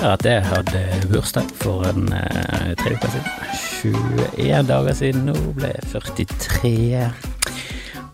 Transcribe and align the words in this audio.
annonsere 0.00 0.16
at 0.16 0.24
jeg 0.24 0.44
hadde 0.48 1.08
bursdag 1.12 1.48
for 1.60 1.84
en 1.84 2.06
eh, 2.16 2.72
tre 2.78 2.94
uker 2.96 3.10
siden. 3.12 3.96
21 4.38 4.68
dager 4.68 4.96
siden 4.96 5.26
nå 5.28 5.34
ble 5.58 5.68
jeg 5.74 5.84
43. 5.92 7.10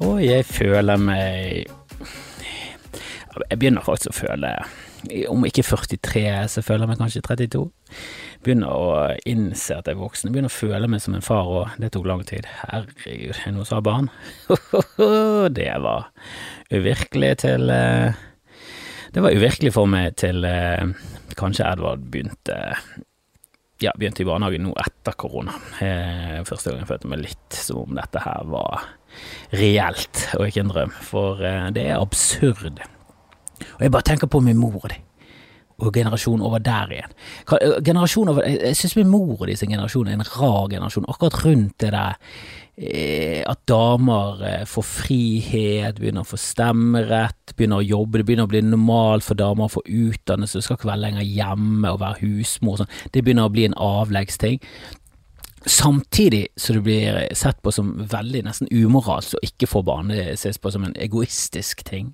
Og 0.03 0.19
jeg 0.25 0.45
føler 0.45 0.99
meg 1.01 1.71
Jeg 3.51 3.59
begynner 3.59 3.85
faktisk 3.85 4.11
å 4.11 4.17
føle 4.17 4.51
Om 5.31 5.47
ikke 5.47 5.63
43, 5.63 6.27
så 6.51 6.63
føler 6.65 6.85
jeg 6.85 6.91
meg 6.91 7.01
kanskje 7.01 7.23
32. 7.23 7.65
Begynner 8.43 8.75
å 8.75 8.91
innse 9.29 9.79
at 9.79 9.87
jeg 9.87 9.95
er 9.95 10.03
voksen. 10.03 10.33
Begynner 10.35 10.51
å 10.51 10.57
føle 10.57 10.91
meg 10.91 11.05
som 11.05 11.15
en 11.15 11.25
far, 11.25 11.47
òg. 11.47 11.77
det 11.79 11.93
tok 11.95 12.09
lang 12.11 12.25
tid. 12.27 12.49
Herregud, 12.65 13.37
er 13.47 13.63
som 13.63 13.79
har 13.79 13.87
barn? 13.87 14.11
det 15.61 15.71
var 15.87 16.11
uvirkelig 16.75 17.37
til 17.45 17.71
eh, 17.71 18.26
Det 19.13 19.23
var 19.23 19.37
uvirkelig 19.37 19.73
for 19.75 19.91
meg 19.91 20.17
til 20.21 20.45
eh, 20.49 20.83
kanskje 21.39 21.69
Edvard 21.69 22.03
begynte 22.11 22.57
ja, 23.83 23.93
begynte 23.93 24.25
i 24.25 24.27
barnehagen 24.27 24.65
nå 24.65 24.73
etter 24.81 25.17
korona. 25.21 25.55
Eh, 25.85 26.41
første 26.49 26.73
gang 26.73 26.83
jeg 26.83 26.91
følte 26.91 27.13
meg 27.13 27.25
litt 27.27 27.61
som 27.61 27.85
om 27.85 27.97
dette 27.99 28.25
her 28.25 28.49
var 28.51 28.89
reelt 29.57 30.29
og 30.37 30.49
ikke 30.49 30.65
en 30.65 30.73
drøm, 30.73 30.93
for 31.07 31.41
det 31.73 31.87
er 31.87 32.01
absurd 32.01 32.81
og 33.77 33.83
jeg 33.85 33.93
bare 33.93 34.07
tenker 34.11 34.31
på 34.31 34.41
min 34.45 34.59
mor 34.59 34.79
og 34.83 34.91
de, 34.93 34.99
og 35.77 35.93
generasjonen 35.93 36.45
over 36.47 36.63
der 36.65 36.93
igjen. 36.93 37.17
Generasjon 37.85 38.33
over, 38.33 38.47
jeg 38.49 38.77
synes 38.77 38.97
min 38.97 39.11
mor 39.13 39.37
og 39.41 39.47
de 39.49 39.57
sin 39.57 39.73
generasjon 39.73 40.09
er 40.09 40.17
en 40.17 40.29
rar 40.29 40.71
generasjon, 40.73 41.09
akkurat 41.09 41.45
rundt 41.45 41.77
det 41.81 41.93
der 41.93 42.17
eh, 42.17 42.66
at 42.77 43.63
damer 43.71 44.43
eh, 44.45 44.65
får 44.69 44.85
frihet, 44.85 45.97
begynner 45.97 46.27
å 46.27 46.29
få 46.29 46.37
stemmerett, 46.41 47.55
begynner 47.57 47.81
å 47.81 47.87
jobbe, 47.87 48.21
det 48.21 48.27
begynner 48.29 48.45
å 48.45 48.53
bli 48.53 48.61
normalt 48.67 49.25
for 49.25 49.39
damer 49.39 49.65
å 49.65 49.73
få 49.79 49.83
utdannelse, 49.87 50.61
du 50.61 50.67
skal 50.67 50.77
ikke 50.77 50.91
være 50.91 51.05
lenger 51.07 51.25
hjemme 51.25 51.95
og 51.95 52.03
være 52.03 52.21
husmor 52.21 52.83
sånn, 52.83 52.93
det 53.15 53.25
begynner 53.25 53.49
å 53.49 53.55
bli 53.55 53.65
en 53.71 53.79
avleggsting. 53.81 54.61
Samtidig 55.67 56.45
så 56.61 56.77
det 56.77 56.85
blir 56.85 57.23
sett 57.35 57.63
på 57.65 57.73
som 57.75 57.97
veldig 58.13 58.45
nesten 58.47 58.69
umoralsk 58.71 59.39
å 59.39 59.45
ikke 59.49 59.71
få 59.73 59.83
barn, 59.87 60.13
det 60.13 60.37
ses 60.37 60.61
på 60.61 60.71
som 60.75 60.85
en 60.85 60.95
egoistisk 61.01 61.81
ting. 61.89 62.13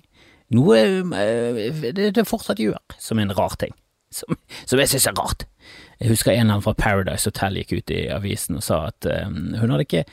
Noe 0.55 0.79
eh, 0.79 1.91
det 1.91 2.29
fortsatt 2.29 2.63
gjør, 2.63 2.79
som 3.03 3.19
en 3.19 3.35
rar 3.35 3.59
ting. 3.59 3.75
Som, 4.13 4.37
som 4.69 4.79
jeg 4.79 4.91
synes 4.93 5.09
er 5.09 5.17
rart. 5.17 5.43
Jeg 5.99 6.13
husker 6.13 6.33
en 6.33 6.49
av 6.51 6.59
dem 6.59 6.65
fra 6.65 6.75
Paradise 6.77 7.29
Hotel 7.29 7.59
gikk 7.61 7.75
ut 7.77 7.93
i 7.93 8.01
avisen 8.13 8.57
og 8.59 8.65
sa 8.65 8.79
at 8.89 9.07
um, 9.07 9.53
hun 9.59 9.73
hadde 9.73 9.85
ikke 9.85 10.05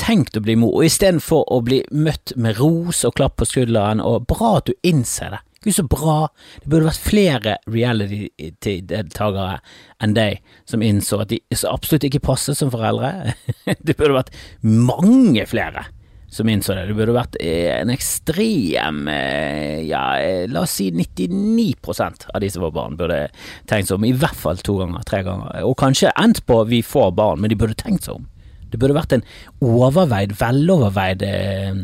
tenkt 0.00 0.36
å 0.36 0.44
bli 0.44 0.56
mor, 0.60 0.76
og 0.78 0.88
istedenfor 0.88 1.46
å 1.52 1.62
bli 1.64 1.82
møtt 1.94 2.34
med 2.36 2.60
ros 2.60 3.04
og 3.08 3.16
klapp 3.18 3.38
på 3.40 3.48
skulderen 3.48 4.02
og 4.04 4.28
bra 4.30 4.58
at 4.60 4.70
du 4.70 4.76
innser 4.86 5.36
det. 5.36 5.42
Gud, 5.62 5.76
så 5.76 5.84
bra. 5.86 6.16
Det 6.62 6.70
burde 6.72 6.88
vært 6.88 7.04
flere 7.04 7.56
reality-deltakere 7.70 9.60
enn 10.02 10.16
deg 10.16 10.40
som 10.66 10.82
innså 10.82 11.20
at 11.22 11.30
de 11.30 11.38
absolutt 11.70 12.08
ikke 12.08 12.24
passet 12.26 12.58
som 12.58 12.72
foreldre. 12.72 13.36
det 13.86 13.94
burde 13.94 14.18
vært 14.18 14.34
mange 14.66 15.46
flere 15.46 15.86
som 16.32 16.48
innså 16.48 16.74
det. 16.76 16.86
Det 16.88 16.96
burde 16.96 17.14
vært 17.16 17.36
en 17.44 17.92
ekstrem 17.92 19.04
eh, 19.12 19.82
Ja, 19.84 20.04
eh, 20.16 20.46
la 20.50 20.64
oss 20.64 20.78
si 20.80 20.88
99% 20.94 22.28
av 22.32 22.40
de 22.40 22.50
som 22.50 22.64
var 22.64 22.74
barn, 22.76 22.96
burde 22.96 23.26
tenkt 23.70 23.90
seg 23.90 23.98
om 23.98 24.08
i 24.08 24.14
hvert 24.16 24.38
fall 24.38 24.60
to 24.64 24.78
ganger, 24.80 25.04
tre 25.08 25.22
ganger. 25.26 25.60
Og 25.68 25.76
kanskje 25.80 26.14
endt 26.16 26.44
på 26.48 26.62
vi 26.70 26.80
får 26.86 27.12
barn, 27.18 27.42
men 27.42 27.52
de 27.52 27.58
burde 27.60 27.76
tenkt 27.78 28.08
seg 28.08 28.20
om. 28.20 28.28
Det 28.72 28.80
burde 28.80 28.96
vært 28.96 29.14
en 29.16 29.24
overveid, 29.62 30.34
veloverveid 30.40 31.24
eh, 31.26 31.80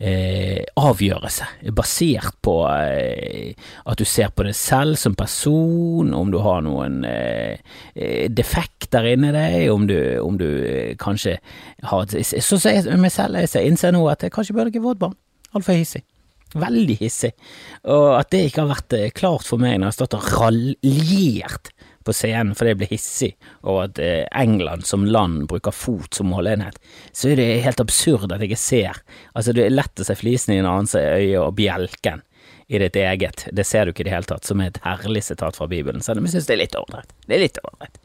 eh, 0.00 0.60
avgjørelse, 0.80 1.48
basert 1.76 2.38
på 2.44 2.54
eh, 2.70 3.52
at 3.84 4.00
du 4.00 4.06
ser 4.08 4.32
på 4.34 4.46
deg 4.48 4.56
selv 4.56 4.98
som 5.00 5.16
person, 5.18 6.14
om 6.16 6.32
du 6.32 6.38
har 6.44 6.62
noen 6.64 7.02
eh, 7.08 7.60
eh, 7.94 8.28
defekter 8.32 9.10
inni 9.12 9.32
deg, 9.36 9.58
om 9.72 9.84
du, 9.90 9.98
om 10.24 10.38
du 10.40 10.48
kanskje 11.00 11.36
har 11.90 12.08
Så 12.10 12.58
sier 12.60 12.80
jeg 12.80 13.00
meg 13.00 13.12
selv, 13.14 13.42
jeg 13.44 13.68
innser 13.68 13.94
nå 13.94 14.06
at 14.10 14.24
jeg 14.24 14.34
kanskje 14.34 14.56
burde 14.56 14.72
ikke 14.72 14.86
fått 14.88 15.02
barn. 15.02 15.18
Altfor 15.56 15.76
hissig. 15.76 16.04
Veldig 16.50 16.96
hissig. 16.98 17.30
Og 17.86 18.16
at 18.16 18.30
det 18.32 18.46
ikke 18.48 18.64
har 18.64 18.72
vært 18.72 18.96
klart 19.18 19.46
for 19.46 19.62
meg 19.62 19.76
når 19.76 19.84
jeg 19.84 19.92
har 19.92 19.98
stått 20.00 20.16
og 20.18 20.30
raljert 20.34 21.70
på 22.04 22.14
scenen 22.16 22.54
fordi 22.56 22.72
jeg 22.72 22.80
blir 22.80 22.92
hissig 22.94 23.30
over 23.60 23.88
at 23.88 24.00
eh, 24.02 24.24
England 24.36 24.86
som 24.88 25.04
land 25.04 25.46
bruker 25.50 25.74
fot 25.74 26.16
som 26.16 26.30
måleenhet, 26.32 26.78
så 27.12 27.32
er 27.32 27.40
det 27.40 27.48
helt 27.66 27.82
absurd 27.82 28.30
at 28.30 28.40
jeg 28.40 28.50
ikke 28.50 28.62
ser. 28.62 29.00
Altså, 29.34 29.54
det 29.56 29.66
er 29.66 29.76
lett 29.76 30.00
å 30.00 30.06
se 30.06 30.16
flisen 30.18 30.54
i 30.54 30.60
en 30.62 30.68
annens 30.70 30.96
øye 30.96 31.40
og 31.40 31.56
bjelken 31.58 32.24
i 32.70 32.78
ditt 32.78 32.94
eget, 32.96 33.48
det 33.50 33.64
ser 33.66 33.84
du 33.84 33.90
ikke 33.90 34.04
i 34.04 34.06
det 34.06 34.14
hele 34.14 34.28
tatt, 34.30 34.46
som 34.46 34.60
er 34.62 34.70
et 34.70 34.78
herlig 34.84 35.24
sitat 35.26 35.56
fra 35.58 35.66
Bibelen, 35.66 36.04
om 36.06 36.26
jeg 36.28 36.36
synes 36.36 36.46
det 36.46 36.54
er 36.54 36.60
litt 36.60 36.76
ålreit. 36.78 37.10
Det 37.26 37.34
er 37.34 37.42
litt 37.42 37.58
ålreit. 37.66 37.98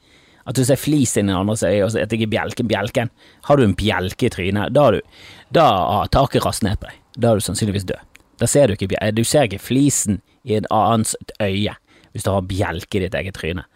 At 0.50 0.58
du 0.58 0.64
ser 0.66 0.80
flis 0.82 1.14
i 1.14 1.22
den 1.22 1.30
andres 1.34 1.62
øye, 1.66 1.84
og 1.86 1.92
så 1.94 2.02
det 2.02 2.18
ikke 2.18 2.32
bjelken 2.34 2.70
bjelken. 2.70 3.12
Har 3.46 3.58
du 3.58 3.66
en 3.66 3.78
bjelke 3.78 4.26
i 4.26 4.32
trynet, 4.34 4.74
da 4.74 4.88
har 4.88 4.98
du 4.98 5.22
Da 5.54 5.66
har 5.70 6.10
taket 6.10 6.46
rast 6.46 6.66
ned 6.66 6.80
på 6.82 6.90
deg. 6.90 6.98
Da 7.14 7.32
er 7.32 7.38
du 7.38 7.46
sannsynligvis 7.46 7.86
død. 7.86 8.18
Da 8.42 8.50
ser 8.50 8.68
du 8.68 8.74
ikke 8.74 9.12
Du 9.14 9.24
ser 9.24 9.46
ikke 9.46 9.62
flisen 9.62 10.22
i 10.44 10.56
en 10.58 10.66
annens 10.74 11.16
øye 11.40 11.78
hvis 12.16 12.26
du 12.26 12.32
har 12.32 12.48
bjelke 12.48 12.98
i 12.98 13.04
ditt 13.04 13.18
eget 13.20 13.36
tryne. 13.36 13.68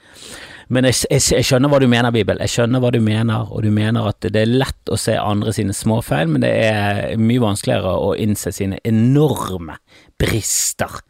Men 0.70 0.86
jeg, 0.86 1.00
jeg, 1.10 1.24
jeg, 1.34 1.46
skjønner 1.50 1.72
hva 1.72 1.80
du 1.82 1.88
mener, 1.90 2.14
Bibel. 2.14 2.40
Jeg 2.46 2.54
skjønner 2.54 2.82
hva 2.82 2.92
du 2.94 3.00
mener, 3.02 3.50
og 3.50 3.66
du 3.66 3.72
mener 3.74 4.06
at 4.12 4.22
det 4.22 4.44
er 4.44 4.52
lett 4.52 4.92
å 4.94 4.98
se 5.02 5.18
andre 5.18 5.54
sine 5.56 5.74
småfeil, 5.74 6.30
men 6.30 6.46
det 6.46 6.52
er 6.70 7.18
mye 7.18 7.42
vanskeligere 7.42 7.96
å 7.98 8.14
innse 8.22 8.54
sine 8.54 8.78
enorme 8.88 9.80
brister 10.22 11.02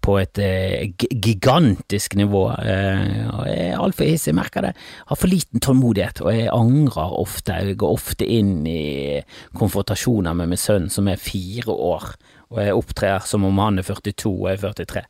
på 0.00 0.14
et 0.20 0.38
eh, 0.40 0.92
gigantisk 1.10 2.14
nivå. 2.16 2.44
Eh, 2.62 3.02
jeg 3.50 3.66
er 3.66 3.82
altfor 3.82 4.08
hissig, 4.08 4.34
merker 4.36 4.68
det. 4.68 4.72
Har 5.10 5.18
for 5.18 5.30
liten 5.30 5.60
tålmodighet, 5.62 6.22
og 6.24 6.32
jeg 6.32 6.52
angrer 6.54 7.18
ofte. 7.20 7.58
Jeg 7.60 7.80
går 7.82 7.98
ofte 7.98 8.28
inn 8.30 8.60
i 8.70 9.20
konfrontasjoner 9.58 10.38
med 10.38 10.54
min 10.54 10.60
sønn 10.60 10.88
som 10.92 11.10
er 11.10 11.20
fire 11.20 11.74
år 11.74 12.12
og 12.50 12.60
jeg 12.62 12.76
opptrer 12.76 13.26
som 13.26 13.46
om 13.46 13.62
han 13.62 13.78
er 13.78 13.86
42 13.86 14.30
og 14.30 14.48
jeg 14.50 14.58
er 14.58 14.74
43. 14.82 15.04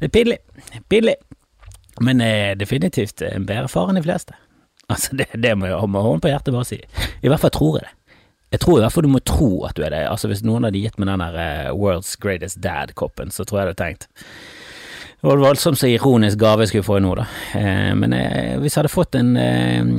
Det 0.00 0.08
er 0.08 0.12
pinlig, 0.12 0.38
pinlig, 0.92 1.16
men 2.04 2.20
er 2.24 2.54
definitivt 2.60 3.24
en 3.26 3.48
bedre 3.48 3.70
far 3.72 3.90
enn 3.90 4.00
de 4.00 4.04
fleste. 4.04 4.36
Altså, 4.92 5.16
det, 5.16 5.30
det 5.40 5.54
må 5.56 5.70
jeg 5.70 5.88
med 5.88 6.04
hånden 6.04 6.22
på 6.24 6.32
hjertet 6.32 6.54
bare 6.54 6.68
si. 6.68 6.80
I 7.22 7.30
hvert 7.32 7.40
fall 7.40 7.54
tror 7.54 7.78
jeg 7.78 7.88
det. 7.88 8.16
Jeg 8.52 8.60
tror 8.60 8.76
i 8.76 8.82
hvert 8.84 8.92
fall 8.92 9.06
du 9.06 9.12
må 9.14 9.22
tro 9.24 9.52
at 9.64 9.78
du 9.78 9.86
er 9.86 9.94
det. 9.94 10.02
Altså, 10.10 10.28
hvis 10.28 10.42
noen 10.44 10.66
hadde 10.68 10.82
gitt 10.82 10.98
meg 11.00 11.08
den 11.08 11.22
der 11.24 11.38
uh, 11.38 11.70
World's 11.72 12.12
Greatest 12.20 12.60
Dad-koppen, 12.60 13.32
så 13.32 13.46
tror 13.48 13.62
jeg 13.62 13.70
det 13.70 13.72
hadde 13.72 13.84
tenkt 13.86 14.10
det 15.22 15.28
var 15.28 15.38
voldsomt 15.38 15.78
så 15.78 15.86
ironisk 15.86 16.38
gave 16.42 16.64
jeg 16.64 16.72
skulle 16.72 16.86
få 16.88 16.96
nå, 16.98 17.12
da. 17.14 17.24
Eh, 17.54 17.92
men 17.94 18.10
eh, 18.16 18.56
hvis 18.58 18.74
jeg 18.74 18.80
hadde 18.80 18.90
fått 18.90 19.14
en 19.14 19.36
eh, 19.38 19.92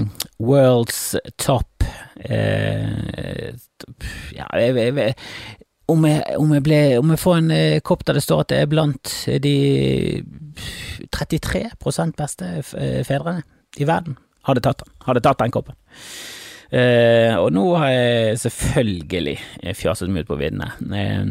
World's 0.43 1.13
Top 1.39 1.85
eh, 2.19 3.55
Ja, 4.35 4.49
jeg, 4.59 4.75
jeg, 4.75 5.15
om 5.91 6.05
jeg, 6.07 6.21
om, 6.39 6.53
jeg 6.55 6.63
ble, 6.63 6.81
om 6.99 7.09
jeg, 7.11 7.19
får 7.19 7.39
en 7.39 7.51
eh, 7.55 7.79
kopp 7.85 8.05
der 8.07 8.17
det 8.17 8.23
står 8.23 8.43
at 8.43 8.51
det 8.53 8.59
er 8.63 8.69
blant 8.71 9.15
de 9.43 9.55
33 11.11 11.65
beste 12.17 12.51
eh, 12.79 13.01
fedrene 13.07 13.43
i 13.81 13.87
verden, 13.89 14.17
hadde 14.47 14.63
tatt 14.63 14.83
den, 14.83 14.93
hadde 15.07 15.23
tatt 15.25 15.41
den 15.41 15.53
koppen. 15.53 15.75
Eh, 16.73 17.35
og 17.37 17.51
nå 17.53 17.67
har 17.77 17.91
jeg 17.91 18.39
selvfølgelig 18.47 19.35
fjaset 19.77 20.09
meg 20.09 20.25
ut 20.25 20.31
på 20.31 20.39
viddene, 20.39 20.71
eh, 20.97 21.25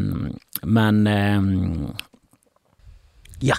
men 0.71 1.01
eh, 1.11 1.41
ja, 3.43 3.59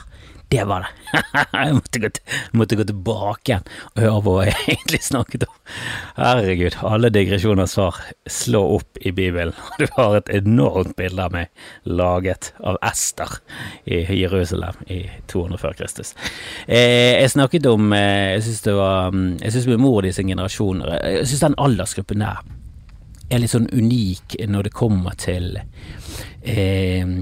det 0.53 0.64
var 0.69 0.86
det. 0.86 1.22
jeg 1.53 1.74
måtte 1.74 2.00
gå, 2.00 2.09
måtte 2.53 2.78
gå, 2.78 2.86
tilbake 2.86 3.50
igjen 3.50 3.64
og 3.94 4.02
høre 4.03 4.19
på 4.25 4.34
hva 4.36 4.44
jeg 4.46 4.59
egentlig 4.75 5.00
snakket 5.01 5.45
om. 5.48 5.56
Herregud, 6.19 6.78
alle 6.86 7.10
digresjoner 7.13 7.69
svar 7.69 7.98
slå 8.30 8.62
opp 8.75 9.01
i 9.01 9.13
Bibelen. 9.16 9.57
Du 9.81 9.88
har 9.98 10.19
et 10.19 10.30
enormt 10.30 10.94
bilde 11.00 11.25
av 11.25 11.33
meg 11.33 11.50
laget 11.89 12.51
av 12.62 12.78
Ester 12.86 13.39
i 13.89 14.04
Jerusalem 14.22 14.78
i 14.94 15.01
200 15.31 15.62
før 15.63 15.78
Kristus. 15.81 16.13
Eh, 16.68 17.18
jeg 17.18 17.33
snakket 17.33 17.66
om 17.72 17.89
eh, 17.98 18.36
Jeg 18.36 18.45
syns 18.45 18.62
det 18.68 18.75
var 18.78 19.10
mm, 19.12 19.30
Jeg 19.42 19.56
syns 19.56 19.69
min 19.72 19.81
mor 19.81 20.06
og 20.06 20.16
sin 20.16 20.30
generasjon 20.30 20.83
Jeg 20.94 21.25
syns 21.28 21.44
den 21.48 21.57
aldersgruppen 21.66 22.24
der 22.24 22.44
er 23.33 23.42
litt 23.42 23.54
sånn 23.54 23.69
unik 23.74 24.38
når 24.51 24.68
det 24.68 24.78
kommer 24.78 25.18
til 25.18 25.57
eh, 25.57 27.18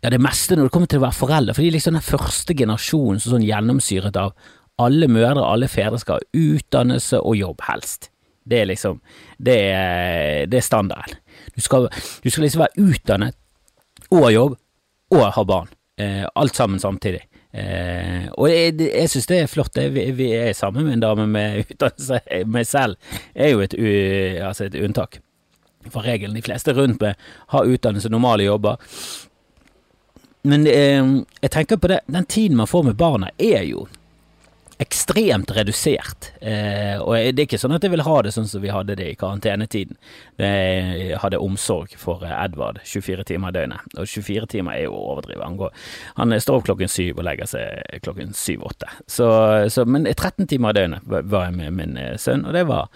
ja, 0.00 0.10
det 0.10 0.20
meste 0.22 0.56
når 0.56 0.68
det 0.68 0.72
kommer 0.74 0.88
til 0.90 1.00
å 1.00 1.06
være 1.06 1.18
foreldre. 1.18 1.54
er 1.58 1.74
liksom 1.74 1.96
den 1.98 2.04
første 2.04 2.54
generasjonen 2.56 3.20
som 3.20 3.34
sånn 3.34 3.44
gjennomsyret 3.44 4.16
av 4.16 4.32
alle 4.80 5.08
mødre, 5.12 5.44
alle 5.44 5.68
fedre 5.68 6.00
skal 6.00 6.20
ha 6.20 6.40
utdannelse 6.40 7.20
og 7.20 7.36
jobb, 7.36 7.60
helst. 7.68 8.10
Det 8.50 8.62
er 8.62 8.70
liksom 8.70 9.00
Det 9.38 9.56
er, 9.72 10.46
det 10.46 10.56
er 10.56 10.64
standarden. 10.64 11.16
Du 11.54 11.60
skal, 11.60 11.88
du 12.24 12.30
skal, 12.30 12.42
liksom 12.42 12.64
være 12.64 12.88
utdannet 12.88 13.36
og 14.10 14.24
ha 14.24 14.30
jobb 14.30 14.56
og 15.10 15.24
ha 15.36 15.44
barn. 15.44 15.68
Eh, 16.00 16.24
alt 16.34 16.56
sammen 16.56 16.80
samtidig. 16.80 17.20
Eh, 17.52 18.28
og 18.38 18.48
jeg, 18.48 18.74
jeg 18.80 19.10
synes 19.10 19.26
det 19.26 19.38
er 19.40 19.50
flott. 19.50 19.76
Vi, 19.76 20.10
vi 20.16 20.32
er 20.32 20.52
sammen 20.52 20.86
med 20.86 20.96
en 20.96 21.02
dame 21.04 21.26
med 21.26 21.64
utdannelse. 21.64 22.20
Meg 22.46 22.66
selv 22.66 22.96
er 23.34 23.52
jo 23.52 23.60
et, 23.60 23.74
altså 24.40 24.64
et 24.64 24.78
unntak 24.80 25.20
fra 25.90 26.04
regelen. 26.04 26.36
De 26.36 26.44
fleste 26.44 26.72
rundt 26.76 27.00
meg 27.02 27.18
har 27.52 27.68
utdannelse, 27.68 28.08
normale 28.12 28.48
jobber. 28.48 28.80
Men 30.42 30.66
eh, 30.66 31.00
jeg 31.42 31.52
tenker 31.52 31.80
på 31.80 31.90
det, 31.92 32.02
den 32.08 32.28
tiden 32.28 32.60
man 32.60 32.70
får 32.70 32.86
med 32.90 33.00
barna, 33.00 33.32
er 33.38 33.64
jo 33.68 33.86
ekstremt 34.80 35.50
redusert. 35.52 36.30
Eh, 36.40 36.96
og 36.96 37.12
det 37.12 37.42
er 37.42 37.44
ikke 37.44 37.58
sånn 37.60 37.76
at 37.76 37.84
jeg 37.84 37.92
vil 37.92 38.04
ha 38.06 38.14
det 38.24 38.32
sånn 38.32 38.48
som 38.48 38.62
vi 38.62 38.72
hadde 38.72 38.96
det 38.96 39.10
i 39.12 39.18
karantenetiden. 39.20 39.98
Jeg 40.40 41.18
hadde 41.20 41.40
omsorg 41.44 41.92
for 42.00 42.24
Edvard 42.24 42.80
24 42.88 43.26
timer 43.28 43.52
i 43.52 43.58
døgnet, 43.58 43.92
og 44.00 44.08
24 44.08 44.48
timer 44.54 44.78
er 44.78 44.86
jo 44.86 44.96
å 44.96 45.02
overdrive. 45.12 45.44
Han, 45.44 45.58
går, 45.60 45.74
han 46.16 46.36
står 46.40 46.62
opp 46.62 46.70
klokken 46.70 46.92
syv 46.92 47.20
og 47.20 47.28
legger 47.28 47.50
seg 47.52 48.00
klokken 48.06 48.32
syv-åtte. 48.32 48.88
Men 49.84 50.08
13 50.14 50.48
timer 50.48 50.72
i 50.72 50.80
døgnet 50.80 51.12
var 51.12 51.50
jeg 51.50 51.58
med 51.60 51.76
min 51.76 52.00
sønn, 52.16 52.48
og 52.48 52.56
det 52.56 52.64
var 52.70 52.88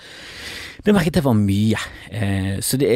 det 0.85 0.93
merket 0.93 1.17
jeg 1.17 1.25
var 1.25 1.37
mye. 1.39 1.81
Eh, 2.13 2.57
så, 2.61 2.77
det 2.77 2.89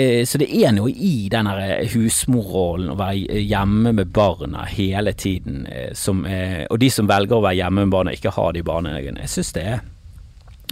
er, 0.45 0.73
noe 0.77 0.91
i 0.93 1.31
den 1.33 1.49
husmorrollen, 1.95 2.91
å 2.93 2.99
være 2.99 3.41
hjemme 3.41 3.95
med 3.97 4.13
barna 4.13 4.67
hele 4.69 5.15
tiden, 5.17 5.63
eh, 5.73 5.95
eh, 5.97 6.67
og 6.69 6.83
de 6.83 6.91
som 6.93 7.09
velger 7.09 7.39
å 7.39 7.47
være 7.47 7.61
hjemme 7.63 7.87
med 7.87 7.95
barna, 7.95 8.13
ikke 8.13 8.35
har 8.37 8.53
de 8.53 8.65
barnehagene. 8.67 9.25
Jeg 9.25 9.33
synes 9.39 9.55
det 9.57 9.65
er 9.65 9.81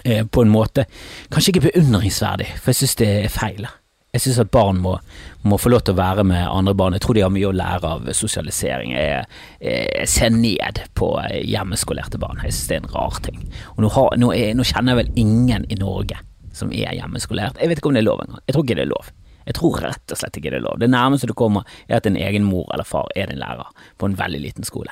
eh, 0.05 0.29
på 0.29 0.45
en 0.45 0.53
måte 0.53 0.85
kanskje 1.33 1.55
ikke 1.55 1.65
beundringsverdig, 1.71 2.51
for 2.61 2.75
jeg 2.75 2.83
synes 2.83 3.01
det 3.01 3.11
er 3.15 3.33
feil. 3.33 3.71
Jeg 4.13 4.27
synes 4.27 4.43
at 4.45 4.53
barn 4.53 4.85
må, 4.85 4.95
må, 5.45 5.57
få 5.61 5.73
lov 5.73 5.87
til 5.89 5.97
å 5.97 6.03
være 6.03 6.25
med 6.25 6.45
andre 6.45 6.77
barn. 6.77 6.95
Jeg 6.97 7.05
tror 7.05 7.17
de 7.17 7.25
har 7.25 7.33
mye 7.33 7.49
å 7.49 7.57
lære 7.57 7.97
av 7.97 8.07
sosialisering. 8.17 8.93
Jeg, 8.97 9.27
jeg 9.61 10.09
ser 10.09 10.33
ned 10.33 10.85
på 10.97 11.11
hjemmeskolerte 11.45 12.21
barn. 12.21 12.41
Jeg 12.45 12.55
synes 12.57 12.71
det 12.71 12.79
er 12.79 12.87
en 12.87 12.95
rar 12.95 13.21
ting. 13.25 13.43
Og 13.75 13.85
nå, 13.85 13.93
har, 13.93 14.17
nå, 14.21 14.33
er, 14.33 14.57
nå 14.57 14.65
kjenner 14.65 14.95
jeg 14.95 15.05
vel 15.05 15.21
ingen 15.27 15.69
i 15.69 15.77
Norge 15.81 16.21
som 16.57 16.73
er 16.73 16.97
hjemmeskolert. 16.97 17.61
Jeg 17.61 17.71
vet 17.71 17.81
ikke 17.81 17.93
om 17.93 17.97
det 17.97 18.03
er 18.05 18.09
lov 18.09 18.23
engang. 18.25 18.43
Jeg 18.47 18.57
tror 18.57 18.67
ikke 18.67 18.79
det 18.79 18.87
er 18.87 18.93
lov. 18.95 19.11
Jeg 19.47 19.59
tror 19.61 19.79
rett 19.85 20.15
og 20.15 20.19
slett 20.19 20.39
ikke 20.41 20.51
det 20.51 20.59
er 20.59 20.65
lov. 20.65 20.81
Det 20.83 20.89
nærmeste 20.91 21.29
du 21.31 21.35
kommer 21.39 21.67
er 21.87 22.01
at 22.01 22.09
en 22.09 22.19
egen 22.19 22.47
mor 22.49 22.67
eller 22.75 22.89
far 22.89 23.11
er 23.15 23.31
din 23.31 23.39
lærer 23.43 23.69
på 24.01 24.09
en 24.09 24.19
veldig 24.19 24.43
liten 24.43 24.67
skole. 24.67 24.91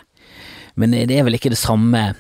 Men 0.78 0.94
det 0.94 1.16
er 1.16 1.26
vel 1.26 1.38
ikke 1.38 1.52
det 1.54 1.60
samme 1.60 2.12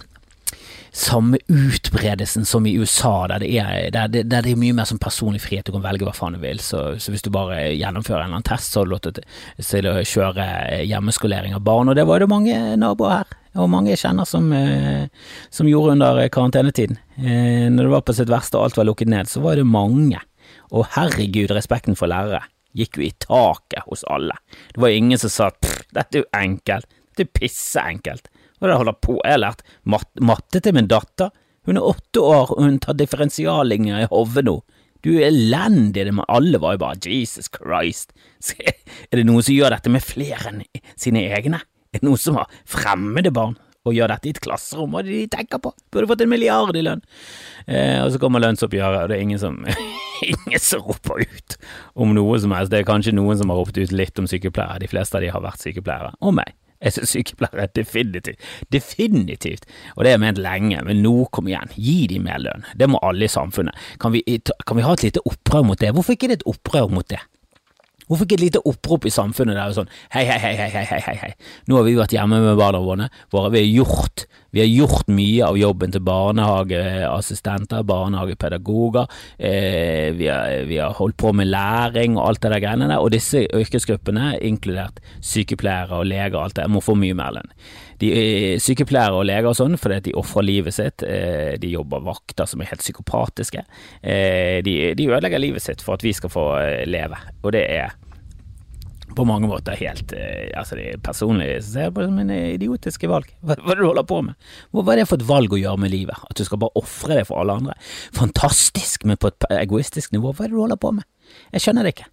samme 0.94 1.38
utbredelsen 1.50 2.44
som 2.46 2.66
i 2.66 2.76
USA, 2.78 3.26
der 3.26 3.42
det 3.42 3.50
er, 3.58 3.90
der 3.90 4.10
det, 4.12 4.22
der 4.30 4.44
det 4.46 4.52
er 4.54 4.60
mye 4.60 4.76
mer 4.76 4.86
som 4.86 5.00
personlig 5.02 5.40
frihet, 5.42 5.66
du 5.66 5.74
kan 5.74 5.82
velge 5.82 6.06
hva 6.06 6.14
faen 6.14 6.36
du 6.36 6.42
vil. 6.42 6.60
Så, 6.62 6.84
så 7.02 7.10
hvis 7.10 7.24
du 7.26 7.32
bare 7.34 7.72
gjennomfører 7.74 8.22
en 8.22 8.28
eller 8.28 8.38
annen 8.38 8.46
test, 8.46 8.70
så 8.70 8.80
har 8.80 8.86
du 8.86 8.94
lov 8.94 9.02
til 9.02 9.88
å 9.90 9.96
kjøre 10.06 10.46
hjemmeskolering 10.86 11.56
av 11.58 11.64
barn. 11.66 11.90
Og 11.90 11.98
det 11.98 12.06
var 12.06 12.22
det 12.22 12.30
mange 12.30 12.58
naboer 12.78 13.16
her, 13.16 13.34
og 13.58 13.72
mange 13.74 13.90
jeg 13.90 14.04
kjenner 14.04 14.28
som, 14.28 14.46
eh, 14.54 15.10
som 15.50 15.70
gjorde 15.70 15.96
under 15.96 16.22
karantenetiden. 16.30 17.00
Eh, 17.18 17.66
når 17.74 17.88
det 17.88 17.94
var 17.96 18.06
på 18.06 18.16
sitt 18.20 18.30
verste 18.30 18.60
og 18.60 18.68
alt 18.68 18.78
var 18.78 18.86
lukket 18.86 19.10
ned, 19.10 19.30
så 19.30 19.42
var 19.42 19.58
det 19.58 19.66
mange. 19.66 20.22
Og 20.70 20.86
herregud, 20.94 21.50
respekten 21.54 21.98
for 21.98 22.10
lærere 22.10 22.44
gikk 22.74 22.98
jo 22.98 23.06
i 23.06 23.14
taket 23.22 23.86
hos 23.88 24.06
alle. 24.10 24.38
Det 24.74 24.82
var 24.82 24.94
ingen 24.94 25.18
som 25.18 25.30
sa 25.30 25.50
pff, 25.54 25.84
dette 25.94 26.20
er 26.20 26.24
jo 26.24 26.30
enkelt, 26.38 26.86
dette 27.14 27.26
er 27.26 27.34
pisseenkelt. 27.38 28.30
Hva 28.58 28.66
er 28.66 28.70
det 28.70 28.74
jeg 28.74 28.82
holder 28.84 29.00
på? 29.02 29.16
Jeg 29.20 29.34
har 29.34 29.42
lært 29.42 29.64
matte 30.30 30.62
til 30.62 30.76
min 30.76 30.90
datter. 30.90 31.34
Hun 31.64 31.80
er 31.80 31.88
åtte 31.88 32.22
år, 32.22 32.52
og 32.54 32.62
hun 32.62 32.80
tar 32.82 32.96
differensiallinjer 32.98 34.04
i 34.04 34.08
hodet 34.10 34.44
nå. 34.46 34.58
Du 35.04 35.10
er 35.18 35.28
elendig, 35.28 36.06
men 36.08 36.24
alle 36.32 36.60
var 36.60 36.76
jo 36.76 36.84
bare 36.84 37.00
Jesus 37.04 37.50
Christ. 37.52 38.14
Er 39.10 39.20
det 39.20 39.26
noen 39.28 39.44
som 39.44 39.56
gjør 39.56 39.74
dette 39.74 39.92
med 39.92 40.04
flere 40.04 40.52
enn 40.52 40.62
sine 40.96 41.26
egne? 41.36 41.60
Er 41.92 42.00
det 42.00 42.08
noen 42.08 42.20
som 42.20 42.38
har 42.40 42.52
fremmede 42.68 43.32
barn 43.34 43.58
og 43.84 43.92
gjør 43.92 44.14
dette 44.14 44.30
i 44.30 44.32
et 44.32 44.40
klasserom? 44.44 44.94
Hva 44.94 45.02
er 45.02 45.10
det 45.10 45.18
de 45.18 45.32
tenker 45.36 45.60
på? 45.60 45.74
Burde 45.92 46.08
fått 46.08 46.24
en 46.24 46.32
milliard 46.32 46.76
i 46.76 46.84
lønn. 46.86 47.04
Eh, 47.68 48.00
og 48.00 48.14
så 48.14 48.20
kommer 48.22 48.40
lønnsoppgjøret, 48.44 49.04
og 49.04 49.12
det 49.12 49.18
er 49.18 49.26
ingen 49.26 49.42
som, 49.42 49.60
ingen 50.32 50.62
som 50.62 50.84
roper 50.88 51.26
ut 51.26 51.58
om 52.00 52.16
noe 52.16 52.40
som 52.40 52.56
helst. 52.56 52.72
Det 52.72 52.80
er 52.80 52.88
kanskje 52.88 53.16
noen 53.16 53.40
som 53.40 53.52
har 53.52 53.60
ropt 53.60 53.76
ut 53.76 53.92
litt 53.92 54.20
om 54.20 54.28
sykepleiere, 54.30 54.80
de 54.80 54.90
fleste 54.90 55.20
av 55.20 55.26
de 55.26 55.32
har 55.36 55.44
vært 55.44 55.68
sykepleiere, 55.68 56.14
og 56.24 56.36
meg. 56.40 56.56
Jeg 56.82 56.92
synes 56.92 57.14
sykepleiere 57.14 57.68
definitivt, 57.76 58.40
definitivt, 58.72 59.68
og 59.96 60.04
det 60.04 60.10
har 60.10 60.18
jeg 60.18 60.24
ment 60.24 60.42
lenge, 60.42 60.80
men 60.84 61.02
nå, 61.04 61.14
kom 61.32 61.48
igjen, 61.48 61.70
gi 61.76 62.06
dem 62.10 62.26
mer 62.28 62.42
lønn. 62.42 62.66
Det 62.76 62.88
må 62.90 63.00
alle 63.02 63.28
i 63.28 63.32
samfunnet. 63.32 63.76
Kan 64.02 64.12
vi, 64.16 64.24
kan 64.66 64.78
vi 64.78 64.84
ha 64.84 64.96
et 64.96 65.06
lite 65.06 65.22
opprør 65.24 65.64
mot 65.70 65.80
det? 65.80 65.94
Hvorfor 65.94 66.16
ikke 66.16 66.28
det 66.32 66.42
et 66.42 66.48
opprør 66.50 66.90
mot 66.92 67.08
det? 67.08 67.22
Hvorfor 68.08 68.26
ikke 68.26 68.36
et 68.36 68.44
lite 68.44 68.62
opprop 68.68 69.06
i 69.08 69.12
samfunnet 69.12 69.56
der 69.56 69.72
sånn 69.76 69.90
hei, 70.12 70.24
hei, 70.28 70.38
hei, 70.42 70.52
hei, 70.58 70.70
hei, 70.74 71.00
hei, 71.06 71.14
hei, 71.22 71.30
nå 71.70 71.78
har 71.78 71.86
vi 71.86 71.94
vært 71.96 72.12
hjemme 72.12 72.40
med 72.44 72.58
barna 72.60 72.82
våre, 72.84 73.08
vi 73.54 73.62
har 73.62 73.70
gjort, 73.70 74.26
vi 74.52 74.60
har 74.60 74.68
gjort 74.68 75.08
mye 75.12 75.46
av 75.46 75.56
jobben 75.58 75.94
til 75.94 76.04
barnehageassistenter, 76.04 77.86
barnehagepedagoger, 77.88 79.08
eh, 79.38 80.12
vi, 80.18 80.28
har, 80.28 80.66
vi, 80.68 80.78
har, 80.82 80.92
holdt 80.98 81.16
på 81.20 81.32
med 81.32 81.48
læring 81.48 82.18
og 82.18 82.28
alt 82.28 82.44
det 82.44 82.52
der 82.52 82.64
greiene 82.66 82.90
der, 82.92 83.00
og 83.00 83.14
disse 83.14 83.46
yrkesgruppene, 83.48 84.34
inkludert 84.44 85.00
sykepleiere 85.24 86.02
og 86.02 86.08
leger 86.10 86.36
og 86.36 86.48
alt 86.48 86.60
det, 86.60 86.68
må 86.70 86.84
få 86.84 86.98
mye 86.98 87.16
mer 87.16 87.38
lønn. 87.38 87.52
De 88.00 88.10
er 88.14 88.62
sykepleiere 88.62 89.18
og 89.18 89.26
leger 89.28 89.50
og 89.50 89.58
sånn 89.58 89.76
fordi 89.80 90.00
de 90.08 90.16
ofrer 90.18 90.46
livet 90.46 90.76
sitt, 90.76 91.04
eh, 91.06 91.54
de 91.60 91.74
jobber 91.74 92.04
vakter 92.04 92.48
som 92.50 92.62
er 92.62 92.72
helt 92.72 92.84
psykopatiske, 92.84 93.64
eh, 94.02 94.62
de, 94.66 94.78
de 94.98 95.10
ødelegger 95.10 95.42
livet 95.42 95.64
sitt 95.64 95.84
for 95.84 95.98
at 95.98 96.06
vi 96.06 96.14
skal 96.16 96.32
få 96.32 96.48
eh, 96.62 96.82
leve, 96.88 97.20
og 97.42 97.54
det 97.56 97.66
er 97.76 97.94
på 99.14 99.22
mange 99.28 99.46
måter 99.46 99.76
helt 99.78 100.10
altså 100.58 100.74
det 100.74 100.84
er 100.90 101.02
Personlig 101.04 101.46
ser 101.62 101.84
jeg 101.84 101.92
på 101.94 102.02
det 102.02 102.08
som 102.08 102.16
en 102.18 102.32
idiotiske 102.34 103.06
valg. 103.06 103.28
Hva, 103.46 103.54
hva 103.60 103.70
er 103.70 103.78
det 103.78 103.84
du 103.84 103.86
holder 103.86 104.06
på 104.10 104.16
med? 104.26 104.48
Hva 104.74 104.82
er 104.90 104.98
det 104.98 105.04
for 105.06 105.20
et 105.20 105.28
valg 105.28 105.54
å 105.54 105.60
gjøre 105.60 105.82
med 105.84 105.92
livet? 105.92 106.18
At 106.26 106.40
du 106.40 106.42
skal 106.48 106.58
bare 106.64 106.74
ofre 106.80 107.20
det 107.20 107.28
for 107.28 107.38
alle 107.38 107.54
andre? 107.60 107.76
Fantastisk, 108.16 109.06
men 109.06 109.20
på 109.22 109.30
et 109.30 109.46
egoistisk 109.60 110.16
nivå. 110.16 110.32
Hva 110.34 110.48
er 110.48 110.50
det 110.50 110.58
du 110.58 110.64
holder 110.64 110.80
på 110.82 110.90
med? 110.96 111.06
Jeg 111.54 111.62
skjønner 111.62 111.86
det 111.86 111.94
ikke. 111.94 112.08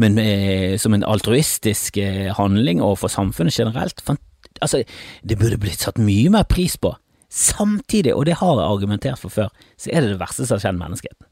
Men 0.00 0.16
eh, 0.22 0.78
som 0.80 0.96
en 0.96 1.04
altruistisk 1.04 2.00
eh, 2.00 2.32
handling 2.38 2.80
overfor 2.80 3.12
samfunnet 3.12 3.58
generelt, 3.60 4.00
fantastisk 4.00 4.35
Altså, 4.64 4.82
det 5.22 5.38
burde 5.40 5.60
blitt 5.60 5.84
satt 5.84 6.00
mye 6.02 6.32
mer 6.32 6.46
pris 6.48 6.76
på. 6.80 6.94
Samtidig, 7.32 8.14
og 8.14 8.26
det 8.28 8.38
har 8.40 8.60
jeg 8.60 8.68
argumentert 8.68 9.20
for 9.20 9.32
før, 9.32 9.48
så 9.76 9.90
er 9.92 10.04
det 10.04 10.14
det 10.14 10.20
verste 10.20 10.46
som 10.46 10.56
har 10.56 10.62
skjedd 10.64 10.78
menneskeheten. 10.80 11.26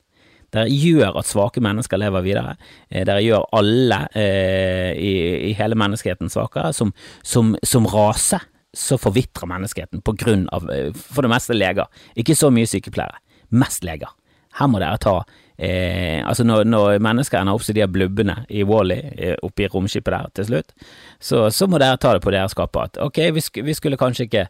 Det 0.55 0.65
gjør 0.71 1.17
at 1.19 1.27
svake 1.27 1.63
mennesker 1.65 1.99
lever 1.99 2.23
videre. 2.23 2.57
Dere 2.93 3.17
det 3.17 3.25
gjør 3.27 3.47
alle 3.59 4.05
eh, 4.15 4.93
i, 4.95 5.15
i, 5.51 5.55
hele 5.59 5.79
menneskeheten 5.79 6.31
svakere. 6.31 6.71
Som, 6.77 6.93
som, 7.27 7.55
som 7.67 7.89
rase 7.91 8.39
så 8.75 8.99
forvitrer 8.99 9.51
menneskeheten 9.51 10.03
på 10.07 10.15
grunn 10.19 10.47
av, 10.55 10.69
eh, 10.71 10.93
for 10.95 11.27
det 11.27 11.33
meste, 11.33 11.57
leger. 11.59 11.91
Ikke 12.19 12.37
så 12.39 12.53
mye 12.55 12.71
sykepleiere. 12.71 13.19
Mest 13.55 13.87
leger. 13.87 14.15
Her 14.61 14.71
må 14.71 14.83
dere 14.83 15.01
ta 15.03 15.17
eh, 15.59 16.21
Altså, 16.25 16.45
når, 16.45 16.65
når 16.65 16.99
mennesker 17.05 17.41
ender 17.41 17.55
opp 17.55 17.65
som 17.67 17.77
de 17.77 17.87
blubbene 17.89 18.45
i 18.49 18.65
Wally 18.67 19.01
eh, 19.17 19.35
i 19.39 19.69
romskipet 19.71 20.13
der 20.13 20.31
til 20.35 20.49
slutt, 20.51 20.73
så, 21.21 21.51
så, 21.51 21.67
må 21.67 21.79
dere 21.79 21.99
ta 22.01 22.15
det 22.15 22.25
på 22.25 22.33
deres 22.35 22.55
kappe 22.55 22.89
at 22.89 22.99
ok, 23.03 23.21
vi, 23.35 23.45
sk 23.45 23.61
vi, 23.65 23.75
skulle 23.75 23.99
ikke 23.99 24.49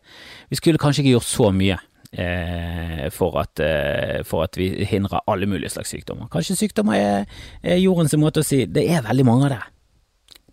Vi 0.50 0.56
skulle 0.56 0.78
kanskje 0.78 1.02
ikke 1.02 1.16
gjort 1.16 1.30
så 1.30 1.50
mye. 1.50 1.78
Eh, 2.14 3.10
for, 3.10 3.40
at, 3.40 3.58
eh, 3.58 4.22
for, 4.22 4.44
at, 4.44 4.54
vi 4.56 4.84
hindrer 4.86 5.24
alle 5.26 5.46
mulige 5.46 5.68
slags 5.68 5.90
sykdommer. 5.90 6.28
Kanskje 6.30 6.54
sykdommer 6.56 6.94
er, 6.94 7.24
er 7.62 7.80
jordens 7.82 8.14
måte 8.14 8.44
å 8.44 8.46
si 8.46 8.66
Det 8.70 8.84
er 8.86 9.02
veldig 9.02 9.24
mange 9.26 9.48
av 9.48 9.50
det. 9.56 9.73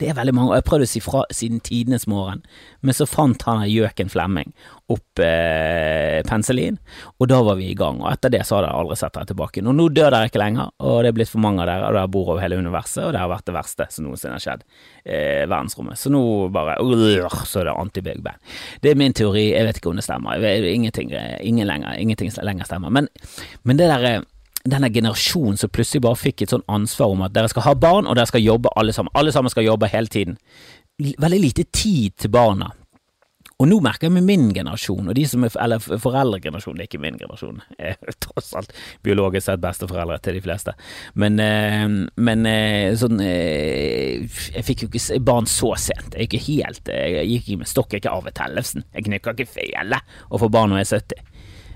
Det 0.01 0.10
er 0.10 0.17
veldig 0.17 0.34
mange, 0.34 0.50
og 0.50 0.55
jeg 0.55 0.63
har 0.63 0.70
prøvd 0.72 0.84
å 0.84 0.89
si 0.89 1.00
fra 1.03 1.20
siden 1.29 1.60
tidenes 1.62 2.08
morgen, 2.10 2.39
men 2.81 2.96
så 2.98 3.05
fant 3.05 3.43
han 3.46 3.62
gjøken 3.70 4.10
Flemming 4.10 4.50
opp 4.91 5.22
eh, 5.24 6.20
penicillin, 6.27 6.79
og 7.22 7.29
da 7.29 7.38
var 7.46 7.60
vi 7.60 7.70
i 7.70 7.77
gang, 7.77 8.01
og 8.01 8.10
etter 8.10 8.34
det 8.34 8.41
så 8.48 8.58
har 8.58 8.65
dere 8.65 8.79
aldri 8.81 8.98
sett 9.00 9.13
dere 9.15 9.29
tilbake. 9.29 9.62
Og 9.62 9.77
nå 9.77 9.86
dør 9.93 10.10
dere 10.15 10.31
ikke 10.31 10.41
lenger, 10.41 10.74
og 10.81 10.98
det 11.03 11.12
er 11.12 11.17
blitt 11.20 11.31
for 11.31 11.43
mange 11.43 11.62
av 11.62 11.70
dere, 11.70 11.91
og 11.91 12.00
dere 12.00 12.12
bor 12.17 12.34
over 12.34 12.41
hele 12.43 12.58
universet, 12.60 13.03
og 13.05 13.13
det 13.13 13.22
har 13.22 13.29
vært 13.31 13.48
det 13.48 13.55
verste 13.55 13.88
som 13.93 14.08
noensinne 14.08 14.39
har 14.39 14.43
skjedd 14.43 14.65
eh, 15.05 15.46
verdensrommet. 15.46 16.01
Så 16.01 16.12
nå 16.12 16.24
bare 16.55 16.79
uh, 16.81 17.39
så 17.46 17.62
er 17.62 17.70
det 17.70 17.77
anti-Big 17.77 18.25
band. 18.25 18.51
Det 18.81 18.91
er 18.91 19.00
min 19.00 19.15
teori, 19.15 19.51
jeg 19.53 19.70
vet 19.70 19.79
ikke 19.79 19.93
om 19.93 20.01
det 20.01 20.08
stemmer, 20.08 20.50
ingenting, 20.74 21.13
ingen 21.46 21.70
lenger, 21.70 21.96
ingenting 22.01 22.34
lenger 22.41 22.67
stemmer, 22.67 22.91
men, 22.98 23.12
men 23.70 23.79
det 23.79 23.91
derre 23.93 24.15
eh, 24.17 24.29
denne 24.65 24.91
generasjonen 24.94 25.58
som 25.58 25.72
plutselig 25.74 26.03
bare 26.06 26.20
fikk 26.20 26.44
et 26.44 26.53
sånn 26.53 26.68
ansvar 26.72 27.13
om 27.13 27.24
at 27.25 27.34
dere 27.34 27.50
skal 27.51 27.65
ha 27.70 27.74
barn, 27.77 28.08
og 28.08 28.18
dere 28.18 28.30
skal 28.30 28.44
jobbe 28.44 28.74
alle 28.77 28.94
sammen. 28.94 29.13
Alle 29.18 29.34
sammen 29.34 29.53
skal 29.53 29.65
jobbe 29.65 29.89
hele 29.91 30.12
tiden. 30.12 30.38
Veldig 31.01 31.41
lite 31.41 31.65
tid 31.74 32.18
til 32.22 32.34
barna. 32.34 32.70
Og 33.62 33.68
nå 33.70 33.77
merker 33.84 34.08
jeg 34.08 34.15
med 34.15 34.25
min 34.25 34.48
generasjon, 34.56 35.12
og 35.12 35.13
de 35.13 35.24
som 35.30 35.44
er, 35.46 35.53
eller 35.62 35.82
foreldregenerasjonen, 35.82 36.80
det 36.80 36.88
er 36.88 36.89
ikke 36.89 37.01
min 37.03 37.20
generasjon, 37.20 37.60
jeg 37.77 37.94
er 37.94 38.15
tross 38.24 38.50
alt 38.58 38.74
biologisk 39.06 39.46
sett 39.46 39.62
besteforeldre 39.62 40.18
til 40.25 40.39
de 40.39 40.41
fleste, 40.41 40.74
men, 41.22 41.38
eh, 41.44 41.86
men 42.18 42.50
eh, 42.50 42.96
sånn 42.98 43.22
eh, 43.22 44.25
Jeg 44.56 44.65
fikk 44.65 44.86
jo 44.86 44.89
ikke 44.89 45.20
barn 45.30 45.50
så 45.50 45.75
sent, 45.77 46.15
jeg, 46.15 46.25
gikk 46.25 46.39
ikke 46.39 46.48
helt, 46.48 46.89
jeg 46.89 47.30
gikk 47.36 47.51
ikke 47.51 47.62
med 47.62 47.70
stokk, 47.70 47.98
ikke 48.00 48.15
Arve 48.15 48.34
Tellefsen, 48.34 48.88
jeg 48.96 49.06
knykker 49.06 49.38
ikke 49.38 49.53
fele 49.60 50.01
å 50.30 50.41
få 50.41 50.50
barn 50.50 50.74
når 50.74 50.82
jeg 50.82 50.89
er 50.89 51.06
70. 51.06 51.30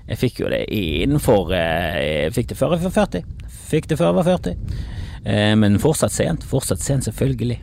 Jeg 0.06 0.20
fikk 0.20 0.42
jo 0.44 0.50
det 0.50 0.64
innenfor 0.70 1.50
eh, 1.56 2.26
Jeg 2.26 2.34
fikk 2.36 2.52
det 2.52 2.58
før 2.58 2.76
jeg 2.76 2.84
var 2.86 2.94
40. 2.94 3.24
Fikk 3.66 3.88
det 3.90 3.98
før 3.98 4.12
jeg 4.12 4.18
var 4.18 4.28
40. 4.28 4.84
Eh, 5.26 5.54
men 5.58 5.80
fortsatt 5.82 6.14
sent. 6.14 6.46
Fortsatt 6.46 6.84
sent, 6.84 7.08
selvfølgelig. 7.08 7.58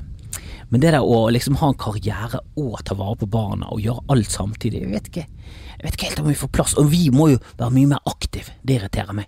Men 0.74 0.82
det 0.82 0.92
der 0.96 1.06
å 1.06 1.28
liksom 1.32 1.60
ha 1.62 1.70
en 1.70 1.80
karriere 1.80 2.42
og 2.60 2.80
ta 2.84 2.98
vare 2.98 3.16
på 3.22 3.30
barna 3.30 3.70
og 3.72 3.84
gjøre 3.84 4.08
alt 4.16 4.32
samtidig, 4.34 4.82
jeg 4.82 4.94
vet 4.96 5.10
ikke 5.12 5.26
Jeg 5.28 5.86
vet 5.86 5.96
ikke 5.98 6.08
helt 6.10 6.20
om 6.24 6.28
vi 6.32 6.40
får 6.40 6.52
plass. 6.56 6.74
Og 6.80 6.88
vi 6.92 7.10
må 7.14 7.30
jo 7.34 7.40
være 7.60 7.76
mye 7.76 7.92
mer 7.94 8.04
aktive. 8.10 8.56
Det 8.64 8.78
irriterer 8.78 9.16
meg. 9.18 9.28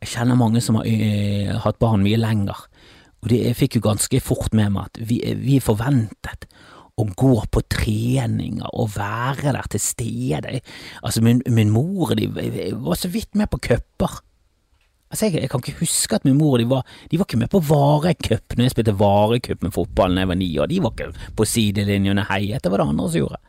Jeg 0.00 0.12
kjenner 0.14 0.36
mange 0.36 0.60
som 0.64 0.76
har 0.78 0.88
uh, 0.88 1.54
hatt 1.64 1.78
barn 1.80 2.04
mye 2.04 2.18
lenger, 2.20 2.56
og 3.20 3.28
det, 3.28 3.38
jeg 3.50 3.56
fikk 3.56 3.76
jo 3.76 3.82
ganske 3.84 4.20
fort 4.24 4.54
med 4.56 4.72
meg 4.72 4.88
at 4.88 5.00
vi, 5.08 5.18
vi 5.36 5.58
er 5.58 5.64
forventet 5.64 6.46
og 7.00 7.12
gå 7.18 7.34
på 7.52 7.62
treninger 7.72 8.68
og 8.70 8.90
være 8.96 9.54
der 9.56 9.68
til 9.72 9.82
stede. 9.82 10.60
Altså, 11.02 11.22
min, 11.24 11.42
min 11.48 11.72
mor 11.72 12.14
de 12.18 12.28
var 12.30 12.98
så 13.00 13.08
vidt 13.08 13.34
med 13.34 13.50
på 13.50 13.60
cuper. 13.62 14.20
Altså, 15.10 15.26
jeg, 15.26 15.42
jeg, 15.42 15.50
kan 15.50 15.62
ikke 15.64 15.80
huske 15.80 16.14
at 16.14 16.24
min 16.24 16.38
mor 16.38 16.58
de 16.60 16.68
var, 16.70 16.86
de 17.10 17.18
var 17.18 17.26
ikke 17.26 17.40
med 17.40 17.50
på 17.50 17.62
Varecup 17.66 18.54
når 18.54 18.66
jeg 18.66 18.74
spilte 18.76 18.98
Varecup 18.98 19.64
med 19.66 19.74
fotballen 19.74 20.18
da 20.20 20.22
jeg 20.22 20.30
var 20.30 20.38
ni 20.38 20.50
år. 20.58 20.70
De 20.70 20.82
var 20.84 20.94
ikke 20.94 21.32
på 21.36 21.46
sidelinjene, 21.48 22.26
hei, 22.30 22.44
det 22.54 22.70
var 22.70 22.82
det 22.82 22.90
andre 22.92 23.08
som 23.08 23.24
gjorde. 23.24 23.40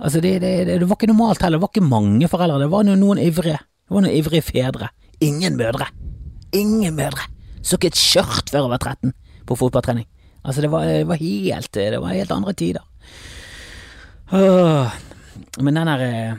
Altså, 0.00 0.22
det, 0.24 0.38
det, 0.42 0.54
det, 0.66 0.88
var 0.88 0.96
ikke 0.96 1.12
normalt 1.12 1.42
heller, 1.44 1.60
det 1.60 1.66
var 1.66 1.74
ikke 1.74 1.86
mange 1.86 2.30
foreldre, 2.32 2.62
det 2.64 2.70
var 2.72 2.88
noen 2.88 3.20
ivrige. 3.22 3.60
Det 3.60 3.94
var 3.94 4.06
noen 4.06 4.16
ivrige 4.16 4.46
fedre. 4.46 4.88
Ingen 5.20 5.58
mødre. 5.60 5.90
Ingen 6.56 6.96
mødre. 6.96 7.28
Så 7.62 7.76
ikke 7.76 7.92
et 7.92 8.00
skjørt 8.00 8.50
før 8.50 8.64
jeg 8.64 8.72
var 8.72 8.82
13 8.82 9.14
på 9.46 9.58
fotballtrening. 9.60 10.08
Altså, 10.44 10.62
det 10.64 10.70
var, 10.72 10.86
det 10.88 11.08
var, 11.08 11.20
helt, 11.20 11.74
det 11.74 12.00
var 12.00 12.16
helt 12.16 12.32
andre 12.32 12.52
tider. 12.56 12.86
Men 14.30 15.76
den 15.76 15.90
der 15.90 16.36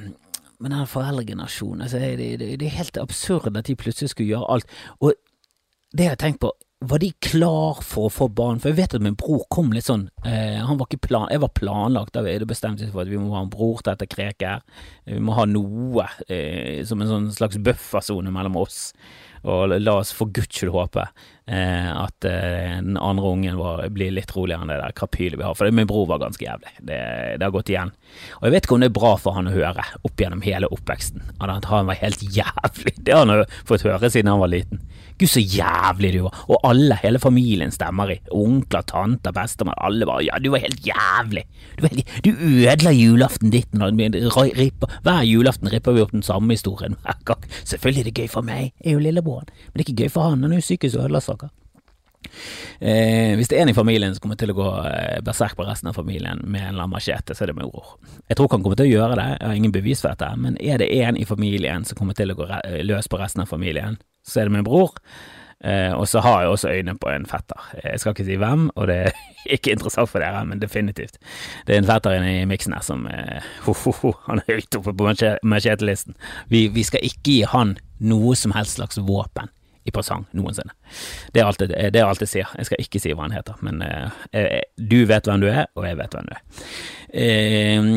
men 0.61 0.71
den 0.75 0.87
foreldregenerasjonen, 0.87 1.81
altså, 1.81 1.97
det, 1.99 2.17
det, 2.17 2.59
det, 2.61 2.65
er 2.67 2.77
helt 2.77 2.97
absurd 3.01 3.57
at 3.57 3.65
de 3.65 3.75
plutselig 3.75 4.11
skulle 4.11 4.29
gjøre 4.29 4.49
alt. 4.53 4.75
Og 5.01 5.15
det 5.97 6.05
har 6.05 6.13
jeg 6.13 6.21
tenkt 6.21 6.43
på, 6.43 6.51
var 6.81 7.01
de 7.01 7.11
klar 7.21 7.81
for 7.85 8.07
å 8.07 8.13
få 8.13 8.27
barn? 8.33 8.61
For 8.61 8.71
jeg 8.71 8.79
vet 8.79 8.95
at 8.97 9.03
min 9.05 9.17
bror 9.17 9.43
kom 9.53 9.69
litt 9.73 9.85
sånn 9.85 10.07
eh, 10.25 10.57
Han 10.65 10.79
var 10.79 10.87
ikke 10.89 11.05
plan, 11.05 11.27
Jeg 11.29 11.43
var 11.43 11.51
planlagt, 11.53 12.15
da 12.15 12.23
det 12.25 12.47
bestemte 12.49 12.85
seg 12.85 12.93
for 12.93 13.03
at 13.03 13.11
vi 13.11 13.19
må 13.21 13.35
ha 13.35 13.43
en 13.43 13.51
bror 13.53 13.83
til 13.83 13.91
dette 13.91 14.09
kreket. 14.09 14.65
Vi 15.05 15.19
må 15.21 15.35
ha 15.37 15.45
noe 15.49 16.07
eh, 16.25 16.81
som 16.89 17.01
en 17.01 17.11
sånn 17.11 17.27
slags 17.35 17.61
buffersone 17.61 18.33
mellom 18.33 18.57
oss. 18.63 18.79
Og 19.45 19.75
la 19.77 19.97
oss 19.97 20.13
for 20.13 20.33
guds 20.33 20.57
skyld 20.57 20.73
håpe 20.73 21.05
eh, 21.05 21.40
at 21.47 22.25
eh, 22.27 22.77
den 22.79 22.97
andre 23.01 23.31
ungen 23.33 23.57
vår 23.57 23.87
blir 23.95 24.13
litt 24.13 24.31
roligere 24.35 24.63
enn 24.63 24.71
det 24.71 24.77
der 24.81 24.95
krapylet 24.95 25.39
vi 25.39 25.45
har. 25.47 25.57
For 25.57 25.71
min 25.73 25.89
bror 25.89 26.05
var 26.07 26.21
ganske 26.21 26.45
jævlig. 26.45 26.73
Det, 26.79 26.99
det, 27.37 27.43
har 27.43 27.55
gått 27.55 27.71
igjen. 27.73 27.93
Og 28.39 28.47
jeg 28.47 28.55
vet 28.55 28.67
ikke 28.67 28.77
om 28.77 28.85
det 28.85 28.91
er 28.91 28.99
bra 28.99 29.15
for 29.19 29.37
han 29.37 29.49
å 29.49 29.55
høre 29.55 29.85
opp 30.05 30.21
gjennom 30.21 30.43
hele 30.45 30.69
oppveksten. 30.71 31.25
At 31.41 31.67
han 31.71 31.89
var 31.89 31.99
helt 31.99 32.23
jævlig. 32.23 32.95
Det 33.01 33.17
har 33.17 33.25
han 33.27 33.45
fått 33.67 33.87
høre 33.87 34.11
siden 34.13 34.31
han 34.31 34.43
var 34.43 34.53
liten. 34.53 34.83
Gud, 35.21 35.29
så 35.29 35.41
jævlig 35.43 36.13
du 36.15 36.21
var. 36.25 36.37
Og 36.49 36.63
alle, 36.65 36.95
hele 37.03 37.19
familien 37.21 37.71
stemmer 37.73 38.09
i. 38.15 38.17
Onkler, 38.33 38.85
tanter, 38.89 39.33
bestemor, 39.35 39.75
alle 39.77 40.07
bare 40.09 40.25
Ja, 40.25 40.39
du 40.41 40.49
var 40.53 40.63
helt 40.63 40.81
jævlig. 40.85 41.43
Du, 41.77 41.83
var 41.85 41.97
du 42.25 42.31
ødela 42.31 42.93
julaften 42.95 43.51
ditt. 43.53 43.69
Hver 43.71 45.21
julaften 45.27 45.69
ripper 45.69 45.93
vi 45.93 46.01
opp 46.01 46.15
den 46.15 46.25
samme 46.25 46.55
historien 46.55 46.97
hver 47.03 47.19
gang. 47.25 47.45
Selvfølgelig 47.63 48.01
er 48.01 48.09
det 48.09 48.15
gøy 48.17 48.31
for 48.33 48.45
meg, 48.45 48.71
jeg 48.81 48.91
er 48.91 48.97
jo 48.97 49.03
lillebroren, 49.05 49.49
men 49.49 49.77
det 49.77 49.85
er 49.85 49.91
ikke 49.91 50.03
gøy 50.03 50.13
for 50.15 50.29
han. 50.29 50.41
Han 50.41 50.55
er 50.55 50.61
jo 50.61 50.65
psykisk 50.65 50.97
ødela, 50.97 51.21
stakkar. 51.31 51.55
Eh, 52.81 53.33
hvis 53.37 53.49
det 53.49 53.57
er 53.57 53.65
en 53.65 53.71
i 53.73 53.77
familien 53.77 54.13
som 54.13 54.23
kommer 54.23 54.37
til 54.39 54.53
å 54.53 54.57
gå 54.57 54.69
eh, 54.85 55.19
berserk 55.25 55.57
på 55.57 55.65
resten 55.67 55.89
av 55.89 55.97
familien 55.97 56.41
med 56.45 56.69
en 56.69 56.81
machete, 56.89 57.35
så 57.35 57.45
er 57.45 57.51
det 57.51 57.57
med 57.57 57.69
ord. 57.69 57.97
Jeg 58.29 58.37
tror 58.37 58.47
ikke 58.47 58.59
han 58.59 58.65
kommer 58.65 58.79
til 58.79 58.89
å 58.89 58.93
gjøre 58.93 59.19
det, 59.19 59.27
jeg 59.35 59.49
har 59.49 59.59
ingen 59.59 59.75
bevis 59.75 60.01
for 60.03 60.13
dette, 60.13 60.31
men 60.37 60.57
er 60.61 60.81
det 60.81 60.89
en 61.01 61.19
i 61.19 61.27
familien 61.27 61.85
som 61.87 61.99
kommer 61.99 62.17
til 62.17 62.33
å 62.33 62.37
gå 62.39 62.47
løs 62.87 63.09
på 63.11 63.21
resten 63.21 63.43
av 63.43 63.51
familien, 63.51 63.99
så 64.27 64.41
er 64.41 64.49
det 64.49 64.57
min 64.57 64.67
bror. 64.67 64.97
Eh, 65.63 65.93
og 65.93 66.07
så 66.09 66.23
har 66.25 66.41
jeg 66.41 66.49
også 66.49 66.69
øynene 66.73 66.97
på 66.97 67.09
en 67.11 67.25
fetter. 67.29 67.61
Jeg 67.83 67.99
skal 68.01 68.15
ikke 68.15 68.25
si 68.25 68.37
hvem, 68.41 68.69
og 68.75 68.87
det 68.89 68.97
er 69.05 69.19
ikke 69.57 69.75
interessant 69.75 70.09
for 70.09 70.23
dere, 70.23 70.41
men 70.45 70.61
definitivt. 70.61 71.19
Det 71.67 71.75
er 71.75 71.83
en 71.83 71.89
fetter 71.89 72.17
inne 72.17 72.31
i 72.39 72.47
miksen 72.49 72.73
her 72.73 72.85
som 72.85 73.05
eh, 73.09 73.45
ho, 73.67 73.75
ho, 73.77 73.93
ho, 74.01 74.13
Han 74.25 74.41
er 74.41 74.57
høyt 74.57 74.79
oppe 74.79 74.95
på 74.97 75.11
machetelisten. 75.45 76.17
Vi, 76.49 76.67
vi 76.73 76.85
skal 76.87 77.05
ikke 77.05 77.25
gi 77.27 77.41
han 77.53 77.77
noe 78.01 78.33
som 78.37 78.55
helst 78.57 78.79
slags 78.79 78.97
våpen 79.05 79.53
i 79.83 79.93
presang 79.93 80.25
noensinne. 80.37 80.75
Det 81.33 81.41
er, 81.41 81.47
alt, 81.47 81.63
det 81.65 81.97
er 81.97 82.05
alt 82.05 82.21
jeg 82.21 82.31
sier. 82.31 82.49
Jeg 82.57 82.69
skal 82.69 82.83
ikke 82.83 83.01
si 83.01 83.13
hva 83.13 83.25
han 83.25 83.35
heter, 83.35 83.57
men 83.65 83.81
eh, 83.85 84.59
du 84.77 85.01
vet 85.09 85.27
hvem 85.27 85.41
du 85.41 85.47
er, 85.49 85.65
og 85.75 85.87
jeg 85.87 85.97
vet 85.99 86.17
hvem 86.17 86.27
du 86.29 86.35
er. 86.35 86.43
Eh, 87.11 87.87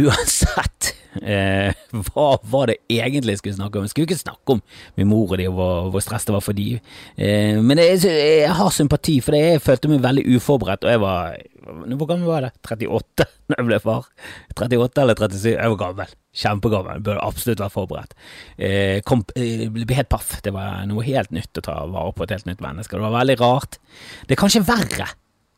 uansett 0.00 0.90
eh, 1.22 1.78
hva 2.10 2.26
var 2.50 2.72
det 2.72 2.80
egentlig 2.92 3.36
jeg 3.36 3.42
skulle 3.42 3.58
snakke 3.60 3.78
om? 3.78 3.86
Jeg 3.86 3.94
skulle 3.94 4.08
ikke 4.10 4.20
snakke 4.20 4.56
om 4.56 4.64
min 4.98 5.10
mor 5.10 5.30
og 5.30 5.38
de, 5.40 5.46
og 5.48 5.56
hvor, 5.58 5.92
hvor 5.94 6.04
stress 6.04 6.26
det 6.28 6.34
var 6.34 6.44
for 6.44 6.56
de. 6.56 6.68
men 7.16 7.78
jeg, 7.78 8.02
jeg, 8.04 8.52
har 8.58 8.74
sympati, 8.74 9.20
for 9.24 9.36
det. 9.36 9.44
jeg 9.46 9.64
følte 9.64 9.92
meg 9.92 10.04
veldig 10.04 10.26
uforberedt, 10.36 10.84
og 10.84 10.96
jeg 10.96 11.04
var 11.06 11.38
Hvor 11.70 12.08
gammel 12.10 12.28
var 12.28 12.46
jeg? 12.46 12.54
38 12.66 13.26
da 13.50 13.56
jeg 13.58 13.66
ble 13.68 13.78
far? 13.82 14.08
38 14.56 15.04
eller 15.04 15.18
37? 15.18 15.46
Jeg 15.52 15.72
var 15.74 15.78
gammel. 15.84 16.16
Kjempegammel. 16.42 17.04
Burde 17.06 17.24
absolutt 17.24 17.62
være 17.62 17.74
forberedt. 17.74 18.18
Eh, 18.56 18.98
kom, 19.06 19.24
eh, 19.34 19.66
ble 19.74 19.98
helt 19.98 20.12
paff. 20.12 20.36
Det 20.44 20.54
var 20.54 20.84
noe 20.90 21.06
helt 21.06 21.32
nytt 21.34 21.58
å 21.58 21.66
ta 21.66 21.78
vare 21.90 22.14
på 22.16 22.26
et 22.26 22.36
helt 22.36 22.50
nytt 22.50 22.64
menneske. 22.64 22.96
Det 22.96 23.06
var 23.06 23.18
veldig 23.20 23.40
rart. 23.42 23.80
Det 24.26 24.36
er 24.36 24.42
kanskje 24.44 24.66
verre 24.68 25.10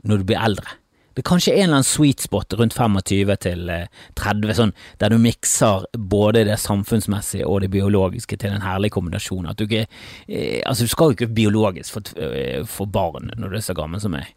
når 0.08 0.22
du 0.22 0.30
blir 0.30 0.40
eldre. 0.42 0.78
Det 1.12 1.20
er 1.20 1.28
kanskje 1.28 1.52
en 1.52 1.66
eller 1.66 1.76
annen 1.76 1.86
sweet 1.86 2.22
spot 2.24 2.54
rundt 2.56 2.72
25 2.72 3.34
til 3.44 3.66
30, 4.16 4.46
eh, 4.48 4.56
sånn, 4.56 4.72
der 5.02 5.12
du 5.12 5.18
mikser 5.20 5.84
både 5.92 6.46
det 6.48 6.56
samfunnsmessige 6.62 7.48
og 7.48 7.60
det 7.64 7.72
biologiske 7.74 8.38
til 8.40 8.54
en 8.54 8.64
herlig 8.64 8.92
kombinasjon. 8.94 9.50
At 9.50 9.60
du 9.60 9.66
ikke 9.66 9.84
eh, 9.84 10.62
Altså, 10.66 10.86
du 10.86 10.92
skal 10.92 11.10
jo 11.10 11.18
ikke 11.18 11.34
biologisk 11.34 12.16
eh, 12.16 12.64
få 12.64 12.86
barn 12.88 13.30
når 13.36 13.52
du 13.52 13.58
er 13.58 13.66
så 13.66 13.76
gammel 13.76 14.00
som 14.00 14.16
meg. 14.16 14.32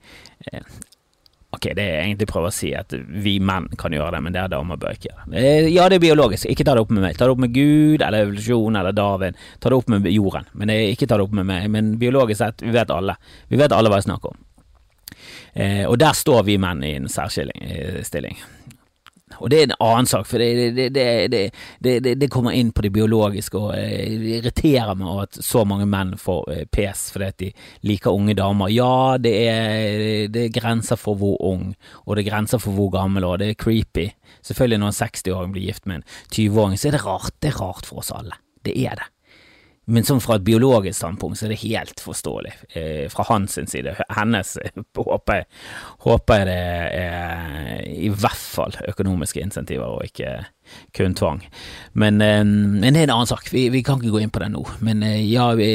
Eh, 1.55 1.59
Ok, 1.59 1.69
det 1.75 1.83
er 1.83 2.01
egentlig 2.03 2.27
prøver 2.29 2.51
å 2.51 2.53
si 2.53 2.73
at 2.75 2.91
vi 2.91 3.37
menn 3.39 3.67
kan 3.79 3.93
gjøre 3.95 4.11
det, 4.15 4.21
men 4.25 4.35
det 4.35 4.41
er 4.41 4.51
damer 4.51 4.79
bør 4.79 4.95
ikke 4.95 5.09
gjøre. 5.09 5.27
Eh, 5.33 5.69
ja, 5.71 5.87
det 5.89 5.99
er 5.99 6.03
biologisk, 6.03 6.49
ikke 6.51 6.65
ta 6.67 6.75
det 6.75 6.83
opp 6.83 6.91
med 6.91 7.05
meg. 7.05 7.17
Ta 7.17 7.25
det 7.25 7.35
opp 7.35 7.43
med 7.45 7.53
Gud 7.55 8.01
eller 8.01 8.25
evolusjon 8.25 8.75
eller 8.79 8.95
Darwin. 8.95 9.37
Ta 9.59 9.71
det 9.71 9.77
opp 9.79 9.87
med 9.93 10.09
jorden, 10.11 10.49
men 10.53 10.73
ikke 10.75 11.07
ta 11.07 11.17
det 11.17 11.27
opp 11.27 11.35
med 11.37 11.47
meg. 11.47 11.69
Men 11.71 11.95
biologisk 12.01 12.41
sett, 12.41 12.65
vi 12.65 12.73
vet 12.75 12.91
alle. 12.93 13.15
Vi 13.49 13.59
vet 13.59 13.71
alle 13.75 13.91
hva 13.91 14.01
jeg 14.01 14.09
snakker 14.09 14.33
om. 14.33 14.41
Eh, 15.55 15.85
og 15.87 15.97
der 16.01 16.13
står 16.17 16.43
vi 16.43 16.57
menn 16.59 16.83
i 16.83 16.95
en 16.99 17.07
særstilling. 17.11 18.41
Og 19.39 19.49
det 19.49 19.57
er 19.57 19.63
en 19.65 19.79
annen 19.81 20.05
sak, 20.05 20.27
for 20.29 20.41
det, 20.41 20.91
det, 20.93 21.31
det, 21.81 22.13
det 22.21 22.29
kommer 22.31 22.53
inn 22.53 22.69
på 22.75 22.83
det 22.85 22.91
biologiske, 22.93 23.57
og 23.57 23.71
eh, 23.73 24.13
det 24.21 24.35
irriterer 24.37 24.93
meg 24.99 25.23
at 25.23 25.39
så 25.41 25.63
mange 25.65 25.87
menn 25.89 26.13
får 26.21 26.43
eh, 26.53 26.67
pes 26.69 27.07
fordi 27.15 27.31
at 27.31 27.39
de 27.41 27.49
liker 27.89 28.13
unge 28.13 28.37
damer. 28.37 28.69
Ja, 28.69 29.17
det 29.21 29.33
er, 29.49 30.29
er 30.29 30.53
grenser 30.53 30.99
for 31.01 31.17
hvor 31.19 31.41
ung, 31.41 31.71
og 32.05 32.15
det 32.15 32.25
er 32.25 32.29
grenser 32.29 32.61
for 32.61 32.77
hvor 32.77 32.93
gammel, 32.93 33.25
og 33.25 33.41
det 33.41 33.49
er 33.49 33.59
creepy. 33.65 34.11
Selvfølgelig 34.45 34.83
når 34.83 34.93
en 34.93 34.99
60-åring 35.01 35.57
blir 35.57 35.67
gift 35.71 35.89
med 35.89 36.03
en 36.03 36.07
20-åring, 36.29 36.77
så 36.77 36.91
er 36.91 36.99
det 36.99 37.05
rart. 37.07 37.33
Det 37.41 37.49
er 37.49 37.61
rart 37.63 37.89
for 37.89 38.05
oss 38.05 38.13
alle. 38.13 38.37
Det 38.65 38.77
er 38.85 39.01
det. 39.01 39.09
Men 39.85 40.05
sånn 40.07 40.21
fra 40.23 40.39
et 40.39 40.45
biologisk 40.45 40.97
standpunkt 40.97 41.37
så 41.37 41.45
er 41.45 41.53
det 41.53 41.61
helt 41.61 42.01
forståelig 42.01 42.53
eh, 42.73 43.05
fra 43.13 43.27
hans 43.29 43.57
side. 43.57 43.93
Hennes 44.17 44.55
eh, 44.57 44.81
håper 44.97 45.43
jeg, 45.43 46.47
det 46.49 46.57
er 46.57 47.83
i 47.85 48.09
hvert 48.09 48.41
fall 48.55 48.73
økonomiske 48.89 49.43
insentiver 49.43 49.85
og 49.85 50.07
ikke 50.07 50.39
kun 50.97 51.13
tvang. 51.17 51.43
Men, 51.93 52.21
eh, 52.21 52.41
men 52.41 52.87
det 52.87 53.03
er 53.03 53.09
en 53.09 53.15
annen 53.19 53.29
sak, 53.29 53.51
vi, 53.53 53.67
vi, 53.69 53.83
kan 53.85 54.01
ikke 54.01 54.15
gå 54.15 54.23
inn 54.25 54.33
på 54.33 54.41
det 54.41 54.49
nå. 54.55 54.65
Men 54.85 55.05
eh, 55.05 55.21
ja, 55.29 55.51
vi, 55.57 55.69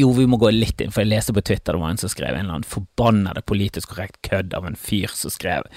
jo 0.00 0.12
vi 0.18 0.26
må 0.30 0.40
gå 0.42 0.50
litt 0.54 0.82
inn, 0.82 0.94
for 0.94 1.04
jeg 1.04 1.12
leste 1.12 1.36
på 1.36 1.44
Twitter 1.44 1.76
det 1.76 1.84
var 1.84 1.94
en 1.94 2.02
som 2.02 2.12
skrev 2.12 2.34
en 2.34 2.46
eller 2.46 2.58
annen 2.58 2.72
forbannede 2.72 3.46
politisk 3.46 3.94
korrekt 3.94 4.18
kødd 4.26 4.56
av 4.58 4.66
en 4.66 4.78
fyr 4.78 5.14
som 5.14 5.32
skrev 5.32 5.70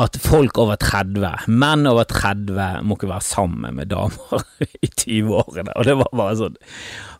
at 0.00 0.16
folk 0.22 0.58
over 0.62 0.78
30, 0.80 1.46
menn 1.52 1.86
over 1.90 2.08
30, 2.08 2.80
må 2.86 2.96
ikke 2.96 3.10
være 3.10 3.26
sammen 3.26 3.76
med 3.76 3.92
damer 3.92 4.44
i 4.84 4.88
20-årene. 4.88 5.76
Og 5.76 5.88
det 5.88 5.96
var 6.00 6.12
bare 6.16 6.36
sånn 6.40 6.58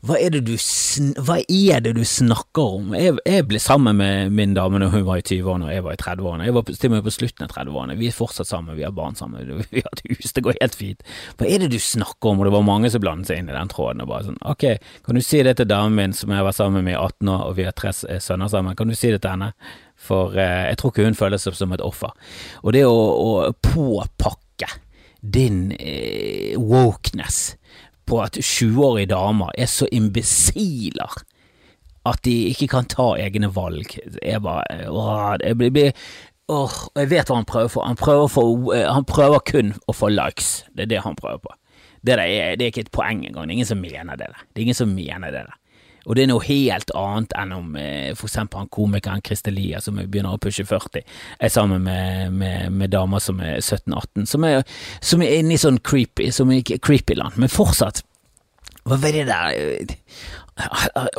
hva 0.01 0.17
er, 0.17 0.31
det 0.33 0.47
du, 0.49 0.55
er 0.57 1.81
det 1.85 1.91
du 1.99 2.01
snakker 2.09 2.77
om? 2.79 2.95
Jeg, 2.97 3.19
jeg, 3.29 3.45
ble 3.51 3.59
sammen 3.61 3.99
med 3.99 4.33
min 4.33 4.55
dame 4.57 4.81
når 4.81 4.95
hun 4.95 5.03
var 5.05 5.21
i 5.21 5.25
20-årene 5.27 5.67
og 5.69 5.75
jeg 5.75 5.85
var 5.85 5.97
i 5.97 6.01
30-årene. 6.01 6.47
Jeg 6.49 6.57
var 6.57 6.71
til 6.71 6.89
og 6.89 6.95
med 6.95 7.03
på 7.05 7.13
slutten 7.13 7.45
av 7.45 7.53
30-årene. 7.53 7.97
Vi 8.01 8.09
er 8.09 8.17
fortsatt 8.17 8.49
sammen, 8.49 8.79
vi 8.79 8.87
har 8.87 8.95
barn 8.97 9.19
sammen, 9.19 9.61
vi 9.69 9.83
har 9.85 9.93
et 9.93 10.03
hus, 10.09 10.33
det 10.33 10.45
går 10.47 10.57
helt 10.57 10.79
fint. 10.79 11.05
Hva 11.37 11.51
er 11.51 11.61
det 11.61 11.69
du 11.75 11.77
snakker 11.85 12.33
om? 12.33 12.41
Og 12.41 12.49
det 12.49 12.55
var 12.57 12.65
mange 12.65 12.93
som 12.95 13.05
blandet 13.05 13.29
seg 13.29 13.43
inn 13.43 13.53
i 13.53 13.59
den 13.59 13.73
tråden. 13.75 14.01
og 14.01 14.09
bare 14.09 14.31
sånn, 14.31 14.41
ok, 14.41 14.67
Kan 15.05 15.21
du 15.21 15.25
si 15.27 15.43
det 15.45 15.59
til 15.61 15.69
damen 15.69 16.01
min 16.01 16.17
som 16.17 16.33
jeg 16.33 16.49
var 16.49 16.57
sammen 16.57 16.87
med 16.89 16.97
i 16.97 16.97
18 16.97 17.35
år, 17.35 17.47
og 17.51 17.61
vi 17.61 17.69
har 17.69 17.77
tre 17.77 17.93
sønner 17.93 18.49
sammen, 18.49 18.81
kan 18.81 18.89
du 18.89 18.97
si 18.97 19.13
det 19.13 19.21
til 19.21 19.37
henne? 19.37 19.53
For 20.01 20.37
eh, 20.39 20.71
jeg 20.71 20.81
tror 20.81 20.95
ikke 20.95 21.09
hun 21.09 21.19
føler 21.19 21.41
seg 21.41 21.59
som 21.59 21.75
et 21.77 21.85
offer. 21.85 22.15
Og 22.65 22.75
det 22.77 22.87
å, 22.89 22.95
å 22.95 23.51
påpakke 23.65 24.71
din 25.21 25.75
eh, 25.77 26.57
wokeness 26.57 27.57
på 28.09 28.23
at 28.25 28.39
20-årige 28.41 29.13
damer 29.13 29.53
er 29.61 29.69
så 29.71 29.87
imbesiler 29.93 31.21
at 32.09 32.23
de 32.25 32.35
ikke 32.49 32.71
kan 32.73 32.89
ta 32.89 33.13
egne 33.21 33.51
valg. 33.53 33.93
Jeg 34.25 34.41
bare 34.43 34.81
jeg 35.45 35.59
blir, 35.61 35.73
blir 35.75 35.93
åh, 36.51 36.77
Jeg 36.97 37.11
vet 37.13 37.31
hva 37.31 37.41
han 37.43 37.49
prøver 37.49 37.71
for. 37.71 37.87
Han 37.87 38.01
prøver, 38.01 38.29
for, 38.33 38.75
eh, 38.75 38.89
han 38.89 39.07
prøver 39.07 39.45
kun 39.47 39.75
å 39.87 39.95
få 39.95 40.11
likes. 40.13 40.65
Det 40.75 40.89
er 40.89 40.95
det 40.95 41.05
han 41.05 41.19
prøver 41.19 41.45
på. 41.45 41.55
Det, 42.01 42.17
er, 42.17 42.57
det 42.57 42.65
er 42.65 42.73
ikke 42.73 42.87
et 42.89 42.95
poeng 42.95 43.21
engang. 43.27 43.45
Det 43.45 43.53
er 43.53 43.59
ingen 43.59 43.69
som 43.69 43.83
mener 43.85 44.17
det. 44.17 44.31
Der. 44.33 44.47
Det 44.49 44.63
er 44.63 44.69
ingen 44.71 44.81
som 44.81 44.95
mener 44.97 45.35
det. 45.37 45.45
Og 46.11 46.17
det 46.19 46.25
er 46.25 46.33
noe 46.33 46.43
helt 46.43 46.91
annet 46.99 47.35
enn 47.39 47.55
om 47.55 47.77
eh, 47.79 48.11
for 48.19 48.27
eksempel 48.27 48.65
han 48.65 48.71
komikeren 48.75 49.23
Christer 49.23 49.55
Lia 49.55 49.79
som 49.83 50.01
begynner 50.01 50.35
å 50.35 50.43
pushe 50.43 50.67
40, 50.67 51.07
er 51.39 51.55
sammen 51.55 51.87
med, 51.87 52.35
med, 52.35 52.75
med 52.75 52.91
damer 52.91 53.23
som 53.23 53.39
er 53.39 53.61
17-18, 53.61 54.27
som, 54.27 54.47
som, 54.99 55.23
er 55.23 55.39
inne 55.39 55.55
i 55.55 55.63
sånn 55.63 55.79
creepy, 55.87 56.33
som 56.35 56.51
er 56.51 56.67
creepy 56.67 57.15
land, 57.15 57.39
men 57.39 57.53
fortsatt 57.53 58.03
Hva 58.89 58.99
var 58.99 59.15
det 59.15 59.27
der 59.29 59.95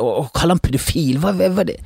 Å 0.02 0.26
kalle 0.34 0.58
han 0.58 0.60
pedofil, 0.60 1.22
hva, 1.22 1.32
hva 1.40 1.64
det? 1.66 1.78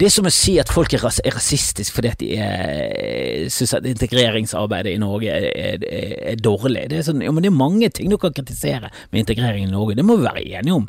det 0.00 0.08
er 0.08 0.16
som 0.16 0.30
å 0.30 0.32
si 0.32 0.56
at 0.62 0.72
folk 0.72 0.96
er, 0.96 1.04
ras 1.04 1.20
rasistiske 1.36 1.92
fordi 1.98 2.14
at 2.14 2.24
de 2.24 2.32
er, 2.40 3.46
synes 3.52 3.76
at 3.76 3.92
integreringsarbeidet 3.92 4.96
i 4.96 5.04
Norge 5.04 5.36
er, 5.36 5.50
er, 5.52 5.88
er 6.32 6.40
dårlig. 6.40 6.88
Det 6.88 7.02
er, 7.02 7.06
sånn, 7.10 7.22
ja, 7.28 7.36
det 7.44 7.52
er 7.52 7.60
mange 7.60 7.92
ting 7.92 8.08
du 8.08 8.16
kan 8.22 8.34
kritisere 8.34 8.88
med 9.10 9.26
integrering 9.26 9.68
i 9.68 9.74
Norge, 9.74 10.00
det 10.00 10.08
må 10.08 10.16
vi 10.16 10.30
være 10.30 10.48
enige 10.48 10.80
om. 10.80 10.88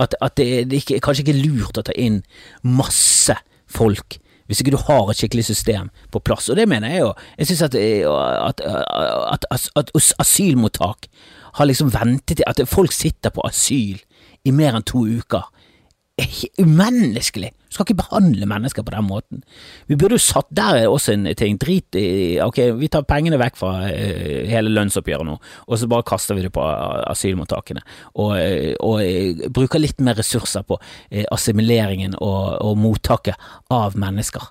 At, 0.00 0.16
at 0.24 0.36
det, 0.40 0.70
det 0.70 0.80
er 0.80 1.02
kanskje 1.04 1.26
ikke 1.26 1.36
er 1.36 1.44
lurt 1.44 1.80
å 1.80 1.84
ta 1.86 1.94
inn 1.98 2.22
masse 2.64 3.36
folk 3.70 4.20
hvis 4.50 4.64
ikke 4.64 4.72
du 4.74 4.80
har 4.82 5.06
et 5.06 5.14
skikkelig 5.20 5.44
system 5.46 5.92
på 6.10 6.18
plass. 6.26 6.48
Og 6.50 6.56
det 6.58 6.64
mener 6.66 6.90
jeg 6.90 7.04
jo. 7.04 7.10
Jeg 7.38 7.46
synes 7.46 7.60
at, 7.68 7.74
at, 7.78 8.62
at, 8.66 9.68
at 9.78 9.92
asylmottak 10.18 11.06
har 11.54 11.68
liksom 11.70 11.92
ventet 11.94 12.40
til 12.40 12.44
At 12.50 12.58
folk 12.66 12.90
sitter 12.90 13.30
på 13.30 13.44
asyl 13.46 14.00
i 14.42 14.50
mer 14.50 14.74
enn 14.74 14.86
to 14.86 15.04
uker. 15.06 15.46
Umenneskelig! 16.58 17.52
Du 17.70 17.76
skal 17.76 17.86
ikke 17.86 18.00
behandle 18.02 18.48
mennesker 18.50 18.82
på 18.82 18.90
den 18.90 19.06
måten. 19.06 19.44
Vi 19.86 19.94
burde 19.94 20.18
jo 20.18 20.22
satt 20.24 20.48
der 20.50 20.88
også 20.90 21.14
en 21.14 21.28
ting. 21.38 21.54
Drit 21.60 21.94
i 21.94 22.40
Ok, 22.42 22.58
vi 22.80 22.90
tar 22.90 23.06
pengene 23.06 23.38
vekk 23.38 23.58
fra 23.60 23.72
uh, 23.86 24.40
hele 24.50 24.72
lønnsoppgjøret 24.74 25.28
nå, 25.28 25.36
og 25.38 25.78
så 25.78 25.88
bare 25.90 26.06
kaster 26.10 26.34
vi 26.34 26.42
det 26.48 26.52
på 26.56 26.64
asylmottakene. 26.64 27.84
Og, 28.18 28.34
uh, 28.34 28.74
og 28.82 29.04
uh, 29.06 29.46
bruker 29.54 29.82
litt 29.82 30.02
mer 30.02 30.18
ressurser 30.18 30.66
på 30.66 30.80
assimileringen 31.30 32.18
og, 32.18 32.58
og 32.66 32.80
mottaket 32.80 33.38
av 33.70 33.98
mennesker 33.98 34.50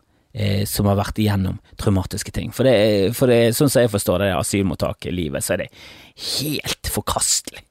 som 0.70 0.86
har 0.86 0.94
vært 1.00 1.18
igjennom 1.20 1.56
traumatiske 1.82 2.32
ting. 2.32 2.52
For 2.54 2.68
det, 2.68 3.16
for 3.18 3.32
det 3.32 3.56
sånn 3.58 3.72
som 3.74 3.82
jeg 3.82 3.90
forstår 3.92 4.22
det 4.22 4.28
asylmottaket-livet, 4.38 5.42
så 5.44 5.56
er 5.56 5.64
det 5.64 5.72
helt 6.38 6.92
forkastelig. 6.94 7.64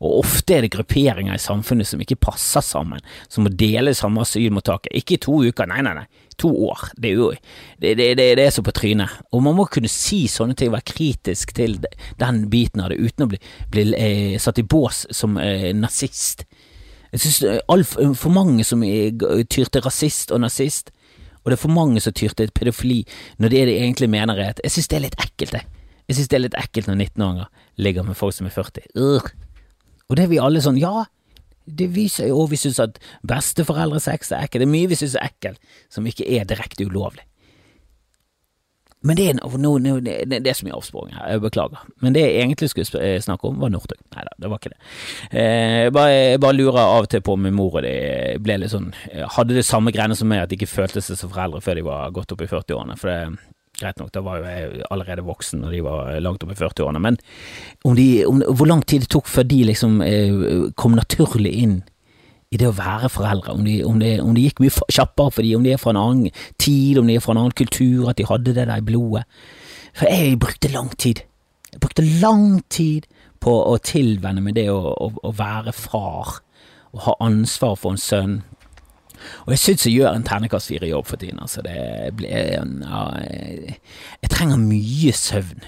Og 0.00 0.22
ofte 0.22 0.56
er 0.56 0.64
det 0.64 0.72
grupperinger 0.72 1.36
i 1.36 1.42
samfunnet 1.42 1.88
som 1.88 2.00
ikke 2.00 2.16
passer 2.24 2.64
sammen, 2.64 3.02
som 3.28 3.44
må 3.44 3.52
dele 3.52 3.92
samme 3.96 4.22
asylmottaket. 4.24 4.94
Ikke 4.96 5.18
i 5.18 5.20
to 5.20 5.34
uker, 5.44 5.68
nei, 5.68 5.82
nei, 5.84 5.92
nei, 5.98 6.06
to 6.40 6.48
år. 6.70 6.86
Det 6.96 7.10
er 7.10 7.18
jo 7.18 7.26
det, 7.34 7.92
det, 7.98 8.06
det, 8.16 8.28
det 8.38 8.46
er 8.46 8.54
så 8.54 8.64
på 8.64 8.72
trynet. 8.76 9.18
Og 9.36 9.44
man 9.44 9.58
må 9.58 9.66
kunne 9.68 9.90
si 9.92 10.22
sånne 10.30 10.56
ting, 10.56 10.72
være 10.72 10.88
kritisk 10.88 11.52
til 11.56 11.76
den 12.20 12.46
biten 12.52 12.80
av 12.80 12.94
det, 12.94 12.96
uten 12.96 13.26
å 13.26 13.28
bli, 13.34 13.40
bli 13.74 13.84
eh, 13.98 14.38
satt 14.40 14.62
i 14.62 14.64
bås 14.64 15.04
som 15.16 15.36
eh, 15.40 15.68
nazist. 15.76 16.46
Jeg 17.10 17.24
synes 17.26 17.42
eh, 17.44 17.60
altfor 17.68 18.32
mange 18.32 18.64
som 18.64 18.80
tyr 18.80 19.68
til 19.68 19.84
rasist 19.84 20.32
og 20.32 20.40
nazist, 20.46 20.94
og 21.42 21.52
det 21.52 21.58
er 21.58 21.60
for 21.60 21.76
mange 21.76 22.00
som 22.00 22.16
tyr 22.16 22.32
til 22.36 22.52
pedofili 22.56 23.02
når 23.40 23.52
det 23.52 23.62
de 23.68 23.76
egentlig 23.80 24.10
mener 24.12 24.36
er 24.36 24.50
at 24.52 24.60
Jeg 24.64 24.74
synes 24.74 24.88
det 24.88 24.96
er 24.96 25.06
litt 25.06 25.20
ekkelt, 25.20 25.54
jeg. 25.56 25.68
Jeg 26.08 26.16
synes 26.16 26.28
det 26.28 26.36
er 26.36 26.44
litt 26.44 26.58
ekkelt 26.58 26.88
når 26.88 26.98
19-åringer 27.04 27.48
ligger 27.80 28.04
med 28.04 28.16
folk 28.18 28.34
som 28.36 28.48
er 28.48 28.56
40. 28.56 28.88
Urgh. 28.96 29.49
Og 30.10 30.18
det 30.18 30.26
er 30.26 30.32
vi 30.32 30.42
alle 30.42 30.62
sånn, 30.62 30.80
ja, 30.80 31.06
det 31.70 31.90
viser 31.94 32.30
jo, 32.30 32.42
og 32.42 32.50
vi 32.50 32.58
synes 32.58 32.80
at 32.82 32.98
besteforeldresex 33.30 34.32
er 34.34 34.46
ekkelt, 34.46 34.64
det 34.64 34.68
er 34.68 34.74
mye 34.74 34.90
vi 34.90 34.98
synes 34.98 35.14
er 35.16 35.30
ekkelt 35.30 35.74
som 35.92 36.06
ikke 36.08 36.26
er 36.26 36.48
direkte 36.50 36.86
ulovlig. 36.88 37.22
Men 39.00 39.16
det 39.16 39.28
er 39.30 39.38
no, 39.56 39.78
no, 39.80 39.94
det, 40.04 40.26
det, 40.28 40.48
er 40.50 40.56
så 40.58 40.66
mye 40.66 40.76
avsporing 40.76 41.14
her, 41.16 41.30
jeg 41.32 41.40
beklager. 41.40 41.84
Men 42.04 42.12
det 42.12 42.20
jeg 42.26 42.42
egentlig 42.42 42.68
skulle 42.68 43.00
eh, 43.00 43.20
snakke 43.24 43.48
om, 43.48 43.56
var 43.62 43.72
Northug. 43.72 43.96
Nei 44.12 44.24
da, 44.26 44.34
det 44.36 44.50
var 44.52 44.60
ikke 44.60 44.72
det. 44.74 44.80
Jeg 45.32 45.94
bare, 45.96 46.10
jeg 46.18 46.42
bare 46.44 46.56
lurer 46.58 46.80
av 46.82 47.06
og 47.06 47.08
til 47.08 47.22
på 47.24 47.32
om 47.32 47.46
min 47.46 47.56
mor 47.56 47.78
og 47.80 47.86
de 47.86 47.94
ble 48.44 48.58
litt 48.60 48.74
sånn 48.74 48.90
eh, 49.08 49.24
Hadde 49.38 49.56
det 49.56 49.64
samme 49.64 49.94
greiene 49.96 50.18
som 50.18 50.28
meg, 50.28 50.42
at 50.44 50.52
de 50.52 50.58
ikke 50.58 50.68
følte 50.68 51.00
seg 51.00 51.16
som 51.16 51.32
foreldre 51.32 51.62
før 51.64 51.80
de 51.80 51.86
var 51.86 52.12
godt 52.18 52.36
opp 52.36 52.44
i 52.44 52.50
40-årene. 52.50 52.98
For 53.00 53.08
det 53.08 53.22
Greit 53.80 54.00
nok, 54.00 54.10
da 54.12 54.20
var 54.24 54.40
jo 54.40 54.48
jeg 54.50 54.82
allerede 54.92 55.24
voksen 55.24 55.62
når 55.64 55.72
de 55.72 55.84
var 55.86 56.18
langt 56.20 56.42
oppe 56.44 56.52
i 56.52 56.58
40-årene, 56.60 57.00
men 57.00 57.16
om 57.88 57.94
de, 57.96 58.08
om, 58.28 58.42
hvor 58.52 58.68
lang 58.68 58.82
tid 58.84 59.06
det 59.06 59.12
tok 59.14 59.30
før 59.30 59.46
de 59.48 59.62
liksom 59.70 60.02
eh, 60.04 60.68
kom 60.76 60.98
naturlig 60.98 61.54
inn 61.62 61.78
i 62.50 62.58
det 62.58 62.66
å 62.66 62.74
være 62.74 63.08
foreldre, 63.14 63.54
om 63.54 63.64
det, 63.64 63.78
de, 64.02 64.12
de 64.36 64.44
gikk 64.44 64.60
mye 64.60 64.74
kjappere 64.90 65.32
for 65.32 65.46
de, 65.46 65.54
om 65.56 65.64
de 65.64 65.72
er 65.72 65.80
fra 65.80 65.94
en 65.94 66.00
annen 66.00 66.44
tid, 66.58 66.98
om 66.98 67.08
de 67.08 67.16
er 67.16 67.24
fra 67.24 67.36
en 67.36 67.42
annen 67.44 67.56
kultur, 67.56 68.08
at 68.10 68.18
de 68.18 68.26
hadde 68.26 68.52
det 68.56 68.66
der 68.66 68.74
i 68.74 68.84
blodet. 68.84 69.22
For 69.94 70.10
jeg 70.10 70.38
brukte 70.42 70.70
lang 70.74 70.90
tid. 70.98 71.22
Jeg 71.70 71.82
brukte 71.82 72.06
lang 72.22 72.60
tid 72.68 73.06
på 73.40 73.54
å 73.70 73.76
tilvenne 73.86 74.42
meg 74.42 74.58
det 74.58 74.66
å, 74.72 74.80
å, 74.92 75.12
å 75.30 75.32
være 75.38 75.72
far, 75.76 76.40
og 76.90 77.04
ha 77.06 77.14
ansvar 77.22 77.78
for 77.78 77.94
en 77.94 78.02
sønn 78.02 78.40
og 79.46 79.54
jeg 79.54 79.62
syns 79.62 79.86
jeg 79.86 80.00
gjør 80.00 80.16
en 80.16 80.26
ternekast 80.26 80.70
fire-jobb 80.72 81.08
for 81.08 81.20
tiden. 81.20 81.40
Altså 81.42 81.64
det 81.66 81.78
blir 82.18 82.30
ja, 82.30 83.02
Jeg 84.22 84.32
trenger 84.32 84.60
mye 84.62 85.14
søvn 85.16 85.64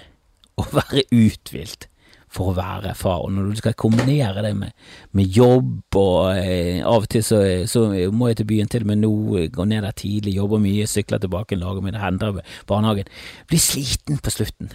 å 0.60 0.66
være 0.72 1.06
uthvilt 1.10 1.88
for 2.32 2.50
å 2.50 2.56
være 2.56 2.94
far. 2.96 3.24
Og 3.26 3.32
når 3.34 3.50
du 3.50 3.60
skal 3.60 3.76
kombinere 3.78 4.44
det 4.44 4.52
med, 4.56 4.72
med 5.16 5.36
jobb, 5.36 5.98
og 6.00 6.38
eh, 6.38 6.80
av 6.80 7.04
og 7.04 7.10
til 7.12 7.24
så, 7.26 7.42
så, 7.68 7.84
må 8.12 8.30
jeg 8.30 8.40
til 8.40 8.48
byen 8.54 8.72
til 8.72 8.86
og 8.86 8.92
med 8.92 9.02
nå, 9.02 9.12
gå 9.52 9.66
ned 9.68 9.84
der 9.84 9.98
tidlig, 9.98 10.38
jobber 10.38 10.62
mye, 10.62 10.88
sykler 10.88 11.20
tilbake, 11.22 11.60
lager 11.60 11.84
hender 11.84 12.00
henter 12.00 12.40
barnehagen. 12.68 13.12
Blir 13.50 13.62
sliten 13.62 14.22
på 14.22 14.32
slutten. 14.32 14.72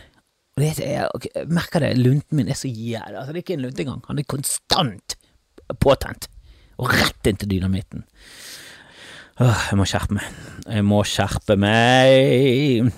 Og 0.58 0.64
det, 0.64 0.72
jeg, 0.82 1.06
jeg 1.36 1.50
merker 1.54 1.84
det, 1.86 1.96
lunten 2.02 2.38
min 2.38 2.50
er 2.50 2.58
så 2.58 2.70
jævlig 2.70 3.20
altså 3.20 3.30
Det 3.30 3.38
er 3.38 3.44
ikke 3.44 3.58
en 3.60 3.66
lunte 3.68 3.84
engang, 3.84 4.00
han 4.08 4.18
er 4.22 4.26
konstant 4.26 5.18
påtent. 5.82 6.30
Og 6.78 6.94
rett 6.94 7.30
inn 7.30 7.38
til 7.42 7.50
dynamitten. 7.50 8.06
Jeg 9.38 9.78
må 9.78 9.86
skjerpe 9.86 10.18
meg. 10.18 10.30
Jeg 10.66 10.86
må 10.88 11.04
skjerpe 11.06 11.58
meg. 11.62 12.90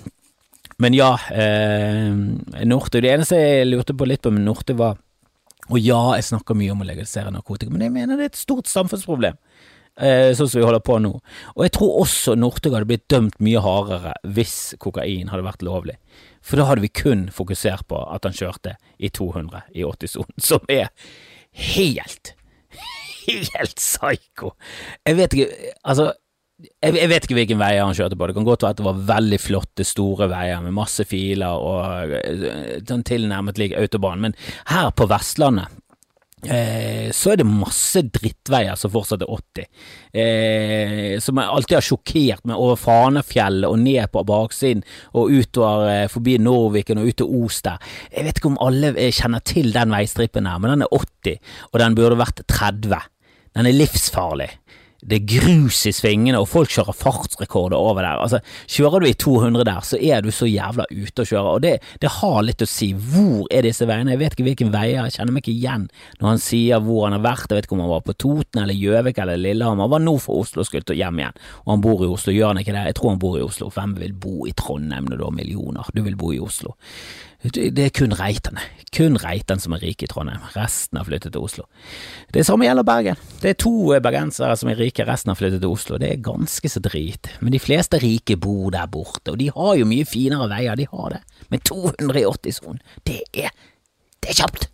Men 0.80 0.96
ja, 0.96 1.10
eh, 1.36 2.14
Norte 2.64 3.02
Det 3.04 3.10
eneste 3.12 3.36
jeg 3.36 3.68
lurte 3.68 3.92
på 3.92 4.08
litt 4.08 4.22
på 4.24 4.32
med 4.32 4.46
Norte, 4.46 4.72
var 4.72 4.96
Og 5.68 5.78
ja, 5.78 6.16
jeg 6.16 6.24
snakker 6.30 6.56
mye 6.56 6.72
om 6.72 6.80
å 6.80 6.86
legalisere 6.88 7.30
narkotika, 7.30 7.70
men 7.70 7.84
jeg 7.84 7.92
mener 7.92 8.16
det 8.16 8.24
er 8.24 8.32
et 8.32 8.40
stort 8.40 8.66
samfunnsproblem. 8.66 9.36
Eh, 10.00 10.32
sånn 10.34 10.48
som 10.48 10.58
vi 10.58 10.64
holder 10.64 10.82
på 10.82 10.96
nå. 10.98 11.12
Og 11.54 11.62
jeg 11.62 11.74
tror 11.76 12.00
også 12.00 12.34
Northug 12.38 12.74
hadde 12.74 12.88
blitt 12.88 13.04
dømt 13.12 13.36
mye 13.44 13.60
hardere 13.62 14.14
hvis 14.24 14.72
kokain 14.80 15.28
hadde 15.30 15.44
vært 15.46 15.62
lovlig. 15.66 15.98
For 16.40 16.56
da 16.56 16.66
hadde 16.70 16.82
vi 16.82 16.90
kun 16.90 17.28
fokusert 17.30 17.86
på 17.90 18.00
at 18.00 18.24
han 18.24 18.34
kjørte 18.34 18.74
i 18.98 19.12
200 19.12 19.62
i 19.76 19.84
80-sonen, 19.84 20.40
som 20.40 20.64
er 20.72 20.88
helt, 21.68 22.32
helt 23.28 23.76
psycho. 23.76 24.54
Jeg 25.04 25.20
vet 25.20 25.36
ikke, 25.36 25.76
altså 25.84 26.10
jeg, 26.60 26.94
jeg, 26.96 27.08
vet 27.10 27.26
ikke 27.26 27.38
hvilken 27.38 27.60
veier 27.60 27.84
han 27.84 27.96
kjørte 27.96 28.18
på, 28.18 28.28
det 28.28 28.36
kan 28.36 28.46
godt 28.48 28.64
være 28.64 28.76
at 28.76 28.80
det 28.80 28.88
var 28.88 29.04
veldig 29.10 29.40
flotte, 29.40 29.86
store 29.86 30.30
veier 30.32 30.64
med 30.64 30.76
masse 30.76 31.06
filer 31.08 31.66
og 31.66 32.16
eh, 32.20 32.80
sånn 32.88 33.06
tilnærmet 33.06 33.60
lik 33.60 33.76
autobahn, 33.78 34.26
men 34.26 34.36
her 34.72 34.92
på 34.96 35.08
Vestlandet 35.10 35.80
Eh, 36.40 37.10
så 37.12 37.34
er 37.34 37.40
det 37.42 37.44
masse 37.44 38.00
drittveier 38.16 38.78
som 38.80 38.92
fortsatt 38.94 39.26
er 39.26 39.32
80, 39.34 39.66
eh, 40.16 41.18
som 41.20 41.36
jeg 41.36 41.52
alltid 41.52 41.76
har 41.76 41.84
sjokkert 41.84 42.46
meg 42.48 42.56
over 42.56 42.80
Fanefjellet 42.80 43.68
og 43.68 43.76
ned 43.82 44.08
på 44.08 44.22
baksiden 44.24 44.80
og 45.12 45.34
utover 45.36 45.90
eh, 45.92 46.06
forbi 46.08 46.38
Norviken 46.40 47.02
og 47.02 47.10
ut 47.10 47.18
til 47.20 47.34
Os 47.42 47.60
der. 47.66 47.76
Jeg 48.08 48.24
vet 48.24 48.40
ikke 48.40 48.52
om 48.54 48.60
alle 48.64 48.94
eh, 48.94 49.12
kjenner 49.12 49.44
til 49.44 49.68
den 49.76 49.92
veistrippen 49.92 50.48
her, 50.48 50.62
men 50.62 50.78
den 50.78 50.86
er 50.88 50.96
80, 50.96 51.52
og 51.74 51.82
den 51.84 52.00
burde 52.00 52.20
vært 52.22 52.40
30. 52.48 53.04
Den 53.50 53.68
er 53.68 53.76
livsfarlig 53.76 54.48
det 55.00 55.16
er 55.20 55.28
grus 55.38 55.84
i 55.88 55.92
svingene, 55.96 56.40
og 56.40 56.48
folk 56.50 56.72
kjører 56.74 56.96
fartsrekorder 56.96 57.76
over 57.78 58.04
der. 58.04 58.20
Altså, 58.20 58.40
Kjører 58.70 59.02
du 59.02 59.08
i 59.08 59.16
200 59.16 59.64
der, 59.64 59.80
så 59.86 59.98
er 60.00 60.24
du 60.24 60.30
så 60.34 60.48
jævla 60.48 60.86
ute 60.90 61.24
å 61.24 61.28
kjøre, 61.28 61.54
og 61.56 61.62
det, 61.64 61.72
det, 62.02 62.10
har 62.20 62.40
litt 62.44 62.64
å 62.64 62.68
si. 62.68 62.90
Hvor 62.92 63.46
er 63.52 63.64
disse 63.64 63.86
veiene? 63.88 64.12
Jeg 64.14 64.20
vet 64.20 64.36
ikke 64.36 64.46
hvilken 64.50 64.72
veier, 64.74 65.06
jeg 65.06 65.16
kjenner 65.16 65.36
meg 65.36 65.44
ikke 65.44 65.56
igjen 65.56 65.86
når 66.20 66.28
han 66.28 66.42
sier 66.42 66.82
hvor 66.84 67.06
han 67.06 67.16
har 67.16 67.24
vært. 67.24 67.48
Jeg 67.48 67.60
vet 67.60 67.68
ikke 67.68 67.78
om 67.78 67.84
han 67.84 67.94
var 67.94 68.04
på 68.06 68.16
Toten 68.20 68.62
eller 68.64 68.76
Gjøvik 68.76 69.22
eller 69.22 69.40
Lillehammer. 69.40 69.86
Han 69.86 69.94
var 69.94 70.04
nå 70.04 70.16
for 70.22 70.44
Oslo 70.44 70.64
og 70.64 70.68
skulle 70.68 70.98
hjem 70.98 71.22
igjen, 71.22 71.40
og 71.64 71.72
han 71.74 71.84
bor 71.86 72.04
i 72.04 72.10
Oslo. 72.10 72.34
Gjør 72.34 72.52
han 72.52 72.62
ikke 72.62 72.76
det? 72.76 72.84
Jeg 72.90 72.98
tror 73.00 73.14
han 73.14 73.24
bor 73.24 73.38
i 73.38 73.46
Oslo. 73.46 73.72
Hvem 73.74 73.96
vil 74.02 74.14
bo 74.26 74.36
i 74.50 74.54
Trondheim 74.56 75.08
når 75.08 75.20
du 75.20 75.26
har 75.26 75.36
millioner? 75.36 75.90
Du 75.96 76.04
vil 76.06 76.18
bo 76.20 76.34
i 76.36 76.42
Oslo. 76.42 76.76
Det 77.40 77.80
er 77.80 77.94
kun 77.96 78.12
Reitan 78.12 78.58
kun 78.94 79.16
Reitan 79.22 79.60
som 79.62 79.74
er 79.76 79.84
rike 79.84 80.06
i 80.06 80.10
Trondheim, 80.10 80.42
resten 80.56 80.98
har 80.98 81.06
flyttet 81.06 81.34
til 81.34 81.44
Oslo. 81.46 81.66
Det 82.34 82.42
samme 82.46 82.66
gjelder 82.66 82.86
Bergen. 82.86 83.20
Det 83.42 83.52
er 83.52 83.60
to 83.62 83.92
bergensere 84.02 84.56
som 84.58 84.70
er 84.72 84.80
rike, 84.80 85.06
resten 85.06 85.30
har 85.30 85.38
flyttet 85.38 85.62
til 85.62 85.70
Oslo. 85.70 85.98
Det 86.00 86.10
er 86.10 86.24
ganske 86.24 86.70
så 86.70 86.82
drit, 86.82 87.30
men 87.40 87.54
de 87.54 87.62
fleste 87.62 88.00
rike 88.02 88.36
bor 88.40 88.72
der 88.74 88.90
borte, 88.90 89.32
og 89.32 89.38
de 89.40 89.50
har 89.54 89.78
jo 89.78 89.88
mye 89.88 90.08
finere 90.08 90.50
veier, 90.50 90.76
de 90.76 90.88
har 90.90 91.14
det. 91.14 91.22
Men 91.54 91.64
280-sonen, 91.70 92.82
det 93.06 93.22
er 93.32 93.54
det 94.20 94.34
er 94.34 94.42
kjapt! 94.42 94.68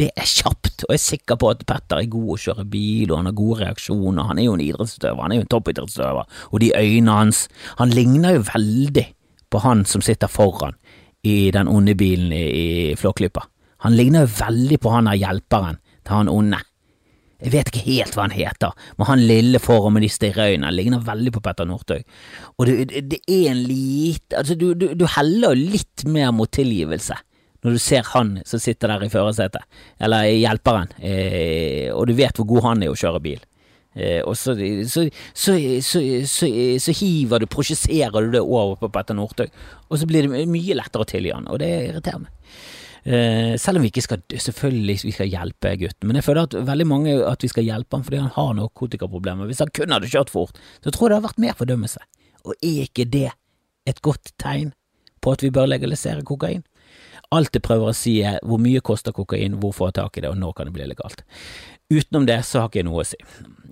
Det 0.00 0.06
er 0.16 0.24
kjapt, 0.24 0.86
og 0.86 0.94
jeg 0.94 0.96
er 0.96 1.02
sikker 1.02 1.36
på 1.36 1.48
at 1.50 1.66
Petter 1.68 2.00
er 2.00 2.08
god 2.08 2.30
å 2.32 2.40
kjøre 2.40 2.64
bil, 2.72 3.10
og 3.10 3.18
han 3.18 3.28
har 3.28 3.36
gode 3.36 3.58
reaksjoner, 3.66 4.30
han 4.30 4.38
er 4.40 4.46
jo 4.46 4.54
en 4.56 4.62
idrettsutøver, 4.64 5.20
han 5.20 5.34
er 5.34 5.40
jo 5.40 5.44
en 5.44 5.50
toppidrettsutøver, 5.52 6.38
og 6.48 6.62
de 6.62 6.70
øynene 6.72 7.16
hans, 7.18 7.42
han 7.76 7.92
ligner 7.92 8.38
jo 8.38 8.46
veldig 8.48 9.04
på 9.52 9.60
han 9.66 9.84
som 9.84 10.00
sitter 10.00 10.30
foran 10.30 10.78
i 11.26 11.50
den 11.54 11.68
onde 11.68 11.94
bilen 11.98 12.32
i, 12.32 12.44
i 12.92 12.96
Flåklypa. 12.96 13.44
Han 13.84 13.96
ligner 13.96 14.26
jo 14.26 14.34
veldig 14.40 14.80
på 14.80 14.92
han 14.92 15.08
der 15.08 15.20
hjelperen 15.20 15.80
til 16.04 16.16
han 16.16 16.32
onde. 16.32 16.60
Jeg 17.40 17.54
vet 17.54 17.70
ikke 17.70 17.86
helt 17.86 18.16
hva 18.16 18.26
han 18.26 18.36
heter, 18.36 18.74
men 18.98 19.08
han 19.08 19.22
lille 19.24 19.60
foran 19.62 19.94
med 19.96 20.04
de 20.04 20.10
stirre 20.12 20.50
øynene 20.52 20.74
ligner 20.74 21.00
veldig 21.04 21.32
på 21.32 21.40
Petter 21.44 21.68
Northug. 21.68 22.04
Og 22.58 22.68
det, 22.68 22.74
det, 22.90 23.04
det, 23.14 23.20
er 23.24 23.54
en 23.54 23.62
lite 23.64 24.36
Altså, 24.36 24.56
du, 24.60 24.74
du, 24.76 24.90
du 24.92 25.06
heller 25.08 25.56
litt 25.56 26.04
mer 26.04 26.34
mot 26.36 26.52
tilgivelse 26.52 27.16
når 27.60 27.76
du 27.76 27.80
ser 27.82 28.06
han 28.14 28.38
som 28.48 28.60
sitter 28.60 28.88
der 28.88 29.02
i 29.04 29.10
førersetet, 29.12 29.66
eller 30.00 30.24
hjelperen, 30.32 30.94
eh, 31.04 31.90
og 31.92 32.06
du 32.08 32.14
vet 32.16 32.38
hvor 32.40 32.46
god 32.48 32.66
han 32.70 32.84
er 32.86 32.92
å 32.92 32.96
kjøre 32.96 33.20
bil. 33.20 33.42
Eh, 33.94 34.20
og 34.22 34.36
så, 34.38 34.54
hiver 36.94 37.42
du, 37.42 37.46
prosjesserer 37.50 38.20
du 38.22 38.36
det 38.36 38.42
over 38.42 38.76
på 38.78 38.90
Petter 38.94 39.16
Northug, 39.18 39.50
og 39.88 39.98
så 39.98 40.06
blir 40.06 40.28
det 40.28 40.44
mye 40.50 40.76
lettere 40.78 41.02
å 41.06 41.10
tilgi 41.10 41.34
han, 41.34 41.48
og 41.50 41.58
det 41.62 41.70
irriterer 41.88 42.22
meg. 42.22 42.30
Eh, 43.00 43.56
selv 43.56 43.80
om 43.80 43.82
vi 43.86 43.88
ikke 43.88 44.04
skal 44.04 44.20
selvfølgelig 44.28 44.98
vi 45.06 45.14
skal 45.16 45.30
hjelpe 45.32 45.72
gutten, 45.80 46.06
men 46.06 46.18
jeg 46.20 46.26
føler 46.26 46.46
at 46.46 46.56
veldig 46.68 46.86
mange 46.86 47.14
at 47.24 47.42
vi 47.42 47.48
skal 47.48 47.64
hjelpe 47.64 47.96
han 47.96 48.04
fordi 48.04 48.20
han 48.20 48.34
har 48.34 48.56
narkotikaproblemer. 48.58 49.48
Hvis 49.48 49.62
han 49.64 49.72
kun 49.74 49.94
hadde 49.94 50.10
kjørt 50.12 50.32
fort, 50.32 50.60
så 50.84 50.92
tror 50.92 51.08
jeg 51.08 51.14
det 51.14 51.16
hadde 51.16 51.28
vært 51.30 51.44
mer 51.46 51.56
fordømmelse. 51.58 52.04
Og 52.44 52.52
er 52.60 52.84
ikke 52.84 53.08
det 53.08 53.30
et 53.88 54.02
godt 54.04 54.34
tegn 54.40 54.74
på 55.24 55.32
at 55.32 55.42
vi 55.44 55.52
bør 55.54 55.70
legalisere 55.72 56.26
kokain? 56.28 56.62
Alt 57.32 57.54
jeg 57.54 57.64
prøver 57.64 57.92
å 57.92 57.96
si 57.96 58.18
er 58.26 58.40
hvor 58.44 58.60
mye 58.60 58.82
koster 58.84 59.14
kokain, 59.16 59.56
hvor 59.62 59.72
får 59.72 59.90
jeg 59.90 59.98
tak 60.00 60.18
i 60.18 60.24
det, 60.24 60.32
og 60.32 60.40
når 60.40 60.56
kan 60.58 60.68
det 60.68 60.76
bli 60.76 60.88
legalt. 60.90 61.24
Utenom 61.90 62.26
det 62.26 62.38
så 62.46 62.62
har 62.62 62.70
ikke 62.70 62.80
jeg 62.80 62.86
noe 62.86 63.02
å 63.02 63.08
si. 63.08 63.18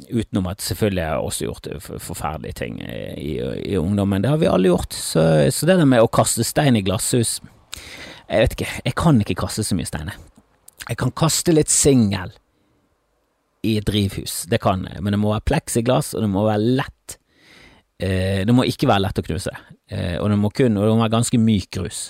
Utenom 0.09 0.48
at 0.50 0.64
selvfølgelig 0.64 1.04
har 1.04 1.12
jeg 1.12 1.28
også 1.28 1.46
gjort 1.46 1.68
forferdelige 2.02 2.59
ting 2.59 2.81
i, 2.83 3.37
i, 3.38 3.76
ungdommen. 3.78 4.24
Det 4.24 4.33
har 4.33 4.40
vi 4.40 4.50
alle 4.50 4.72
gjort. 4.72 4.96
Så, 4.96 5.22
så, 5.54 5.68
det 5.68 5.78
der 5.78 5.87
med 5.88 6.02
å 6.02 6.11
kaste 6.11 6.46
stein 6.46 6.78
i 6.78 6.83
glasshus 6.87 7.38
Jeg 8.28 8.42
vet 8.42 8.57
ikke, 8.57 8.72
jeg 8.85 8.96
kan 8.98 9.22
ikke 9.22 9.38
kaste 9.44 9.64
så 9.64 9.76
mye 9.78 9.88
stein. 9.88 10.11
Jeg 10.88 10.98
kan 11.00 11.14
kaste 11.16 11.54
litt 11.54 11.70
singel 11.72 12.35
i 13.66 13.78
et 13.78 13.87
drivhus, 13.87 14.44
det 14.50 14.61
kan 14.62 14.85
jeg, 14.87 15.00
men 15.02 15.14
det 15.14 15.20
må 15.20 15.33
være 15.33 15.46
pleksiglass, 15.50 16.12
og 16.14 16.22
det 16.22 16.31
må 16.31 16.44
være 16.46 16.74
lett. 16.78 17.16
Eh, 17.98 18.44
det 18.46 18.54
må 18.54 18.66
ikke 18.68 18.87
være 18.90 19.02
lett 19.07 19.18
å 19.18 19.24
knuse, 19.26 19.54
eh, 19.90 20.16
og 20.20 20.28
det 20.31 20.38
må 20.38 20.52
kun, 20.54 20.76
og 20.76 20.87
det 20.87 20.92
må 20.92 21.02
være 21.02 21.16
ganske 21.16 21.40
myk 21.42 21.70
grus. 21.74 22.02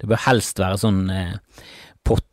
Det 0.00 0.08
bør 0.10 0.20
helst 0.26 0.60
være 0.60 0.80
sånn 0.80 1.00
eh, 1.12 1.38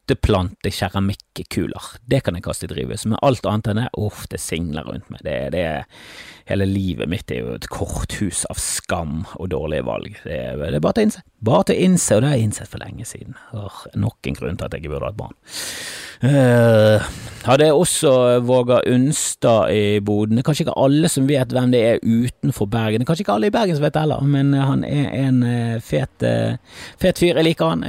potteplante 0.08 0.72
keramikkkuler. 0.72 1.84
Det 2.06 2.22
kan 2.24 2.36
jeg 2.36 2.44
kaste 2.46 2.66
i 2.66 2.72
drivhuset, 2.72 3.10
men 3.12 3.20
alt 3.22 3.46
annet 3.46 3.68
enn 3.68 3.82
det, 3.82 3.88
uff, 4.00 4.28
det 4.32 4.40
singler 4.40 4.88
rundt 4.88 5.10
meg. 5.12 5.20
Det, 5.24 5.52
det, 5.52 5.86
hele 6.48 6.66
livet 6.66 7.10
mitt 7.12 7.32
er 7.32 7.44
jo 7.44 7.56
et 7.58 7.68
korthus 7.68 8.46
av 8.48 8.60
skam 8.62 9.26
og 9.36 9.50
dårlige 9.52 9.84
valg. 9.84 10.16
Det, 10.24 10.40
det 10.62 10.76
er 10.78 10.80
bare 10.80 11.04
å 11.04 11.08
innse. 11.08 11.24
Bare 11.46 11.68
til 11.70 11.78
å 11.78 11.86
innse, 11.86 12.16
og 12.16 12.24
det 12.24 12.30
har 12.32 12.40
jeg 12.40 12.48
innsett 12.48 12.70
for 12.72 12.82
lenge 12.82 13.06
siden. 13.06 13.36
Åh, 13.54 13.82
nok 14.02 14.26
en 14.26 14.38
grunn 14.40 14.56
til 14.58 14.66
at 14.66 14.74
jeg 14.74 14.82
ikke 14.82 14.94
burde 14.96 15.10
hatt 15.12 15.20
barn. 15.20 15.36
Uh, 16.18 17.04
hadde 17.46 17.68
jeg 17.68 17.76
også 17.78 18.12
Våga 18.42 18.80
Unstad 18.90 19.70
i 19.70 20.00
Bodø. 20.02 20.40
Kanskje 20.42 20.66
ikke 20.66 20.78
alle 20.82 21.12
som 21.14 21.28
vet 21.30 21.52
hvem 21.54 21.70
det 21.76 21.82
er 21.86 22.00
utenfor 22.02 22.66
Bergen. 22.74 23.06
Kanskje 23.06 23.22
ikke 23.22 23.36
alle 23.36 23.52
i 23.52 23.54
Bergen 23.54 23.78
som 23.78 23.86
vet 23.86 23.94
det 23.94 24.02
heller, 24.02 24.24
men 24.26 24.50
han 24.58 24.82
er 24.88 25.12
en 25.14 25.44
uh, 25.46 25.76
fet, 25.86 26.26
uh, 26.26 26.80
fet, 26.98 27.22
fyr. 27.22 27.38
Jeg 27.38 27.46
liker 27.52 27.76
han. 27.76 27.86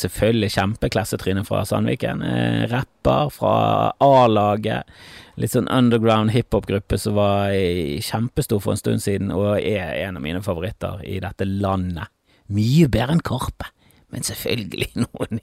selvfølgelig 0.00 0.50
kjempeklassetryne 0.56 1.44
fra 1.46 1.62
Sandviken. 1.68 2.24
rapper 2.72 3.30
fra 3.30 3.54
A-laget 4.02 4.90
litt 5.38 5.54
sånn 5.54 5.70
underground 5.70 6.30
hiphop-gruppe 6.34 6.98
som 6.98 7.16
var 7.18 7.54
kjempestor 8.02 8.60
for 8.62 8.74
en 8.74 8.82
stund 8.82 9.02
siden, 9.02 9.32
og 9.34 9.58
er 9.58 9.94
en 10.06 10.18
av 10.18 10.22
mine 10.22 10.42
favoritter 10.42 11.02
i 11.06 11.20
dette 11.22 11.46
landet. 11.46 12.13
Mye 12.52 12.88
bedre 12.92 13.16
enn 13.16 13.24
Karpe. 13.24 13.70
Men 14.14 14.26
selvfølgelig 14.26 14.90
noen 15.04 15.40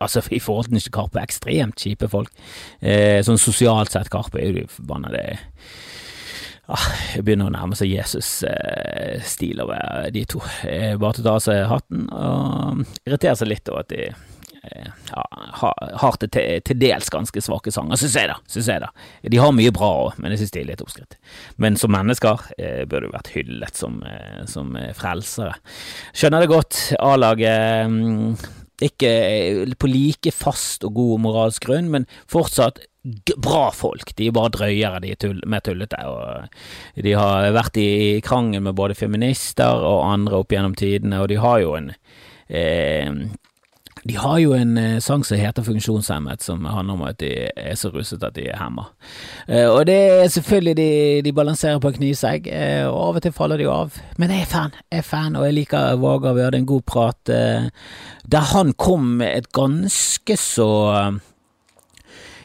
Altså, 0.00 0.22
i 0.34 0.40
forhold 0.42 0.72
til 0.72 0.92
Karpe, 0.94 1.22
ekstremt 1.22 1.78
kjipe 1.80 2.08
folk. 2.10 2.32
Eh, 2.80 3.20
sånn 3.26 3.40
sosialt 3.40 3.94
sett, 3.94 4.10
Karpe 4.12 4.40
er 4.40 4.50
jo 4.50 4.56
de 4.60 4.64
forbannede 4.72 5.22
ah, 6.68 6.88
Jeg 7.14 7.26
begynner 7.26 7.50
å 7.50 7.54
nærme 7.54 7.78
seg 7.78 7.92
Jesus-stil 7.92 9.62
over 9.64 10.10
de 10.14 10.24
to. 10.30 10.42
Eh, 10.66 10.96
bare 10.98 11.18
til 11.18 11.26
å 11.26 11.28
ta 11.28 11.36
av 11.36 11.44
seg 11.46 11.62
hatten, 11.70 12.08
og 12.10 12.82
irritere 13.06 13.38
seg 13.38 13.52
litt 13.54 13.72
over 13.72 13.86
at 13.86 13.94
de 13.94 14.10
Eh, 14.10 14.37
ja, 14.68 15.24
har 16.02 16.18
til, 16.20 16.30
til, 16.64 16.78
dels 16.80 17.10
ganske 17.12 17.42
svake 17.44 17.72
sanger, 17.74 18.00
syns 18.00 18.16
jeg, 18.18 18.30
da. 18.30 18.36
Synes 18.50 18.70
jeg 18.72 18.84
da. 18.84 18.90
De 19.22 19.40
har 19.40 19.54
mye 19.56 19.72
bra 19.74 19.90
òg, 20.04 20.20
men 20.20 20.34
jeg 20.34 20.42
syns 20.42 20.54
de 20.54 20.62
er 20.62 20.70
litt 20.70 20.84
oppskrytt. 20.84 21.18
Men 21.62 21.78
som 21.80 21.94
mennesker 21.94 22.44
eh, 22.58 22.84
burde 22.88 23.08
jo 23.08 23.16
vært 23.16 23.32
hyllet 23.34 23.80
som, 23.80 24.00
eh, 24.06 24.44
som 24.50 24.76
eh, 24.78 24.92
frelsere. 24.96 25.56
Skjønner 26.12 26.44
det 26.44 26.52
godt. 26.52 26.80
A-laget 26.98 27.90
mm, 27.92 28.36
ikke 28.88 29.10
på 29.78 29.90
like 29.90 30.32
fast 30.34 30.86
og 30.86 30.94
god 30.98 31.24
moralsk 31.24 31.66
grunn, 31.66 31.90
men 31.94 32.06
fortsatt 32.30 32.82
bra 33.36 33.68
folk. 33.72 34.12
De 34.16 34.28
er 34.28 34.34
bare 34.36 34.52
drøyere, 34.54 35.00
de 35.02 35.12
er 35.14 35.20
tull, 35.20 35.40
mer 35.48 35.62
tullete. 35.64 35.98
Og 36.06 37.02
de 37.04 37.14
har 37.16 37.50
vært 37.56 37.78
i 37.80 37.90
krangel 38.24 38.62
med 38.64 38.76
både 38.78 38.98
feminister 38.98 39.82
og 39.86 40.06
andre 40.08 40.42
opp 40.42 40.52
gjennom 40.52 40.76
tidene, 40.78 41.22
og 41.22 41.30
de 41.32 41.40
har 41.40 41.62
jo 41.64 41.74
en 41.78 41.92
eh, 42.48 43.12
de 44.08 44.16
har 44.16 44.38
jo 44.40 44.54
en 44.56 44.78
eh, 44.80 44.98
sang 45.04 45.24
som 45.26 45.36
heter 45.36 45.64
Funksjonshemmet, 45.66 46.42
som 46.44 46.64
handler 46.64 46.96
om 46.96 47.04
at 47.08 47.18
de 47.20 47.30
er 47.52 47.76
så 47.76 47.90
russet 47.92 48.24
at 48.24 48.36
de 48.38 48.46
er 48.48 48.56
hemma. 48.56 48.86
Eh, 49.46 49.68
og 49.68 49.84
det 49.88 49.98
er 49.98 50.32
selvfølgelig 50.32 50.76
de, 50.78 50.90
de 51.26 51.34
balanserer 51.36 51.80
på 51.82 51.92
en 51.92 51.98
knivsegg, 51.98 52.48
eh, 52.48 52.86
og 52.88 52.98
av 53.02 53.20
og 53.20 53.26
til 53.26 53.36
faller 53.36 53.60
de 53.60 53.68
av. 53.68 53.98
Men 54.16 54.32
jeg 54.32 54.46
er 54.46 54.52
fan, 54.52 54.76
jeg 54.88 55.02
er 55.02 55.08
fan, 55.10 55.36
og 55.36 55.44
jeg 55.44 55.58
liker 55.58 56.00
Vågar. 56.00 56.36
Vi 56.38 56.46
hadde 56.46 56.62
en 56.62 56.70
god 56.72 56.86
prat 56.88 57.34
der 58.28 58.52
han 58.52 58.72
kom 58.80 59.18
med 59.20 59.34
et 59.36 59.52
ganske 59.56 60.36
så 60.40 60.70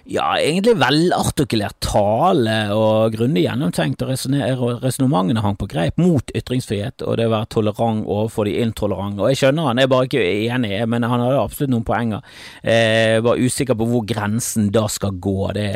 ja, 0.05 0.25
egentlig 0.35 0.73
velartikulert 0.81 1.77
tale 1.83 2.57
og 2.75 3.13
grundig 3.15 3.45
gjennomtenkt, 3.45 4.01
og 4.03 4.81
resonnementene 4.83 5.43
hang 5.43 5.55
på 5.59 5.67
greip 5.71 5.99
mot 6.01 6.33
ytringsfrihet 6.35 7.05
og 7.07 7.15
det 7.19 7.27
å 7.29 7.31
være 7.31 7.49
tolerant 7.55 8.03
overfor 8.03 8.49
de 8.49 8.57
intolerante. 8.59 9.21
Og 9.23 9.31
jeg 9.31 9.39
skjønner 9.39 9.69
han, 9.69 9.79
jeg 9.79 9.87
er 9.87 9.93
bare 9.93 10.09
ikke 10.09 10.25
enig, 10.51 10.73
men 10.91 11.07
han 11.07 11.23
hadde 11.23 11.39
absolutt 11.39 11.71
noen 11.71 11.87
poenger. 11.87 12.25
Jeg 12.67 13.23
var 13.23 13.39
usikker 13.39 13.79
på 13.79 13.87
hvor 13.93 14.03
grensen 14.09 14.67
da 14.75 14.83
skal 14.91 15.15
gå. 15.23 15.37
Det, 15.55 15.69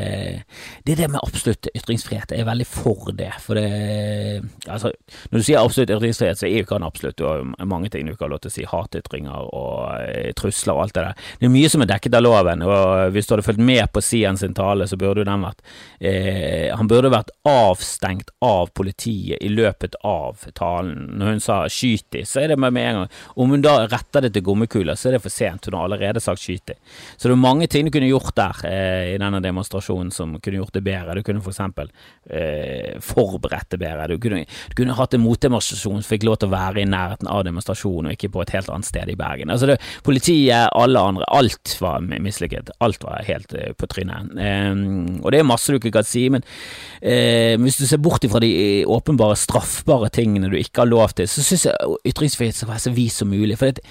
det 0.83 0.95
er 0.97 1.01
det 1.03 1.09
med 1.13 1.23
absolutt 1.23 1.71
ytringsfrihet. 1.71 2.35
Jeg 2.35 2.43
er 2.43 2.49
veldig 2.51 2.67
for 2.67 3.15
det. 3.15 3.31
For 3.43 3.55
det 3.55 4.43
altså, 4.67 4.91
Når 5.31 5.39
du 5.39 5.47
sier 5.47 5.61
absolutt 5.61 5.95
ytringsfrihet, 5.95 6.41
så 6.41 6.49
er 6.49 6.57
jo 6.57 6.67
ikke 6.67 6.75
han 6.75 6.87
absolutt. 6.87 7.17
Du 7.19 7.27
har 7.29 7.47
mange 7.63 7.93
ting 7.93 8.03
du 8.03 8.11
ikke 8.11 8.27
har 8.27 8.35
lov 8.35 8.43
til 8.43 8.51
å 8.51 8.57
si. 8.57 8.67
Hatytringer 8.67 9.47
og 9.55 10.03
eh, 10.03 10.33
trusler 10.35 10.75
og 10.75 10.83
alt 10.87 10.97
det 10.97 11.07
der. 11.07 11.25
Det 11.39 11.47
er 11.47 11.55
mye 11.55 11.71
som 11.71 11.83
er 11.85 11.91
dekket 11.95 12.19
av 12.19 12.27
loven, 12.27 12.67
og 12.67 13.15
hvis 13.15 13.29
du 13.29 13.35
hadde 13.37 13.47
fulgt 13.47 13.63
med 13.63 13.85
på 13.95 14.03
Sian 14.17 14.37
sin 14.37 14.53
tale, 14.53 14.87
så 14.87 14.97
burde 14.97 15.25
den 15.27 15.43
vært 15.45 15.61
eh, 15.99 16.73
Han 16.77 16.89
burde 16.89 17.11
vært 17.13 17.31
avstengt 17.47 18.31
av 18.43 18.71
politiet 18.77 19.41
i 19.41 19.49
løpet 19.51 19.97
av 20.05 20.47
talen. 20.57 21.17
Når 21.19 21.33
hun 21.33 21.43
sa 21.43 21.57
'skyt 21.67 22.07
de', 22.11 22.25
så 22.25 22.43
er 22.43 22.53
det 22.53 22.57
med, 22.59 22.75
en 22.77 23.01
gang 23.01 23.09
Om 23.35 23.49
hun 23.55 23.61
da 23.61 23.87
retter 23.87 24.25
det 24.25 24.33
til 24.33 24.43
gummikuler, 24.43 24.95
så 24.95 25.09
er 25.09 25.17
det 25.17 25.23
for 25.23 25.33
sent. 25.33 25.65
Hun 25.65 25.77
har 25.77 25.85
allerede 25.85 26.19
sagt 26.23 26.41
'skyt 26.41 26.65
de'. 26.71 26.77
Så 27.17 27.27
det 27.27 27.35
er 27.35 27.41
mange 27.41 27.67
ting 27.67 27.85
du 27.85 27.91
kunne 27.91 28.09
gjort 28.09 28.35
der 28.35 28.65
eh, 28.65 29.15
i 29.15 29.17
denne 29.17 29.41
demonstrasjonen 29.41 30.11
som 30.11 30.39
kunne 30.39 30.61
gjort 30.61 30.73
det 30.73 30.83
bedre. 30.83 31.15
Du 31.15 31.23
kunne 31.23 31.41
for 31.41 31.51
eksempel 31.51 31.91
eh, 32.29 32.99
forberedt 32.99 33.69
det 33.69 33.79
bedre. 33.79 34.07
Du 34.07 34.19
kunne, 34.19 34.45
du 34.45 34.75
kunne 34.75 34.97
hatt 34.97 35.13
en 35.13 35.21
motdemonstrasjon 35.21 36.01
som 36.01 36.09
fikk 36.09 36.23
lov 36.27 36.39
til 36.41 36.49
å 36.49 36.55
være 36.55 36.81
i 36.81 36.89
nærheten 36.89 37.27
av 37.27 37.45
demonstrasjonen, 37.45 38.09
og 38.11 38.17
ikke 38.17 38.33
på 38.33 38.41
et 38.43 38.55
helt 38.55 38.69
annet 38.69 38.89
sted 38.89 39.09
i 39.09 39.17
Bergen. 39.19 39.49
Altså 39.49 39.67
det, 39.67 39.79
Politiet, 40.03 40.69
alle 40.71 40.99
andre, 40.99 41.25
alt 41.27 41.77
var 41.81 42.01
mislykket. 42.01 42.71
Alt 42.79 43.03
var 43.03 43.25
helt 43.27 43.53
eh, 43.53 43.73
på 43.77 43.87
trynet 43.91 44.06
tingene. 44.07 44.71
Um, 44.71 45.19
og 45.23 45.31
det 45.31 45.39
er 45.39 45.47
masse 45.47 45.71
du 45.71 45.77
ikke 45.79 45.91
kan 45.95 46.07
si, 46.07 46.27
men 46.29 46.43
uh, 46.43 47.55
hvis 47.61 47.79
du 47.79 47.85
ser 47.87 48.01
bort 48.01 48.23
ifra 48.23 48.41
de 48.43 48.85
åpenbare 48.87 49.37
straffbare 49.37 50.09
tingene 50.13 50.49
du 50.49 50.57
ikke 50.57 50.83
har 50.83 50.91
lov 50.91 51.15
til, 51.17 51.27
så 51.27 51.43
syns 51.43 51.67
jeg 51.67 51.97
ytringsfrihet 52.07 52.55
skal 52.55 52.71
være 52.71 52.85
så 52.87 52.93
vis 52.95 53.19
som 53.21 53.31
mulig. 53.31 53.57
For 53.57 53.71
det, 53.71 53.83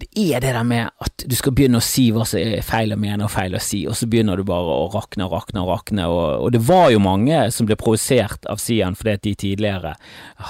det, 0.00 0.08
er 0.16 0.40
det 0.40 0.54
der 0.54 0.66
med 0.66 0.90
at 1.00 1.26
du 1.26 1.36
skal 1.36 1.54
begynne 1.56 1.80
å 1.80 1.84
si 1.84 2.10
hva 2.14 2.26
som 2.28 2.40
er 2.40 2.64
feil 2.66 2.94
å 2.94 3.00
mene 3.00 3.26
og 3.26 3.32
feil 3.32 3.56
å 3.56 3.62
si, 3.62 3.84
og 3.88 3.96
så 3.98 4.08
begynner 4.10 4.40
du 4.40 4.46
bare 4.48 4.76
å 4.84 4.88
rakne 4.94 5.26
og 5.26 5.36
rakne 5.36 5.64
og 5.64 5.72
rakne. 5.74 6.08
Og, 6.10 6.46
og 6.46 6.54
det 6.54 6.62
var 6.66 6.90
jo 6.94 7.02
mange 7.02 7.42
som 7.54 7.68
ble 7.68 7.78
provosert 7.80 8.48
av 8.50 8.60
Sian 8.62 8.96
fordi 8.98 9.16
at 9.16 9.24
de 9.24 9.34
tidligere 9.38 9.94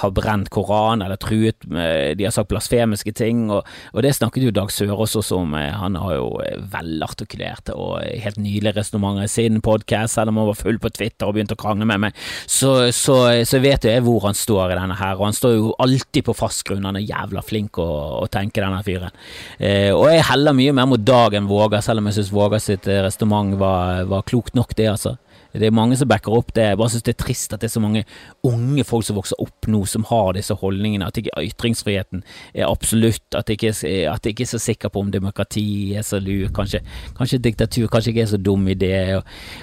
har 0.01 0.13
brent 0.15 0.49
Koran 0.51 1.03
eller 1.03 1.19
truet 1.21 1.63
med 1.67 2.17
De 2.17 2.25
har 2.25 2.33
sagt 2.33 2.49
blasfemiske 2.51 3.13
ting, 3.15 3.45
og, 3.53 3.67
og 3.93 4.03
det 4.03 4.13
snakket 4.15 4.45
jo 4.45 4.53
Dag 4.55 4.71
Sørås 4.73 5.15
også 5.19 5.39
om. 5.41 5.53
Han 5.55 5.97
har 5.99 6.15
jo 6.17 6.27
velartikulerte 6.71 7.75
og 7.77 8.01
helt 8.23 8.39
nylig 8.41 8.73
resonnement 8.75 9.00
mange 9.01 9.27
sin 9.31 9.61
podkast, 9.63 10.15
selv 10.15 10.31
om 10.31 10.41
han 10.41 10.49
var 10.51 10.59
full 10.59 10.79
på 10.81 10.91
Twitter 10.93 11.27
og 11.27 11.35
begynte 11.35 11.57
å 11.57 11.61
krangle 11.61 11.87
med 11.89 12.05
meg, 12.05 12.21
så, 12.49 12.91
så, 12.95 13.17
så 13.47 13.61
vet 13.63 13.87
jeg 13.87 14.05
hvor 14.05 14.27
han 14.27 14.37
står 14.37 14.73
i 14.73 14.79
denne 14.79 14.97
her, 14.99 15.17
og 15.17 15.27
han 15.29 15.37
står 15.37 15.57
jo 15.57 15.73
alltid 15.81 16.27
på 16.27 16.37
fast 16.37 16.65
grunn, 16.67 16.85
han 16.87 16.99
er 16.99 17.07
jævla 17.07 17.43
flink 17.45 17.81
å, 17.81 17.89
å 18.21 18.27
tenke, 18.31 18.61
denne 18.61 18.83
fyren. 18.85 19.15
Eh, 19.57 19.89
og 19.95 20.07
jeg 20.11 20.27
heller 20.29 20.55
mye 20.57 20.75
mer 20.77 20.89
mot 20.89 21.01
Dag 21.01 21.35
enn 21.37 21.49
Våga, 21.49 21.81
selv 21.83 22.01
om 22.01 22.09
jeg 22.09 22.19
syns 22.19 22.33
Våga 22.35 22.61
sitt 22.61 22.87
eh, 22.89 23.01
resonnement 23.05 23.57
var, 23.59 24.05
var 24.11 24.25
klokt 24.27 24.57
nok, 24.57 24.75
det, 24.77 24.89
altså. 24.91 25.17
Det 25.53 25.67
er 25.67 25.75
mange 25.75 25.97
som 25.99 26.09
backer 26.09 26.35
opp 26.35 26.53
det. 26.55 26.69
Jeg 26.71 26.79
bare 26.79 26.93
synes 26.93 27.05
det 27.07 27.13
er 27.15 27.23
trist 27.23 27.53
at 27.53 27.63
det 27.63 27.69
er 27.69 27.73
så 27.75 27.83
mange 27.83 28.03
unge 28.47 28.85
folk 28.87 29.05
som 29.07 29.17
vokser 29.19 29.41
opp 29.43 29.67
nå, 29.71 29.83
som 29.89 30.05
har 30.09 30.33
disse 30.37 30.55
holdningene. 30.61 31.07
At 31.07 31.19
ikke 31.19 31.35
ytringsfriheten 31.49 32.23
er 32.53 32.69
absolutt. 32.69 33.25
At 33.35 33.49
jeg 33.49 33.59
ikke, 33.59 33.73
at 34.13 34.25
jeg 34.25 34.35
ikke 34.35 34.47
er 34.47 34.53
så 34.53 34.61
sikker 34.61 34.93
på 34.93 35.03
om 35.03 35.11
demokrati 35.11 35.65
er 35.97 36.07
så 36.07 36.21
lur. 36.23 36.47
Kanskje, 36.55 36.83
kanskje 37.17 37.41
diktatur 37.43 37.91
kanskje 37.91 38.15
ikke 38.15 38.25
er 38.27 38.33
så 38.35 38.41
dum 38.41 38.67
idé. 38.71 38.93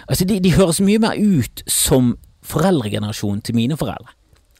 Altså, 0.08 0.28
de, 0.28 0.40
de 0.44 0.56
høres 0.58 0.82
mye 0.84 1.00
mer 1.02 1.18
ut 1.18 1.64
som 1.70 2.16
foreldregenerasjonen 2.48 3.42
til 3.44 3.56
mine 3.58 3.76
foreldre. 3.76 4.17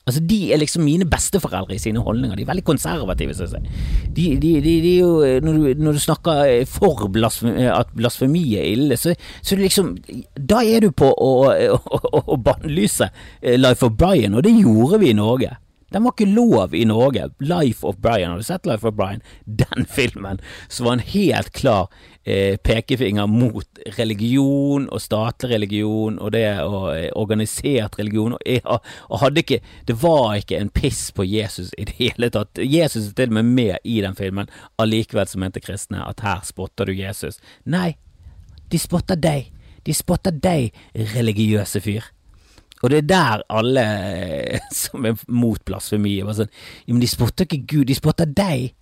Altså, 0.09 0.23
De 0.25 0.38
er 0.53 0.61
liksom 0.62 0.85
mine 0.87 1.05
besteforeldre 1.09 1.77
i 1.77 1.83
sine 1.83 2.01
holdninger. 2.01 2.37
De 2.38 2.47
er 2.47 2.49
veldig 2.49 2.64
konservative, 2.64 3.37
synes 3.37 3.53
jeg. 3.59 3.79
De, 4.16 4.27
de, 4.40 4.53
de, 4.64 4.75
de 4.85 4.94
er 4.94 5.03
jo, 5.03 5.12
når 5.44 5.59
du, 5.59 5.85
når 5.85 5.99
du 5.99 6.03
snakker 6.03 6.64
for 6.73 7.07
blasfemi, 7.12 7.68
at 7.68 7.92
blasfemi 7.97 8.44
er 8.57 8.73
ille, 8.73 8.97
så, 8.97 9.14
så 9.44 9.59
liksom 9.61 9.94
Da 10.38 10.62
er 10.64 10.87
du 10.87 10.90
på 10.97 11.12
å, 11.12 11.31
å, 11.53 11.79
å, 11.79 12.23
å 12.35 12.40
bannlyse 12.42 13.11
Life 13.42 13.85
of 13.87 13.99
Brian, 14.01 14.38
og 14.38 14.47
det 14.47 14.57
gjorde 14.57 15.03
vi 15.03 15.12
i 15.12 15.18
Norge. 15.18 15.53
Den 15.90 16.05
var 16.05 16.12
ikke 16.12 16.29
lov 16.29 16.74
i 16.74 16.85
Norge. 16.85 17.31
Life 17.40 17.87
of 17.87 17.96
Brian, 17.96 18.31
har 18.31 18.38
du 18.38 18.44
sett 18.44 18.66
Life 18.66 18.88
of 18.88 18.94
Brian? 18.94 19.22
Den 19.44 19.87
filmen 19.87 20.40
som 20.68 20.87
var 20.87 20.98
en 20.98 21.05
helt 21.05 21.53
klar 21.57 21.88
eh, 22.24 22.57
pekefinger 22.57 23.27
mot 23.27 23.81
religion 23.96 24.88
og 24.92 25.01
statlig 25.01 25.55
religion 25.55 26.18
og 26.18 26.33
det 26.33 26.44
og 26.61 26.90
eh, 26.92 27.09
organisert 27.16 27.98
religion. 27.98 28.37
Og, 28.37 28.40
og, 28.64 28.85
og, 29.09 29.18
hadde 29.22 29.44
ikke 29.44 29.61
Det 29.88 29.96
var 30.03 30.35
ikke 30.37 30.59
en 30.61 30.70
piss 30.70 31.09
på 31.12 31.24
Jesus 31.24 31.72
i 31.79 31.88
det 31.88 31.96
hele 31.96 32.29
tatt. 32.31 32.59
Jesus 32.59 33.09
er 33.09 33.14
til 33.16 33.33
og 33.33 33.38
med 33.40 33.55
med 33.59 33.77
i 33.85 34.01
den 34.05 34.16
filmen, 34.16 34.48
allikevel 34.79 35.27
så 35.27 35.38
mente 35.40 35.61
kristne 35.64 36.05
at 36.05 36.20
her 36.20 36.44
spotter 36.44 36.85
du 36.85 36.92
Jesus. 36.92 37.40
Nei, 37.64 37.96
de 38.68 38.79
spotter 38.79 39.16
deg. 39.16 39.48
De 39.87 39.94
spotter 39.94 40.35
deg, 40.37 40.74
religiøse 41.16 41.81
fyr. 41.81 42.05
Og 42.82 42.92
det 42.92 43.02
er 43.02 43.08
der 43.10 43.44
alle 43.50 43.84
eh, 44.14 44.66
som 44.82 45.06
er 45.08 45.18
mot 45.28 45.62
blasfemi, 45.66 46.18
var 46.26 46.38
sånn 46.38 46.52
Men 46.86 47.02
de 47.02 47.10
spotter 47.10 47.48
ikke 47.48 47.66
Gud, 47.66 47.86
de 47.90 47.98
spotter 47.98 48.28
deg, 48.30 48.72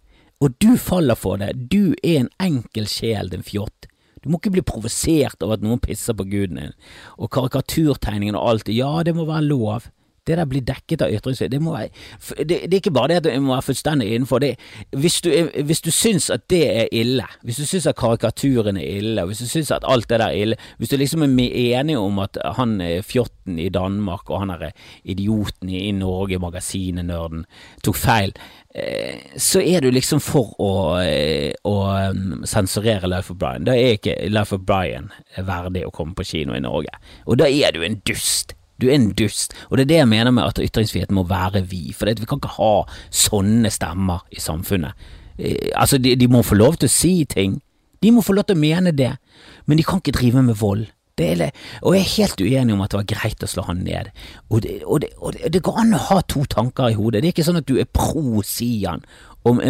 og 0.44 0.56
du 0.60 0.74
faller 0.76 1.16
for 1.16 1.40
det. 1.40 1.54
Du 1.72 1.94
er 2.02 2.24
en 2.24 2.32
enkel 2.42 2.88
sjel, 2.90 3.30
din 3.32 3.46
fjott. 3.46 3.88
Du 4.20 4.28
må 4.28 4.40
ikke 4.40 4.56
bli 4.56 4.64
provosert 4.66 5.40
over 5.44 5.56
at 5.56 5.64
noen 5.64 5.80
pisser 5.80 6.16
på 6.16 6.26
guden 6.28 6.58
din. 6.60 6.74
Og 7.16 7.30
karikaturtegningen 7.32 8.36
og 8.36 8.50
alt, 8.50 8.72
ja, 8.74 8.90
det 9.06 9.14
må 9.16 9.24
være 9.28 9.46
lov. 9.46 9.86
Det 10.26 10.38
der 10.38 10.48
blir 10.50 10.64
dekket 10.66 11.02
av 11.06 11.12
ytringsfrihet. 11.14 11.52
Det, 11.52 11.90
det, 12.38 12.46
det, 12.48 12.72
er 12.72 12.80
ikke 12.80 12.94
bare 12.94 13.08
det 13.12 13.20
at 13.20 13.28
det 13.28 13.36
må 13.42 13.54
være 13.54 13.68
fullstendig 13.68 14.08
innenfor. 14.14 14.42
Det, 14.42 14.56
hvis, 14.90 15.20
du, 15.22 15.30
hvis 15.64 15.80
du 15.80 15.90
syns 15.94 16.30
at 16.34 16.48
det 16.50 16.62
er 16.66 16.88
ille, 16.92 17.26
hvis 17.46 17.60
du 17.62 17.66
syns 17.66 17.86
at 17.86 17.98
karikaturen 17.98 18.76
er 18.80 18.98
ille, 19.00 19.26
hvis 19.28 19.44
du 19.44 19.46
syns 19.50 19.70
at 19.74 19.86
alt 19.86 20.08
det 20.10 20.20
der 20.20 20.26
er 20.26 20.42
ille, 20.46 20.60
hvis 20.78 20.90
du 20.90 20.96
liksom 20.96 21.22
er 21.22 21.80
enig 21.80 21.98
om 21.98 22.18
at 22.18 22.38
han 22.58 22.80
er 22.80 23.06
fjotten 23.06 23.58
i 23.62 23.68
Danmark 23.68 24.30
og 24.30 24.42
han 24.42 24.50
er 24.50 24.70
idioten 25.04 25.70
i, 25.70 25.90
Norge, 25.96 26.38
magasinet-nerden, 26.42 27.44
tok 27.84 27.96
feil, 27.96 28.34
eh, 28.74 29.22
så 29.36 29.62
er 29.62 29.84
du 29.84 29.90
liksom 29.94 30.20
for 30.20 30.54
å, 30.62 30.72
eh, 31.00 31.52
å 31.64 31.76
um, 32.10 32.42
sensurere 32.44 33.08
Life 33.08 33.32
of 33.32 33.38
Brian. 33.38 33.66
Da 33.66 33.76
er 33.76 33.96
ikke 33.96 34.18
Life 34.28 34.54
of 34.56 34.66
Brian 34.66 35.10
verdig 35.36 35.86
å 35.86 35.94
komme 35.94 36.16
på 36.18 36.26
kino 36.26 36.56
i 36.56 36.62
Norge. 36.64 36.92
Og 37.26 37.38
da 37.40 37.48
er 37.48 37.76
du 37.76 37.84
en 37.86 38.00
dust. 38.06 38.56
Du 38.80 38.88
er 38.88 38.96
en 38.98 39.12
dust, 39.16 39.54
og 39.70 39.78
det 39.78 39.86
er 39.86 39.92
det 39.92 40.00
jeg 40.02 40.08
mener 40.10 40.34
med 40.36 40.44
at 40.44 40.60
ytringsfriheten 40.60 41.16
må 41.16 41.24
være 41.28 41.64
vi, 41.70 41.94
for 41.96 42.10
vi 42.10 42.28
kan 42.28 42.42
ikke 42.42 42.56
ha 42.58 42.72
sånne 43.08 43.72
stemmer 43.72 44.26
i 44.30 44.42
samfunnet. 44.42 45.06
Eh, 45.38 45.70
altså, 45.74 45.98
de, 45.98 46.16
de, 46.16 46.28
må 46.28 46.42
få 46.44 46.58
lov 46.58 46.76
til 46.80 46.90
å 46.90 46.92
si 46.92 47.14
ting, 47.24 47.60
de 48.02 48.12
må 48.12 48.24
få 48.24 48.36
lov 48.36 48.48
til 48.48 48.58
å 48.58 48.60
mene 48.60 48.92
det, 48.92 49.14
men 49.66 49.80
de 49.80 49.86
kan 49.86 50.02
ikke 50.02 50.18
drive 50.18 50.44
med 50.44 50.60
vold. 50.60 50.86
Er, 51.16 51.46
og 51.80 51.94
jeg 51.96 52.02
er 52.02 52.10
helt 52.12 52.40
uenig 52.44 52.74
om 52.74 52.82
at 52.84 52.92
det 52.92 52.98
var 52.98 53.06
greit 53.08 53.44
å 53.44 53.48
slå 53.48 53.62
han 53.70 53.78
ned. 53.86 54.10
Og 54.52 54.60
det, 54.66 54.74
og, 54.84 54.98
det, 55.00 55.14
og 55.16 55.32
det, 55.32 55.62
går 55.64 55.78
an 55.80 55.96
å 55.96 56.00
ha 56.10 56.18
to 56.28 56.42
tanker 56.44 56.90
i 56.92 56.98
hodet. 56.98 57.22
Det 57.24 57.30
er 57.30 57.32
ikke 57.32 57.46
sånn 57.46 57.62
at 57.62 57.70
du 57.70 57.78
er 57.80 57.88
pro 57.88 58.42
Sian 58.44 59.00
og, 59.48 59.62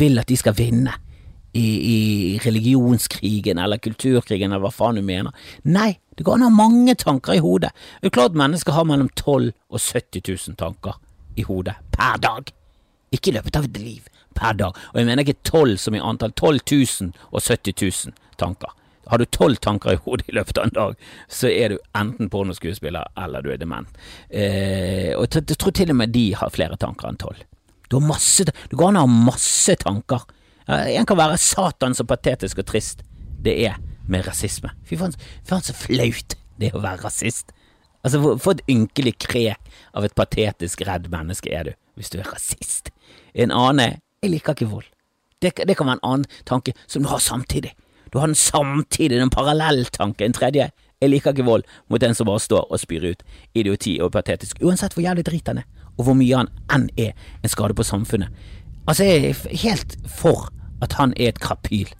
vil 0.00 0.18
at 0.18 0.26
de 0.26 0.38
skal 0.40 0.56
vinne 0.58 0.96
i, 1.52 1.66
i, 1.94 2.38
religionskrigen 2.44 3.58
eller 3.58 3.78
kulturkrigen 3.82 4.52
eller 4.52 4.64
hva 4.64 4.72
faen 4.74 5.00
du 5.00 5.02
mener. 5.02 5.34
Nei, 5.66 5.98
det 6.16 6.26
går 6.26 6.38
an 6.38 6.46
å 6.46 6.50
ha 6.50 6.58
mange 6.60 6.94
tanker 6.98 7.38
i 7.38 7.42
hodet. 7.42 7.72
Det 8.00 8.10
er 8.10 8.16
klart 8.18 8.38
mennesker 8.38 8.76
har 8.76 8.86
mellom 8.86 9.10
12 9.16 9.50
og 9.50 9.80
70 9.80 10.22
000 10.30 10.58
tanker 10.60 10.98
i 11.40 11.46
hodet 11.46 11.76
per 11.94 12.20
dag. 12.22 12.52
Ikke 13.10 13.32
i 13.32 13.38
løpet 13.38 13.58
av 13.58 13.66
et 13.66 13.80
liv, 13.82 14.06
per 14.38 14.54
dag. 14.58 14.76
Og 14.92 15.00
jeg 15.00 15.08
mener 15.08 15.26
ikke 15.26 15.42
12 15.42 15.78
som 15.82 15.96
i 15.96 16.02
antall. 16.02 16.34
12 16.38 16.60
000 16.70 17.10
og 17.32 17.42
70 17.42 17.74
000 17.82 18.14
tanker. 18.38 18.76
Har 19.10 19.18
du 19.18 19.26
tolv 19.26 19.58
tanker 19.58 19.96
i 19.96 20.00
hodet 20.04 20.28
i 20.30 20.34
løpet 20.38 20.58
av 20.60 20.68
en 20.68 20.74
dag, 20.76 20.98
så 21.26 21.48
er 21.50 21.72
du 21.72 21.80
enten 21.98 22.28
pornoskuespiller 22.30 23.08
eller 23.18 23.42
du 23.42 23.48
er 23.50 23.58
dement. 23.58 23.88
Eh, 24.30 25.16
og 25.18 25.26
jeg 25.34 25.56
tror 25.58 25.74
til 25.74 25.90
og 25.90 25.98
med 25.98 26.12
de 26.14 26.28
har 26.38 26.52
flere 26.54 26.78
tanker 26.78 27.10
enn 27.10 27.18
tolv. 27.18 27.40
Du 27.90 27.96
har 27.98 28.06
masse, 28.06 28.46
det 28.46 28.78
går 28.78 28.92
an 28.92 29.00
å 29.00 29.02
ha 29.08 29.10
masse 29.10 29.74
tanker 29.82 30.28
en 30.70 31.06
kan 31.08 31.18
være 31.18 31.38
satan 31.40 31.96
så 31.96 32.06
patetisk 32.06 32.60
og 32.62 32.68
trist 32.70 33.02
det 33.40 33.56
er 33.66 33.78
med 34.10 34.26
rasisme. 34.26 34.72
Fy 34.84 34.98
faen, 35.00 35.14
så 35.46 35.74
flaut 35.76 36.36
det 36.60 36.72
å 36.74 36.82
være 36.82 37.04
rasist. 37.04 37.54
Altså, 38.04 38.20
for 38.40 38.56
et 38.56 38.64
ynkelig 38.70 39.16
krek 39.20 39.72
av 39.96 40.06
et 40.06 40.16
patetisk 40.16 40.84
redd 40.88 41.10
menneske 41.12 41.52
er 41.52 41.68
du 41.68 41.72
hvis 41.98 42.12
du 42.12 42.20
er 42.20 42.30
rasist. 42.32 42.92
En 43.34 43.52
annen 43.52 43.84
er 43.84 43.98
jeg 44.20 44.34
liker 44.34 44.56
ikke 44.56 44.68
vold. 44.68 44.88
Det, 45.40 45.54
det, 45.56 45.76
kan 45.76 45.88
være 45.88 46.00
en 46.00 46.08
annen 46.10 46.40
tanke 46.48 46.74
som 46.86 47.02
du 47.04 47.08
har 47.08 47.20
samtidig. 47.24 47.72
Du 48.12 48.18
har 48.18 48.28
den 48.28 48.36
samtidig, 48.36 49.16
en 49.16 49.32
parallelltanken. 49.32 50.26
En 50.26 50.36
tredje 50.36 50.68
jeg 51.00 51.08
liker 51.08 51.32
ikke 51.32 51.46
vold 51.46 51.64
mot 51.88 52.02
en 52.04 52.16
som 52.16 52.28
bare 52.28 52.42
står 52.44 52.66
og 52.68 52.80
spyr 52.82 53.06
ut 53.08 53.22
idioti 53.56 53.94
og 54.04 54.12
patetisk, 54.12 54.58
uansett 54.60 54.92
hvor 54.92 55.06
jævlig 55.06 55.24
drit 55.24 55.48
han 55.48 55.62
er, 55.62 55.68
og 55.96 56.04
hvor 56.04 56.16
mye 56.18 56.42
han 56.42 56.50
enn 56.74 56.90
er 57.00 57.14
en 57.40 57.52
skade 57.52 57.76
på 57.76 57.86
samfunnet. 57.88 58.28
Altså, 58.84 59.06
jeg 59.08 59.30
er 59.30 59.62
helt 59.62 59.96
for 60.04 60.50
at 60.84 60.96
han 60.98 61.14
er 61.16 61.34
et 61.34 61.40
krapyl. 61.42 61.92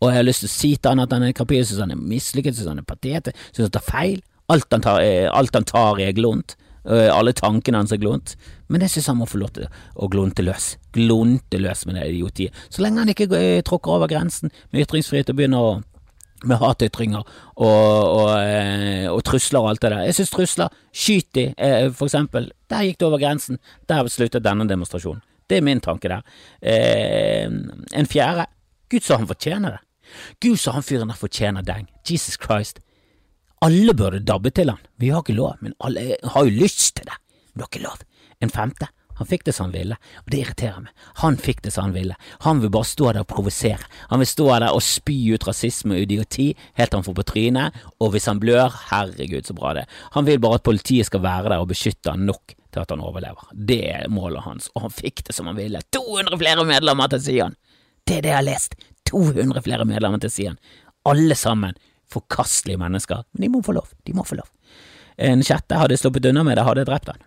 Og 0.00 0.08
jeg 0.08 0.16
har 0.16 0.24
lyst 0.24 0.44
til 0.44 0.48
å 0.50 0.54
si 0.54 0.72
til 0.76 0.94
han 0.94 1.02
at 1.02 1.12
han 1.12 1.26
er 1.26 1.34
et 1.34 1.36
krapyl, 1.36 1.64
syns 1.66 1.82
han 1.84 1.92
er 1.92 2.00
mislykket, 2.00 2.56
syns 2.56 2.72
han 2.72 2.80
er 2.80 2.88
patetisk, 2.88 3.36
syns 3.50 3.68
han 3.68 3.76
tar 3.76 3.86
feil. 3.86 4.18
Alt 4.50 4.72
han 4.74 4.82
tar, 4.84 5.02
er, 5.04 5.28
alt 5.36 5.54
han 5.54 5.68
tar 5.68 6.00
er 6.02 6.16
glunt. 6.16 6.56
Alle 6.90 7.34
tankene 7.36 7.82
hans 7.82 7.92
er 7.92 8.00
glunt. 8.00 8.34
Men 8.72 8.82
jeg 8.84 8.94
syns 8.94 9.10
han 9.12 9.20
må 9.20 9.28
få 9.28 9.42
lov 9.42 9.52
til 9.58 9.68
å 9.94 10.08
glunte 10.10 10.42
løs. 10.42 10.72
Glunte 10.96 11.60
løs 11.60 11.84
med 11.86 11.98
det 11.98 12.08
idiotiet. 12.14 12.56
Så 12.72 12.82
lenge 12.82 13.04
han 13.04 13.12
ikke 13.12 13.28
eh, 13.36 13.60
tråkker 13.66 13.98
over 13.98 14.10
grensen 14.10 14.52
med 14.70 14.86
ytringsfrihet 14.86 15.30
og 15.30 15.38
begynner 15.38 15.68
å 15.68 15.78
med 16.48 16.56
hatytringer 16.56 17.20
og, 17.20 17.66
og, 17.66 18.14
og, 18.16 19.08
og, 19.12 19.18
trusler 19.28 19.60
og 19.60 19.74
alt 19.74 19.82
det 19.84 19.90
der. 19.92 20.06
Jeg 20.08 20.16
synes 20.16 20.30
trusler, 20.32 20.78
skyt 20.88 21.28
de, 21.36 21.44
eh, 21.52 21.90
for 21.92 22.08
eksempel. 22.08 22.48
Der 22.72 22.86
gikk 22.86 22.96
det 23.02 23.08
over 23.10 23.20
grensen. 23.20 23.60
Der 23.90 24.08
sluttet 24.08 24.46
denne 24.46 24.64
demonstrasjonen. 24.68 25.20
Det 25.50 25.58
er 25.58 25.66
min 25.66 25.82
tanke 25.82 26.10
der. 26.12 26.22
Eh, 26.62 27.50
en 27.98 28.06
fjerde. 28.10 28.46
Gud 28.90 29.02
sa 29.02 29.18
han 29.18 29.26
fortjener 29.30 29.76
det. 29.76 29.82
Gud 30.42 30.58
sa 30.58 30.74
han 30.76 30.86
fyren 30.86 31.10
der 31.10 31.18
fortjener 31.18 31.66
deng. 31.66 31.88
Jesus 32.06 32.38
Christ. 32.38 32.78
Alle 33.62 33.94
burde 33.94 34.22
dabbe 34.24 34.52
til 34.54 34.70
han. 34.70 34.80
Vi 34.98 35.10
har 35.10 35.24
ikke 35.24 35.36
lov, 35.36 35.58
men 35.60 35.74
alle 35.84 36.16
har 36.22 36.46
jo 36.46 36.54
lyst 36.62 36.96
til 36.96 37.10
det. 37.10 37.18
Men 37.50 37.60
det 37.60 37.66
har 37.66 37.72
ikke 37.74 37.86
lov. 37.88 38.06
En 38.40 38.54
femte. 38.54 38.88
Han 39.20 39.28
fikk 39.28 39.42
det 39.44 39.52
som 39.52 39.68
han 39.68 39.74
ville, 39.76 39.96
og 40.24 40.30
det 40.32 40.38
irriterer 40.40 40.80
meg. 40.80 40.92
Han 41.20 41.34
fikk 41.36 41.58
det 41.66 41.74
som 41.74 41.90
han 41.90 41.92
ville. 41.92 42.14
Han 42.46 42.62
vil 42.62 42.70
bare 42.72 42.88
stå 42.88 43.10
der 43.10 43.20
og 43.20 43.28
provosere. 43.28 43.84
Han 44.08 44.22
vil 44.22 44.30
stå 44.30 44.46
der 44.48 44.70
og 44.70 44.80
spy 44.80 45.16
ut 45.34 45.44
rasisme 45.44 45.98
og 45.98 46.06
idioti 46.06 46.46
helt 46.78 46.88
til 46.88 46.96
han 46.96 47.04
får 47.04 47.18
på 47.18 47.26
trynet, 47.28 47.76
og 48.00 48.14
hvis 48.14 48.30
han 48.30 48.40
blør, 48.40 48.72
herregud 48.88 49.44
så 49.44 49.56
bra 49.58 49.74
det. 49.76 49.84
Han 50.16 50.24
vil 50.24 50.40
bare 50.40 50.56
at 50.56 50.64
politiet 50.64 51.10
skal 51.10 51.20
være 51.26 51.52
der 51.52 51.60
og 51.60 51.68
beskytte 51.68 52.14
han 52.16 52.24
nok 52.24 52.54
til 52.72 52.80
at 52.80 52.94
han 52.94 53.04
overlever. 53.04 53.50
Det 53.52 53.80
er 53.92 54.08
målet 54.08 54.46
hans, 54.46 54.70
og 54.74 54.86
han 54.86 54.94
fikk 54.94 55.26
det 55.28 55.36
som 55.36 55.50
han 55.50 55.60
ville. 55.60 55.84
200 55.92 56.40
flere 56.40 56.64
medlemmer 56.64 57.12
til 57.12 57.24
Sian! 57.26 57.58
Det 58.08 58.16
er 58.16 58.24
det 58.24 58.32
jeg 58.32 58.40
har 58.40 58.48
lest. 58.48 58.78
200 59.10 59.60
flere 59.68 59.84
medlemmer 59.84 60.22
til 60.24 60.32
Sian. 60.32 60.56
Alle 61.04 61.36
sammen 61.36 61.76
forkastelige 62.10 62.80
mennesker, 62.80 63.26
men 63.32 63.44
de 63.44 63.52
må 63.52 63.60
få 63.62 63.76
lov. 63.76 63.92
De 64.06 64.16
må 64.16 64.24
få 64.26 64.40
lov. 64.40 64.48
En 65.20 65.44
sjette 65.44 65.76
hadde 65.76 65.98
sluppet 66.00 66.30
unna 66.30 66.42
med 66.46 66.56
det, 66.58 66.64
hadde 66.66 66.86
drept 66.88 67.12
han. 67.12 67.20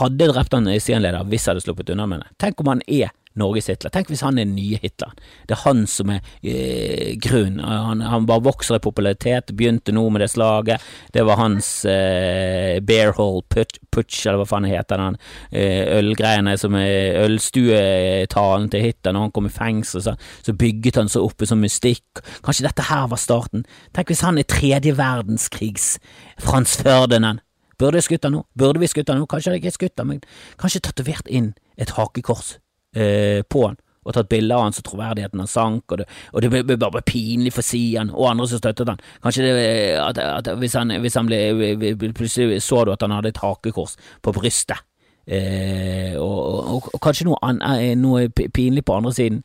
Hadde 0.00 0.30
drept 0.32 0.56
han 0.56 0.68
Sian-leder 0.80 1.26
hvis 1.28 1.46
jeg 1.46 1.54
hadde 1.54 1.64
sluppet 1.66 1.94
unna 1.94 2.08
med 2.10 2.24
det. 2.24 2.34
Tenk 2.42 2.60
om 2.62 2.72
han 2.72 2.84
er 2.86 3.12
Norges 3.38 3.68
Hitler. 3.70 3.92
Tenk 3.94 4.10
hvis 4.10 4.22
han 4.26 4.38
er 4.38 4.46
den 4.46 4.56
nye 4.56 4.78
Hitler. 4.82 5.12
Det 5.46 5.56
er 5.56 5.62
han 5.64 5.84
som 5.90 6.10
er 6.12 6.20
eh, 6.42 7.14
grunnen. 7.22 7.60
Han, 7.62 8.02
han, 8.02 8.26
bare 8.28 8.44
vokser 8.46 8.78
i 8.78 8.82
popularitet. 8.82 9.52
Begynte 9.56 9.94
nå 9.94 10.04
med 10.12 10.24
det 10.24 10.30
slaget. 10.32 10.84
Det 11.14 11.24
var 11.26 11.40
hans 11.40 11.70
eh, 11.88 12.78
Bearhole 12.84 13.44
putsch, 13.50 13.80
putsch, 13.94 14.24
eller 14.26 14.42
hva 14.42 14.48
faen 14.50 14.68
heter 14.68 15.02
den 15.02 15.18
eh, 15.52 15.84
ølgreiene 15.98 16.56
som 16.60 16.76
er 16.78 17.22
ølstuetalen 17.24 18.70
til 18.72 18.86
Hitler 18.88 19.16
når 19.16 19.28
han 19.28 19.34
kom 19.36 19.50
i 19.50 19.54
fengsel. 19.54 20.04
Så, 20.04 20.16
så 20.44 20.56
bygget 20.58 21.00
han 21.00 21.12
seg 21.12 21.26
opp 21.26 21.42
i 21.42 21.50
sånn 21.50 21.62
mystikk. 21.62 22.24
Kanskje 22.44 22.68
dette 22.68 22.88
her 22.90 23.08
var 23.12 23.22
starten. 23.22 23.66
Tenk 23.96 24.12
hvis 24.12 24.24
han 24.26 24.40
er 24.40 24.48
tredje 24.48 24.96
verdenskrigs 24.98 25.96
Frans 26.42 26.78
Ferdinand. 26.80 27.44
Burde 27.78 28.00
jeg 28.00 28.08
skutt 28.08 28.26
han 28.26 28.34
nå? 28.34 28.44
Burde 28.58 28.82
vi 28.82 28.90
skutt 28.90 29.10
han 29.12 29.20
nå? 29.20 29.26
Kanskje 29.30 29.54
jeg 29.54 29.62
ikke 29.62 29.76
skutt 29.76 30.00
han, 30.02 30.10
men 30.12 30.22
kanskje 30.60 30.84
tatovert 30.88 31.28
inn 31.30 31.52
et 31.78 31.92
hakekors 31.94 32.56
eh, 32.96 33.44
på 33.46 33.66
han 33.68 33.78
og 34.08 34.14
tatt 34.16 34.28
bilde 34.30 34.56
av 34.56 34.64
han 34.64 34.72
så 34.72 34.82
troverdigheten 34.86 35.42
han 35.42 35.50
sank, 35.50 35.92
og 35.92 36.00
det, 36.00 36.06
og 36.32 36.40
det 36.40 36.50
ble 36.64 36.78
bare 36.80 37.04
pinlig 37.04 37.52
for 37.52 37.66
Sian 37.66 38.12
og 38.14 38.30
andre 38.30 38.46
som 38.48 38.62
støttet 38.62 38.88
han. 38.88 39.02
Kanskje 39.24 39.44
det, 39.44 39.66
at, 40.00 40.20
at 40.22 40.48
hvis, 40.62 40.76
han, 40.78 40.94
hvis 41.02 41.18
han 41.18 41.28
ble, 41.28 42.08
plutselig 42.16 42.62
så 42.64 42.86
du 42.86 42.94
at 42.94 43.04
han 43.04 43.12
hadde 43.12 43.34
et 43.34 43.42
hakekors 43.42 43.98
på 44.24 44.32
brystet, 44.36 44.80
eh, 45.28 46.16
og, 46.16 46.38
og, 46.38 46.88
og, 46.94 46.98
kanskje 47.04 47.28
noe, 47.28 47.40
an, 47.44 47.60
eh, 47.74 47.92
noe, 48.00 48.30
pinlig 48.32 48.86
på 48.88 48.96
andre 48.96 49.12
siden. 49.12 49.44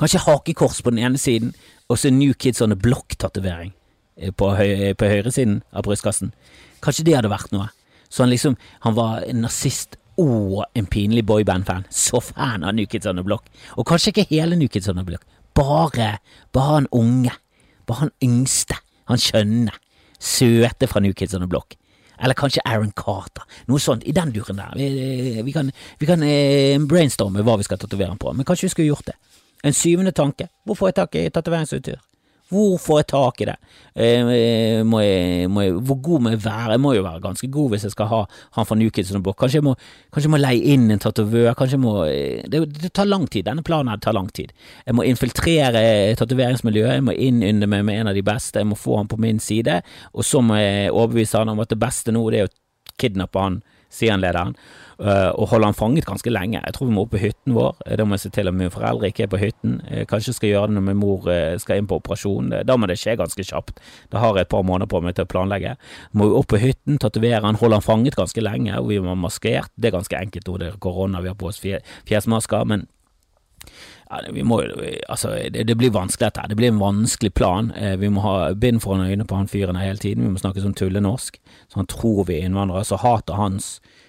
Kanskje 0.00 0.24
hakekors 0.26 0.82
på 0.82 0.90
den 0.90 1.04
ene 1.06 1.20
siden, 1.20 1.54
og 1.88 2.00
så 2.00 2.10
New 2.10 2.34
Kids 2.34 2.62
on 2.64 2.74
the 2.74 2.80
Block-tatovering 2.80 3.70
eh, 4.18 4.34
på, 4.34 4.50
høy, 4.58 4.96
på 4.98 5.14
høyresiden 5.14 5.60
av 5.70 5.86
brystkassen. 5.86 6.34
Kanskje 6.84 7.06
det 7.08 7.16
hadde 7.18 7.32
vært 7.32 7.52
noe. 7.54 7.70
Så 8.12 8.24
han 8.24 8.32
liksom, 8.32 8.56
han 8.84 8.96
var 8.96 9.24
en 9.26 9.40
nazist 9.42 9.96
og 10.20 10.64
en 10.78 10.86
pinlig 10.86 11.24
boyband-fan. 11.26 11.86
Så 11.90 12.20
fan 12.22 12.64
av 12.64 12.74
New 12.76 12.86
Kids 12.86 13.08
on 13.10 13.18
the 13.18 13.24
Block. 13.26 13.48
Og 13.76 13.86
kanskje 13.88 14.12
ikke 14.12 14.28
hele 14.30 14.58
New 14.58 14.68
Kids 14.70 14.88
on 14.88 15.00
the 15.00 15.06
Block. 15.06 15.24
Bare, 15.54 16.18
bare 16.52 16.76
han 16.76 16.90
unge. 16.92 17.32
Bare 17.86 18.06
han 18.06 18.12
yngste. 18.22 18.78
Han 19.10 19.20
skjønne. 19.20 19.74
Søte 20.20 20.86
fra 20.88 21.02
New 21.02 21.16
Kids 21.16 21.34
on 21.34 21.42
the 21.42 21.50
Block. 21.50 21.74
Eller 22.22 22.38
kanskje 22.38 22.62
Aaron 22.64 22.92
Carter. 22.94 23.42
Noe 23.66 23.82
sånt 23.82 24.04
i 24.06 24.14
den 24.14 24.30
duren 24.34 24.60
der. 24.60 24.76
Vi, 24.78 25.42
vi 25.42 25.52
kan, 25.52 25.72
vi 25.98 26.06
kan 26.08 26.22
eh, 26.22 26.78
brainstorme 26.78 27.42
hva 27.42 27.58
vi 27.58 27.66
skal 27.66 27.80
tatovere 27.82 28.12
han 28.12 28.20
på, 28.22 28.32
men 28.32 28.46
kanskje 28.46 28.68
vi 28.68 28.74
skulle 28.76 28.92
gjort 28.92 29.10
det. 29.10 29.16
En 29.64 29.74
syvende 29.74 30.12
tanke. 30.14 30.46
Hvor 30.64 30.78
får 30.78 30.92
jeg 30.92 31.00
tak 31.00 31.18
i 31.18 31.28
tatoveringsutstyr? 31.34 31.98
Hvor 32.52 32.76
får 32.76 32.98
jeg 33.00 33.06
tak 33.08 33.40
i 33.40 33.46
det? 33.48 33.54
Eh, 33.96 34.82
må 34.84 35.00
jeg, 35.00 35.48
må 35.48 35.62
jeg, 35.64 35.76
hvor 35.88 35.96
god 36.04 36.24
må 36.24 36.32
jeg 36.34 36.42
være? 36.44 36.74
Jeg 36.74 36.82
må 36.84 36.92
jo 36.92 37.04
være 37.06 37.22
ganske 37.24 37.48
god 37.54 37.70
hvis 37.72 37.86
jeg 37.88 37.94
skal 37.94 38.10
ha 38.10 38.18
han 38.58 38.68
fra 38.68 38.76
New 38.76 38.90
Kids 38.92 39.12
on 39.12 39.16
the 39.16 39.22
Block. 39.24 39.38
Kanskje 39.40 39.62
jeg 39.62 39.64
må, 39.64 39.72
kanskje 40.12 40.28
jeg 40.28 40.34
må 40.34 40.40
leie 40.42 40.74
inn 40.74 40.84
en 40.92 41.00
tatovør. 41.00 41.54
Kanskje 41.56 41.78
jeg 41.78 41.84
må 41.86 41.94
eh, 42.04 42.44
det, 42.52 42.60
det, 42.76 42.92
tar 42.92 43.08
lang 43.08 43.24
tid. 43.32 43.46
Denne 43.48 43.64
planen 43.64 43.94
her 43.94 44.02
tar 44.04 44.16
lang 44.16 44.28
tid. 44.36 44.52
Jeg 44.84 44.98
må 44.98 45.06
infiltrere 45.08 45.84
tatoveringsmiljøet. 46.20 46.98
Jeg 46.98 47.06
må 47.08 47.16
innynde 47.16 47.70
meg 47.70 47.86
med 47.88 48.02
en 48.02 48.12
av 48.12 48.18
de 48.18 48.26
beste. 48.26 48.60
Jeg 48.60 48.68
må 48.68 48.78
få 48.78 49.00
han 49.00 49.08
på 49.08 49.20
min 49.24 49.40
side. 49.40 49.80
Og 50.12 50.28
så 50.28 50.44
må 50.44 50.60
jeg 50.60 50.92
overbevise 50.92 51.40
han 51.40 51.54
om 51.54 51.64
at 51.64 51.72
det 51.72 51.80
beste 51.80 52.12
nå 52.12 52.26
det 52.28 52.42
er 52.42 52.50
å 52.50 52.54
kidnappe 53.00 53.40
han, 53.40 53.62
sier 53.88 54.12
han 54.14 54.22
lederen. 54.22 54.52
Eh, 54.98 55.30
og 55.34 55.48
holde 55.50 55.66
han 55.66 55.74
fanget 55.74 56.06
ganske 56.06 56.30
lenge. 56.30 56.60
Jeg 56.62 56.74
tror 56.74 56.86
vi 56.86 56.94
må 56.94 57.04
opp 57.04 57.12
på 57.14 57.22
hytten 57.22 57.54
vår. 57.56 57.74
Eh, 57.86 57.96
da 57.98 58.06
må 58.06 58.14
jeg 58.14 58.24
se 58.24 58.30
til 58.36 58.50
at 58.50 58.54
mine 58.54 58.70
foreldre 58.70 59.10
ikke 59.10 59.26
er 59.26 59.32
på 59.32 59.40
hytten. 59.42 59.80
Jeg 59.90 60.08
kanskje 60.10 60.36
skal 60.36 60.52
gjøre 60.52 60.70
det 60.70 60.76
når 60.76 60.86
min 60.88 61.00
mor 61.00 61.26
eh, 61.32 61.56
skal 61.62 61.80
inn 61.80 61.88
på 61.90 61.98
operasjon. 61.98 62.52
Da 62.68 62.76
må 62.78 62.88
det 62.90 62.98
skje 63.00 63.16
ganske 63.18 63.46
kjapt. 63.48 63.82
Da 64.14 64.22
har 64.22 64.38
jeg 64.38 64.46
et 64.46 64.52
par 64.54 64.66
måneder 64.66 64.90
på 64.90 65.02
meg 65.02 65.16
til 65.18 65.26
å 65.26 65.32
planlegge. 65.32 65.74
Må 66.14 66.30
vi 66.30 66.38
opp 66.38 66.50
på 66.52 66.62
hytten, 66.62 67.00
tatovere 67.02 67.42
han, 67.42 67.58
holde 67.58 67.80
han 67.80 67.86
fanget 67.86 68.18
ganske 68.20 68.44
lenge, 68.44 68.76
og 68.78 68.92
vi 68.92 69.00
må 69.02 69.14
ha 69.14 69.18
maskert. 69.18 69.72
Det 69.74 69.90
er 69.90 69.96
ganske 69.98 70.20
enkelt 70.20 70.46
nå, 70.50 70.58
det 70.62 70.70
er 70.70 70.82
korona, 70.82 71.24
vi 71.24 71.32
har 71.32 71.38
på 71.38 71.50
oss 71.50 71.62
fjesmasker. 71.64 72.64
men 72.64 72.86
ja, 74.04 74.20
må, 74.44 74.60
altså, 75.08 75.32
det, 75.50 75.64
det, 75.66 75.74
blir 75.80 75.90
vanskelig 75.90 76.28
dette. 76.28 76.44
Det 76.52 76.56
blir 76.60 76.70
en 76.70 76.78
vanskelig 76.78 77.32
plan. 77.34 77.72
vi 77.98 78.10
må 78.12 78.20
ha 78.20 78.52
bind 78.52 78.82
foran 78.84 79.08
øynene 79.08 79.26
på 79.26 79.34
han 79.34 79.48
fyren 79.48 79.80
hele 79.80 79.98
tiden. 79.98 80.22
Vi 80.22 80.34
må 80.36 80.38
snakke 80.38 80.62
sånn 80.62 80.76
tullenorsk, 80.76 81.40
så 81.72 81.80
han 81.80 81.88
tror 81.90 82.28
vi 82.28 82.36
er 82.36 82.46
innvandrere. 82.46 82.84
Så 82.86 83.00
hatet 83.00 83.34
hans 83.34 83.80
Eh, 83.80 84.03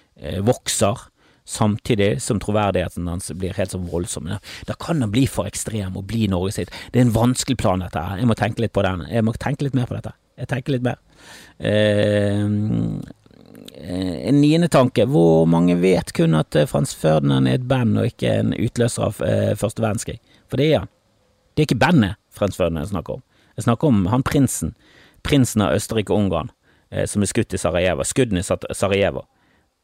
vokser, 0.46 1.02
samtidig 1.46 2.22
som 2.22 2.40
troverdigheten 2.42 3.06
hans 3.08 3.30
blir 3.38 3.54
helt 3.54 3.70
så 3.70 3.78
voldsom. 3.78 4.30
Da 4.66 4.74
kan 4.80 5.00
han 5.04 5.12
bli 5.12 5.26
for 5.30 5.46
ekstrem 5.46 5.96
og 5.96 6.08
bli 6.10 6.26
Norge 6.32 6.56
sitt. 6.56 6.72
Det 6.92 7.00
er 7.00 7.06
en 7.06 7.14
vanskelig 7.14 7.58
plan, 7.60 7.84
dette 7.84 8.02
her. 8.02 8.18
Jeg 8.18 8.30
må 8.30 8.36
tenke 8.38 8.64
litt 8.64 8.74
på 8.74 8.82
den. 8.86 9.04
Jeg 9.12 9.26
må 9.26 9.36
tenke 9.38 9.66
litt 9.66 9.76
mer 9.78 9.86
på 9.86 9.98
dette. 9.98 10.16
Jeg 10.36 10.50
tenker 10.50 10.74
litt 10.74 10.84
mer. 10.86 10.98
Eh, 11.58 12.42
en 13.76 14.40
niende 14.40 14.68
tanke. 14.68 15.06
Hvor 15.06 15.46
mange 15.48 15.78
vet 15.80 16.12
kun 16.16 16.34
at 16.38 16.56
eh, 16.56 16.66
Frans 16.68 16.94
Ferdinand 16.96 17.48
er 17.48 17.60
et 17.60 17.68
band 17.68 17.98
og 18.00 18.10
ikke 18.10 18.32
en 18.40 18.52
utløser 18.56 19.08
av 19.08 19.22
eh, 19.24 19.54
første 19.58 19.84
verdenskrig? 19.84 20.18
For 20.50 20.60
det 20.60 20.70
er 20.72 20.84
han. 20.84 20.92
Det 21.54 21.62
er 21.62 21.70
ikke 21.70 21.84
bandet 21.86 22.20
Frans 22.36 22.58
Ferdinand 22.58 22.86
jeg 22.86 22.94
snakker 22.94 23.18
om. 23.18 23.24
Jeg 23.56 23.68
snakker 23.68 23.88
om 23.88 24.04
han 24.12 24.26
prinsen. 24.26 24.74
Prinsen 25.24 25.64
av 25.64 25.78
Østerrike 25.78 26.12
og 26.12 26.26
Ungarn, 26.26 26.52
eh, 26.90 27.06
som 27.08 27.24
er 27.24 27.30
skutt 27.30 27.54
i 27.56 27.60
Sarajevo. 27.60 28.04
Skuddene 28.04 28.42
i 28.44 28.46
Sarajevo. 28.46 29.24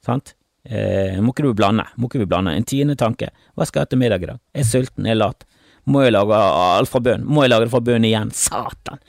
Sant? 0.03 0.35
Eh, 0.67 1.19
må 1.23 1.31
ikke 1.33 1.47
du 1.47 1.55
blande, 1.59 1.87
må 1.99 2.09
ikke 2.09 2.23
vi 2.23 2.29
blande. 2.31 2.55
En 2.59 2.67
tiende 2.67 2.99
tanke, 2.99 3.31
hva 3.55 3.67
skal 3.67 3.83
jeg 3.83 3.87
ha 3.87 3.91
til 3.93 4.01
middag 4.03 4.25
i 4.25 4.31
dag? 4.33 4.41
Jeg 4.55 4.65
er 4.65 4.71
sulten, 4.71 5.07
jeg 5.07 5.17
er 5.17 5.21
lat. 5.21 5.47
Må 5.91 6.05
jeg 6.05 6.13
lage 6.15 6.37
alt 6.39 6.91
fra 6.91 7.01
bunnen? 7.03 7.27
Må 7.27 7.43
jeg 7.43 7.51
lage 7.51 7.67
det 7.67 7.73
fra 7.73 7.83
bunnen 7.83 8.07
igjen? 8.07 8.31
Satan! 8.39 9.01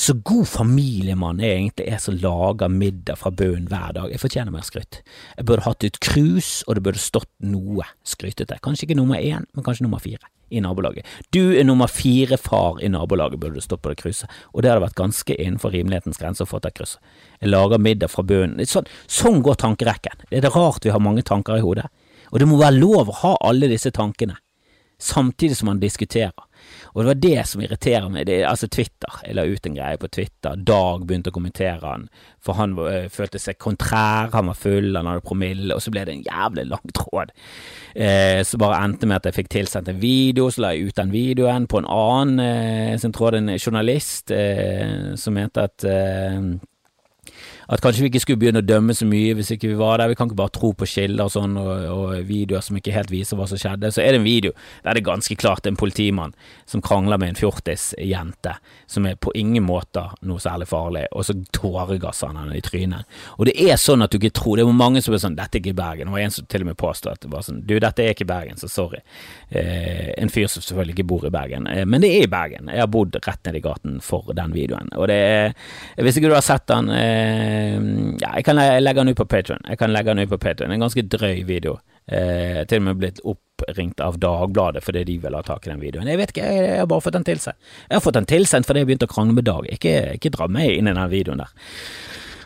Så 0.00 0.16
god 0.24 0.46
familiemann 0.48 1.42
jeg 1.44 1.58
egentlig 1.58 1.88
er 1.92 2.00
som 2.00 2.16
lager 2.16 2.72
middag 2.72 3.20
fra 3.20 3.32
bunnen 3.32 3.68
hver 3.68 3.92
dag. 3.96 4.12
Jeg 4.12 4.22
fortjener 4.22 4.54
mer 4.54 4.64
skryt. 4.64 5.02
Jeg 5.36 5.48
burde 5.48 5.66
hatt 5.66 5.84
ut 5.84 6.00
krus, 6.04 6.54
og 6.64 6.78
det 6.78 6.86
burde 6.86 7.02
stått 7.02 7.28
noe 7.44 7.84
skrytete. 8.08 8.56
Kanskje 8.64 8.88
ikke 8.88 9.00
nummer 9.00 9.20
én, 9.20 9.44
men 9.52 9.66
kanskje 9.66 9.84
nummer 9.84 10.00
fire 10.00 10.24
i 10.50 10.60
nabolaget. 10.64 11.06
Du 11.34 11.54
er 11.56 11.64
nummer 11.64 11.90
fire 11.90 12.38
far 12.40 12.80
i 12.82 12.90
nabolaget, 12.92 13.40
burde 13.40 13.60
du 13.60 13.64
stått 13.64 13.82
på 13.82 13.92
det 13.92 14.00
krysset, 14.02 14.30
og 14.52 14.62
det 14.62 14.72
hadde 14.72 14.84
vært 14.84 14.98
ganske 14.98 15.36
innenfor 15.36 15.74
rimelighetens 15.74 16.20
grense 16.20 16.44
å 16.44 16.50
få 16.50 16.60
det 16.64 16.74
krysset. 16.76 17.00
Jeg 17.40 17.52
lager 17.52 17.82
middag 17.82 18.12
fra 18.12 18.24
bunnen. 18.26 18.62
Sånn, 18.68 18.88
sånn 19.10 19.42
går 19.44 19.58
tankerekken. 19.60 20.24
Det 20.30 20.40
er 20.40 20.46
det 20.46 20.54
rart 20.54 20.84
vi 20.84 20.94
har 20.94 21.02
mange 21.02 21.24
tanker 21.26 21.58
i 21.58 21.64
hodet. 21.64 21.88
Og 22.32 22.40
det 22.40 22.48
må 22.50 22.58
være 22.58 22.78
lov 22.80 23.10
å 23.10 23.18
ha 23.20 23.34
alle 23.46 23.68
disse 23.70 23.92
tankene, 23.94 24.38
samtidig 24.98 25.56
som 25.56 25.70
man 25.72 25.80
diskuterer. 25.82 26.44
Og 26.94 27.02
det 27.02 27.08
var 27.08 27.20
det 27.20 27.46
som 27.48 27.62
irriterer 27.62 28.08
meg. 28.12 28.26
Det, 28.28 28.38
altså 28.46 28.68
Twitter. 28.72 29.18
Jeg 29.26 29.36
la 29.36 29.44
ut 29.44 29.66
en 29.66 29.76
greie 29.76 30.00
på 30.00 30.08
Twitter. 30.14 30.56
Dag 30.56 31.04
begynte 31.04 31.32
å 31.32 31.34
kommentere 31.34 31.82
han, 31.82 32.06
for 32.44 32.58
han 32.58 32.76
øh, 32.78 33.08
følte 33.12 33.40
seg 33.42 33.58
kontrær. 33.60 34.30
Han 34.34 34.50
var 34.52 34.58
full, 34.58 34.92
han 34.96 35.10
hadde 35.10 35.24
promille, 35.26 35.74
og 35.74 35.82
så 35.82 35.92
ble 35.94 36.06
det 36.06 36.14
en 36.14 36.26
jævlig 36.26 36.66
lang 36.70 36.94
tråd. 36.96 37.34
Eh, 37.94 38.40
så 38.46 38.60
bare 38.60 38.80
endte 38.86 39.10
med 39.10 39.20
at 39.20 39.30
jeg 39.30 39.38
fikk 39.40 39.50
tilsendt 39.56 39.90
en 39.90 40.02
video, 40.02 40.48
så 40.50 40.64
la 40.64 40.74
jeg 40.74 40.90
ut 40.90 41.00
den 41.00 41.14
videoen 41.14 41.68
på 41.70 41.82
en 41.82 41.90
annen 41.90 42.44
eh, 42.44 42.94
sin 43.02 43.14
tråd, 43.14 43.40
en 43.40 43.56
journalist 43.58 44.32
eh, 44.34 45.12
som 45.20 45.36
mente 45.36 45.66
at 45.68 45.84
eh, 45.88 46.40
at 47.68 47.80
kanskje 47.80 48.04
vi 48.04 48.10
ikke 48.12 48.22
skulle 48.24 48.40
begynne 48.42 48.60
å 48.62 48.66
dømme 48.66 48.94
så 48.96 49.06
mye 49.08 49.34
hvis 49.38 49.54
ikke 49.54 49.70
vi 49.70 49.78
var 49.78 50.00
der. 50.00 50.10
Vi 50.12 50.18
kan 50.18 50.28
ikke 50.28 50.40
bare 50.40 50.54
tro 50.54 50.72
på 50.76 50.88
kilder 50.88 51.28
og 51.28 51.32
sånn, 51.34 51.56
og, 51.60 51.70
og, 51.94 52.14
videoer 52.28 52.64
som 52.64 52.78
ikke 52.78 52.94
helt 52.94 53.12
viser 53.12 53.38
hva 53.38 53.46
som 53.50 53.60
skjedde. 53.60 53.92
Så 53.94 54.02
er 54.02 54.14
det 54.14 54.20
en 54.20 54.26
video 54.26 54.52
der 54.84 54.94
det 54.94 55.02
er 55.02 55.08
ganske 55.08 55.36
klart 55.40 55.66
en 55.68 55.78
politimann 55.80 56.34
som 56.70 56.82
krangler 56.84 57.20
med 57.20 57.32
en 57.32 57.38
fjortisjente, 57.38 58.56
som 58.90 59.08
er 59.08 59.18
på 59.20 59.32
ingen 59.38 59.64
måte 59.66 60.04
noe 60.26 60.42
særlig 60.42 60.68
farlig, 60.70 61.06
og 61.12 61.26
så 61.26 61.36
tåregasser 61.56 62.32
han 62.32 62.42
henne 62.42 62.58
i 62.58 62.64
trynet. 62.64 63.08
Og 63.38 63.48
det 63.48 63.56
er 63.64 63.80
sånn 63.80 64.04
at 64.04 64.12
du 64.12 64.20
ikke 64.20 64.34
tror 64.34 64.54
Det 64.54 64.66
var 64.66 64.76
mange 64.76 65.00
som 65.02 65.12
ble 65.12 65.18
sånn 65.18 65.34
'Dette 65.36 65.58
er 65.58 65.62
ikke 65.62 65.76
Bergen'. 65.76 66.06
Det 66.06 66.14
var 66.14 66.24
en 66.24 66.30
som 66.30 66.46
til 66.46 66.62
og 66.62 66.66
med 66.66 66.76
påstod 66.76 67.12
at 67.12 67.20
det 67.20 67.30
var 67.32 67.42
sånn 67.42 67.62
'Du, 67.66 67.78
dette 67.80 68.02
er 68.02 68.14
ikke 68.14 68.26
Bergen, 68.28 68.56
så 68.56 68.68
sorry'. 68.68 69.02
Eh, 69.50 70.12
en 70.16 70.30
fyr 70.30 70.46
som 70.46 70.62
selvfølgelig 70.62 70.94
ikke 70.98 71.08
bor 71.08 71.26
i 71.26 71.30
Bergen, 71.30 71.66
eh, 71.66 71.84
men 71.84 72.00
det 72.00 72.10
er 72.10 72.24
i 72.24 72.30
Bergen. 72.30 72.68
Jeg 72.68 72.80
har 72.80 72.86
bodd 72.86 73.16
rett 73.16 73.44
ned 73.44 73.56
i 73.56 73.64
gaten 73.64 74.00
for 74.00 74.32
den 74.34 74.52
videoen. 74.52 74.88
Og 74.96 75.08
det 75.08 75.16
er 75.16 75.54
Hvis 75.96 76.16
ikke 76.16 76.28
du 76.28 76.34
har 76.34 76.42
sett 76.42 76.66
den 76.66 76.90
eh, 76.90 77.53
ja, 78.20 78.34
jeg 78.36 78.44
kan 78.46 78.58
legge 78.58 79.00
den 79.00 79.12
ut 79.12 79.18
på 79.18 79.26
Patron. 79.30 79.62
Jeg 79.68 79.78
kan 79.80 79.92
legge 79.92 80.12
den 80.12 80.24
ut 80.24 80.32
på 80.32 80.40
Patron. 80.42 80.72
En 80.72 80.84
ganske 80.84 81.04
drøy 81.08 81.44
video. 81.48 81.78
Eh, 82.04 82.64
til 82.68 82.82
og 82.82 82.84
med 82.84 82.98
blitt 83.00 83.22
oppringt 83.24 84.02
av 84.04 84.18
Dagbladet 84.20 84.82
fordi 84.84 85.06
de 85.08 85.14
vil 85.22 85.36
ha 85.38 85.40
tak 85.44 85.64
i 85.64 85.70
den 85.72 85.80
videoen. 85.80 86.10
Jeg 86.10 86.20
vet 86.20 86.34
ikke, 86.34 86.50
jeg 86.52 86.82
har 86.82 86.90
bare 86.90 87.04
fått 87.04 87.16
den 87.16 87.24
tilsendt. 87.24 87.70
Jeg 87.88 87.96
har 87.96 88.04
fått 88.04 88.18
den 88.18 88.28
tilsendt 88.28 88.68
fordi 88.68 88.82
jeg 88.82 88.90
begynte 88.90 89.08
å 89.08 89.14
krangle 89.14 89.38
med 89.38 89.48
Dag. 89.48 89.70
Ikke, 89.72 89.94
ikke 90.18 90.34
dra 90.34 90.50
meg 90.52 90.74
inn 90.74 90.90
i 90.90 90.94
den 90.96 91.12
videoen 91.12 91.40
der. 91.40 91.54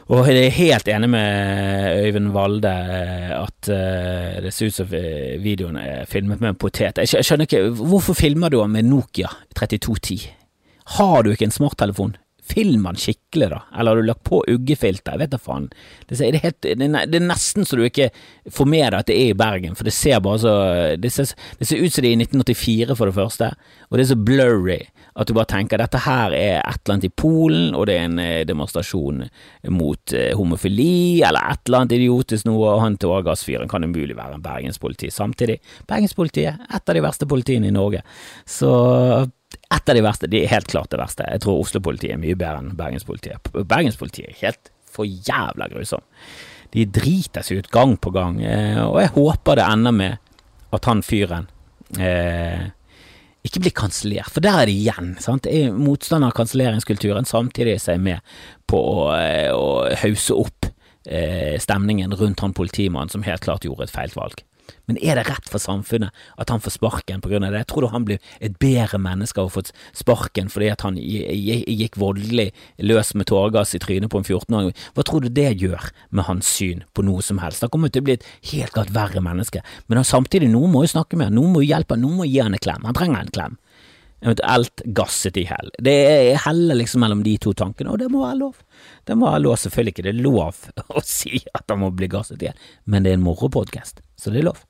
Og 0.09 0.31
jeg 0.31 0.47
er 0.47 0.55
helt 0.57 0.89
enig 0.89 1.11
med 1.13 2.05
Øyvind 2.07 2.31
Valde 2.33 2.71
eh, 2.71 3.35
at 3.37 3.69
uh, 3.69 4.39
det 4.41 4.55
ser 4.57 4.71
ut 4.71 4.77
som 4.79 4.95
videoen 5.43 5.77
er 5.83 6.07
filmet 6.09 6.41
med 6.41 6.55
en 6.55 6.61
potet. 6.63 7.03
Jeg 7.03 7.27
skjønner 7.27 7.45
ikke, 7.45 7.67
hvorfor 7.77 8.17
filmer 8.17 8.55
du 8.55 8.63
med 8.71 8.89
Nokia 8.89 9.29
3210? 9.59 10.31
Har 10.97 11.27
du 11.27 11.35
ikke 11.35 11.51
en 11.51 11.53
smarttelefon? 11.53 12.17
Film 12.49 12.87
den 12.89 12.99
skikkelig, 13.01 13.51
da, 13.53 13.61
eller 13.75 13.93
har 13.93 14.03
du 14.03 14.09
lagt 14.09 14.25
på 14.27 14.43
uggefilter, 14.49 15.15
jeg 15.15 15.23
vet 15.25 15.35
da 15.35 15.41
faen. 15.43 15.69
Det 16.09 16.19
er, 16.25 16.39
helt, 16.43 16.61
det 16.65 16.89
er, 16.89 17.25
nesten 17.25 17.67
så 17.69 17.79
du 17.79 17.85
ikke 17.87 18.11
får 18.55 18.71
med 18.71 18.87
deg 18.87 18.99
at 19.01 19.11
det 19.11 19.19
er 19.19 19.33
i 19.33 19.39
Bergen, 19.39 19.77
for 19.79 19.89
det 19.89 19.95
ser 19.97 20.23
bare 20.25 20.41
så 20.43 20.55
Det 20.99 21.11
ser, 21.13 21.35
det 21.59 21.69
ser 21.69 21.83
ut 21.83 21.93
som 21.93 22.05
det 22.05 22.13
er 22.13 22.17
i 22.17 22.23
1984, 22.25 22.97
for 22.97 23.11
det 23.11 23.19
første, 23.19 23.51
og 23.89 23.99
det 23.99 24.05
er 24.05 24.11
så 24.13 24.21
blurry 24.29 24.81
at 25.19 25.27
du 25.27 25.35
bare 25.35 25.51
tenker 25.51 25.81
dette 25.81 26.01
her 26.05 26.35
er 26.37 26.61
et 26.61 26.81
eller 26.85 26.95
annet 26.95 27.09
i 27.09 27.15
Polen, 27.23 27.75
og 27.75 27.89
det 27.89 27.97
er 27.99 28.07
en 28.07 28.21
eh, 28.23 28.45
demonstrasjon 28.47 29.25
mot 29.75 30.15
eh, 30.15 30.31
homofili, 30.39 31.25
eller 31.27 31.55
et 31.55 31.65
eller 31.67 31.83
annet 31.83 31.97
idiotisk 31.99 32.47
noe, 32.47 32.77
og 32.77 32.85
han 32.85 32.99
tåregassfyren 33.03 33.71
kan 33.71 33.87
umulig 33.87 34.17
være 34.19 34.39
en 34.39 34.45
bergenspoliti 34.45 35.11
samtidig. 35.15 35.59
Bergenspolitiet, 35.91 36.63
et 36.69 36.79
av 36.79 36.99
de 36.99 37.03
verste 37.03 37.27
politiene 37.31 37.71
i 37.71 37.75
Norge. 37.75 38.05
Så 38.47 38.71
et 39.57 39.91
av 39.91 39.97
de 39.97 40.05
verste, 40.05 40.29
de 40.31 40.43
er 40.43 40.53
helt 40.53 40.69
klart 40.71 40.91
det 40.93 41.01
verste. 41.01 41.27
Jeg 41.29 41.45
tror 41.45 41.63
Oslo-politiet 41.63 42.15
er 42.15 42.21
mye 42.21 42.37
bedre 42.39 42.63
enn 42.63 42.77
Bergenspolitiet. 42.79 43.51
Bergenspolitiet 43.69 44.33
er 44.33 44.41
helt 44.43 44.73
for 44.89 45.09
jævla 45.09 45.69
grusom. 45.73 46.05
De 46.75 46.85
driter 46.93 47.45
seg 47.45 47.63
ut 47.63 47.71
gang 47.73 47.95
på 48.01 48.13
gang, 48.13 48.43
eh, 48.45 48.81
og 48.85 48.99
jeg 49.01 49.15
håper 49.15 49.61
det 49.61 49.69
ender 49.69 49.95
med 49.97 50.19
at 50.77 50.89
han 50.89 51.01
fyren 51.05 51.49
eh, 51.97 52.69
ikke 53.47 53.63
blir 53.65 53.77
kansellert, 53.77 54.33
for 54.35 54.45
der 54.45 54.63
er 54.63 54.69
det 54.69 54.77
igjen. 54.77 55.15
sant? 55.23 55.49
Jeg 55.49 55.69
er 55.69 55.77
motstander 55.77 56.29
av 56.29 56.37
kanselleringskulturen, 56.37 57.29
samtidig 57.29 57.79
er 57.79 57.95
jeg 57.95 58.05
med 58.05 58.35
på 58.69 58.81
å, 58.81 59.09
eh, 59.17 59.49
å 59.55 59.89
hause 60.03 60.37
opp 60.37 60.69
eh, 61.09 61.57
stemningen 61.61 62.13
rundt 62.13 62.45
han 62.45 62.57
politimannen 62.57 63.13
som 63.13 63.25
helt 63.25 63.45
klart 63.47 63.65
gjorde 63.65 63.89
et 63.89 63.95
feil 63.95 64.13
valg. 64.17 64.43
Men 64.89 64.99
er 65.03 65.19
det 65.19 65.27
rett 65.29 65.51
for 65.51 65.63
samfunnet 65.63 66.15
at 66.41 66.53
han 66.53 66.63
får 66.65 66.77
sparken 66.79 67.23
på 67.25 67.33
grunn 67.33 67.47
av 67.47 67.55
det? 67.55 67.63
Jeg 67.65 67.71
tror 67.73 67.85
du 67.85 67.91
han 67.93 68.07
blir 68.09 68.23
et 68.45 68.57
bedre 68.61 69.01
menneske 69.03 69.41
av 69.41 69.51
å 69.51 69.55
få 69.59 69.65
sparken 69.97 70.51
fordi 70.53 70.71
at 70.73 70.85
han 70.87 70.99
gikk 70.99 71.99
voldelig 72.01 72.51
løs 72.89 73.15
med 73.19 73.29
tåregass 73.31 73.77
i 73.77 73.83
trynet 73.83 74.13
på 74.13 74.23
en 74.23 74.27
14-åring. 74.27 74.75
Hva 74.97 75.07
tror 75.07 75.25
du 75.25 75.31
det 75.33 75.51
gjør 75.61 75.91
med 76.11 76.29
hans 76.29 76.51
syn 76.59 76.85
på 76.95 77.05
noe 77.07 77.25
som 77.25 77.41
helst? 77.43 77.65
Han 77.65 77.73
kommer 77.75 77.93
til 77.93 78.05
å 78.05 78.09
bli 78.09 78.19
et 78.19 78.29
helt 78.53 78.75
klart 78.75 78.93
verre 78.95 79.23
menneske, 79.25 79.63
men 79.87 80.05
samtidig, 80.09 80.49
noen 80.53 80.73
må 80.73 80.85
jo 80.85 80.95
snakke 80.95 81.19
med 81.19 81.29
han, 81.29 81.39
noen 81.39 81.55
må 81.55 81.65
jo 81.65 81.73
hjelpe 81.73 81.97
han, 81.97 82.05
noen 82.05 82.21
må 82.23 82.29
gi 82.29 82.39
han 82.41 82.57
en 82.57 82.63
klem. 82.63 82.87
Han 82.89 82.97
trenger 82.97 83.25
en 83.25 83.35
klem. 83.35 83.59
Eventuelt 84.19 84.83
gasset 84.99 85.37
i 85.39 85.45
hell. 85.47 85.71
Det 85.79 85.95
er 85.95 86.41
heller 86.43 86.81
liksom 86.81 87.05
mellom 87.05 87.23
de 87.23 87.37
to 87.39 87.53
tankene, 87.55 87.93
og 87.93 88.01
det 88.03 88.09
må 88.11 88.25
være 88.25 88.41
lov. 88.41 88.57
Det 89.07 89.15
må 89.15 89.29
være 89.31 89.45
lov, 89.45 89.59
selvfølgelig 89.63 89.95
ikke 89.95 90.07
det 90.09 90.15
er 90.15 90.25
lov 90.25 90.65
å 90.99 91.05
si 91.07 91.45
at 91.55 91.71
han 91.71 91.83
må 91.85 91.93
bli 91.95 92.11
gasset 92.11 92.43
i 92.43 92.51
hell, 92.51 92.69
men 92.91 93.07
det 93.07 93.15
er 93.15 93.21
en 93.21 93.27
morropodkast. 93.27 94.03
Så 94.19 94.35
det 94.35 94.43
er 94.43 94.51
lov. 94.51 94.61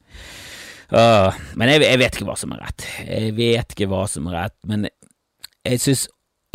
Uh, 0.88 1.34
men 1.60 1.72
jeg, 1.72 1.84
jeg, 1.84 2.00
vet 2.00 2.16
ikke 2.16 2.28
hva 2.28 2.36
som 2.40 2.54
er 2.54 2.62
rett. 2.64 2.86
Jeg 3.04 3.34
vet 3.36 3.74
ikke 3.74 3.90
hva 3.90 4.04
som 4.08 4.28
er 4.30 4.38
rett, 4.38 4.56
men 4.68 4.86
jeg 4.88 5.82
synes 5.84 6.06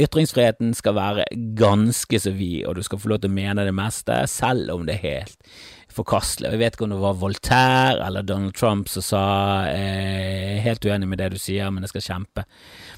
ytringsfriheten 0.01 0.73
skal 0.73 0.95
være 0.97 1.25
ganske 1.57 2.19
så 2.19 2.33
vid, 2.33 2.63
og 2.65 2.77
du 2.77 2.85
skal 2.85 3.01
få 3.01 3.11
lov 3.11 3.21
til 3.21 3.29
å 3.29 3.35
mene 3.35 3.65
det 3.67 3.75
meste, 3.77 4.23
selv 4.31 4.73
om 4.73 4.87
det 4.87 4.97
er 4.97 5.03
helt 5.03 5.53
forkastelig. 5.95 6.51
Jeg 6.53 6.61
vet 6.61 6.75
ikke 6.75 6.85
om 6.87 6.93
det 6.93 7.01
var 7.01 7.19
Voltaire 7.21 8.07
eller 8.07 8.25
Donald 8.27 8.55
Trump 8.57 8.89
som 8.91 9.05
sa 9.05 9.23
eh, 9.69 10.59
helt 10.63 10.85
uenig 10.85 11.09
med 11.09 11.21
det 11.21 11.31
du 11.33 11.39
sier, 11.41 11.71
men 11.73 11.85
jeg 11.85 11.93
skal 11.93 12.05
kjempe. 12.07 12.45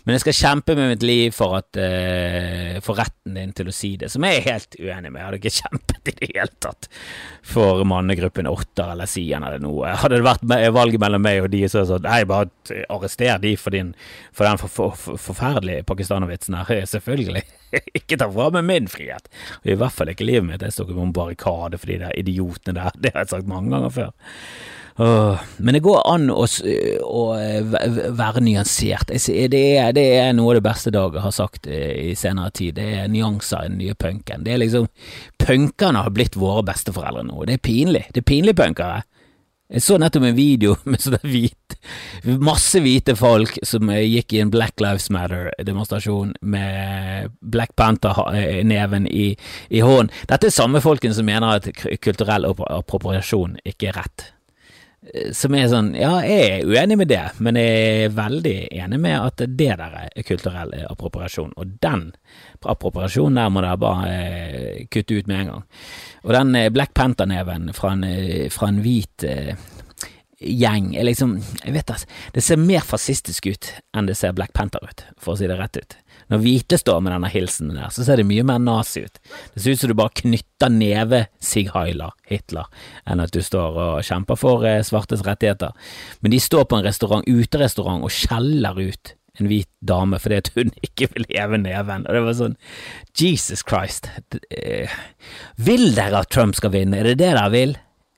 Men 0.05 0.15
jeg 0.15 0.25
skal 0.25 0.37
kjempe 0.37 0.75
med 0.77 0.91
mitt 0.93 1.05
liv 1.05 1.35
for, 1.35 1.57
at, 1.59 1.79
eh, 1.81 2.77
for 2.85 2.99
retten 2.99 3.37
din 3.39 3.53
til 3.57 3.71
å 3.71 3.75
si 3.75 3.95
det, 4.01 4.11
som 4.13 4.25
jeg 4.27 4.41
er 4.41 4.49
helt 4.51 4.77
uenig 4.79 5.11
med. 5.11 5.19
Jeg 5.21 5.27
hadde 5.27 5.41
ikke 5.41 5.55
kjempet 5.57 6.11
i 6.11 6.15
det 6.19 6.31
hele 6.33 6.59
tatt 6.63 6.89
for 7.45 7.83
mannegruppen 7.87 8.49
Åtter 8.49 8.93
eller 8.93 9.09
Sian 9.09 9.45
eller 9.45 9.61
noe. 9.63 9.95
Hadde 10.01 10.19
det 10.19 10.27
vært 10.27 10.45
valget 10.75 11.01
mellom 11.01 11.25
meg 11.25 11.43
og 11.43 11.51
de, 11.53 11.63
så 11.69 11.81
hadde 11.81 11.85
jeg 11.85 11.93
sagt 11.95 12.09
Nei, 12.09 12.21
bare 12.29 12.85
arrester 12.93 13.41
de 13.41 13.55
for, 13.59 13.75
din, 13.75 13.93
for 14.35 14.47
den 14.47 14.61
for, 14.61 14.71
for, 14.71 14.97
for, 14.99 15.21
forferdelige 15.21 15.85
pakistanervitsen 15.89 16.57
her. 16.59 16.85
Selvfølgelig. 16.95 17.43
ikke 17.97 18.17
ta 18.19 18.27
fra 18.31 18.49
meg 18.53 18.65
min 18.67 18.89
frihet. 18.91 19.29
Og 19.63 19.71
I 19.73 19.77
hvert 19.79 19.95
fall 19.95 20.11
ikke 20.11 20.27
livet 20.27 20.47
mitt. 20.47 20.63
Jeg 20.63 20.75
står 20.75 20.89
ikke 20.89 20.99
på 20.99 21.07
en 21.07 21.15
barrikade 21.15 21.79
for 21.81 21.91
de 21.91 21.99
der 22.05 22.19
idiotene 22.19 22.77
der. 22.77 22.84
Det 22.93 23.13
har 23.13 23.25
jeg 23.25 23.33
sagt 23.33 23.51
mange 23.51 23.73
ganger 23.73 23.93
før. 23.93 24.13
Men 24.95 25.75
det 25.75 25.81
går 25.83 25.97
an 26.07 26.29
å, 26.31 26.45
å 27.03 27.23
være 28.15 28.43
nyansert. 28.45 29.11
Det 29.11 29.63
er, 29.75 29.91
det 29.95 30.05
er, 30.21 30.29
noe 30.37 30.53
av 30.53 30.59
det 30.61 30.67
beste 30.69 30.93
Dag 30.95 31.17
har 31.19 31.33
sagt 31.35 31.67
i 31.67 32.13
senere 32.15 32.53
tid. 32.55 32.77
Det 32.79 32.87
er 33.01 33.11
nyanser 33.11 33.65
i 33.65 33.73
den 33.73 33.81
nye 33.81 33.97
punken. 33.99 34.45
Det 34.45 34.55
er 34.55 34.63
liksom 34.63 34.87
Punkerne 35.45 36.05
har 36.05 36.15
blitt 36.15 36.39
våre 36.39 36.63
besteforeldre 36.65 37.25
nå. 37.27 37.43
Det 37.45 37.59
er 37.59 37.65
pinlig. 37.67 38.05
Det 38.15 38.23
er 38.23 38.29
pinlig, 38.31 38.55
punkere. 38.57 39.03
Jeg 39.75 39.83
så 39.83 39.97
nettopp 39.99 40.23
en 40.29 40.37
video 40.37 40.77
med 40.89 41.03
sånne 41.03 41.19
hvite 41.27 41.79
Masse 42.41 42.79
hvite 42.81 43.13
folk 43.19 43.57
som 43.67 43.91
gikk 43.91 44.33
i 44.33 44.39
en 44.41 44.51
Black 44.53 44.79
Lives 44.81 45.09
Matter-demonstrasjon 45.13 46.31
med 46.41 47.35
Black 47.41 47.75
Panther-neven 47.77 49.05
i, 49.05 49.27
i 49.69 49.83
hånden. 49.85 50.09
Dette 50.31 50.49
er 50.49 50.55
samme 50.55 50.81
folken 50.81 51.13
som 51.13 51.27
mener 51.27 51.59
at 51.59 51.69
kulturell 52.01 52.47
appropriasjon 52.49 53.59
ikke 53.67 53.91
er 53.91 53.99
rett. 53.99 54.31
Eh, 55.13 55.31
som 55.33 55.55
er 55.55 55.67
sånn 55.69 55.91
Ja, 55.97 56.17
jeg 56.25 56.45
er 56.45 56.69
uenig 56.69 56.97
med 57.01 57.11
det, 57.11 57.23
men 57.43 57.59
jeg 57.59 58.05
er 58.05 58.15
veldig 58.15 58.55
enig 58.73 58.99
med 59.01 59.17
at 59.19 59.43
det 59.45 59.71
der 59.81 59.97
er 60.05 60.25
kulturell 60.25 60.73
appropriasjon. 60.89 61.53
Og 61.59 61.77
den 61.83 62.09
appropriasjonen 62.65 63.39
der 63.39 63.53
må 63.53 63.63
dere 63.65 63.81
bare 63.81 64.11
eh, 64.15 64.85
kutte 64.89 65.19
ut 65.19 65.29
med 65.29 65.43
en 65.43 65.51
gang. 65.53 65.65
Og 66.25 66.35
den 66.37 66.55
eh, 66.59 66.71
Black 66.73 66.95
Panther-neven 66.97 67.71
fra, 67.77 67.93
fra, 68.51 68.71
en 68.71 68.81
hvit 68.85 69.27
gjeng 70.45 70.89
er 70.99 71.05
liksom 71.07 71.37
Jeg 71.63 71.73
vet 71.73 71.91
altså, 71.93 72.07
det 72.35 72.43
ser 72.43 72.59
mer 72.59 72.83
fascistisk 72.83 73.47
ut 73.47 73.69
enn 73.95 74.09
det 74.09 74.17
ser 74.19 74.35
Black 74.35 74.53
Panther 74.53 74.83
ut, 74.83 75.05
for 75.17 75.35
å 75.35 75.39
si 75.39 75.49
det 75.49 75.59
rett 75.59 75.79
ut. 75.79 75.97
Når 76.31 76.41
hvite 76.41 76.79
står 76.81 77.01
med 77.05 77.13
denne 77.13 77.29
hilsen 77.29 77.73
der, 77.75 77.91
så 77.93 78.05
ser 78.05 78.19
det 78.19 78.27
mye 78.29 78.45
mer 78.47 78.61
nazi 78.61 79.05
ut. 79.05 79.19
Det 79.53 79.61
ser 79.61 79.75
ut 79.75 79.83
som 79.83 79.91
du 79.91 79.97
bare 79.97 80.15
knytter 80.21 80.73
neve 80.73 81.25
Sig 81.43 81.69
Heiler, 81.75 82.15
Hitler, 82.29 82.69
enn 83.05 83.21
at 83.21 83.35
du 83.35 83.43
står 83.45 83.77
og 83.77 84.07
kjemper 84.07 84.39
for 84.39 84.65
eh, 84.65 84.81
svartes 84.85 85.25
rettigheter. 85.27 85.75
Men 86.25 86.33
de 86.33 86.41
står 86.41 86.65
på 86.69 86.79
en 86.79 86.87
restaurant, 86.87 87.29
uterestaurant, 87.29 88.05
og 88.05 88.13
skjeller 88.13 88.81
ut 88.81 89.15
en 89.39 89.49
hvit 89.51 89.69
dame 89.83 90.19
fordi 90.21 90.39
at 90.39 90.51
hun 90.55 90.73
ikke 90.87 91.09
vil 91.13 91.27
heve 91.29 91.59
neven. 91.61 92.07
Og 92.07 92.17
det 92.17 92.23
var 92.25 92.37
sånn 92.39 92.59
Jesus 93.19 93.65
Christ. 93.67 94.09
Eh, 94.49 94.91
vil 95.61 95.91
dere 95.97 96.23
at 96.23 96.33
Trump 96.33 96.57
skal 96.57 96.73
vinne? 96.75 97.01
Er 97.01 97.11
det 97.11 97.19
det 97.21 97.33
dere 97.33 97.49
vil? 97.53 97.75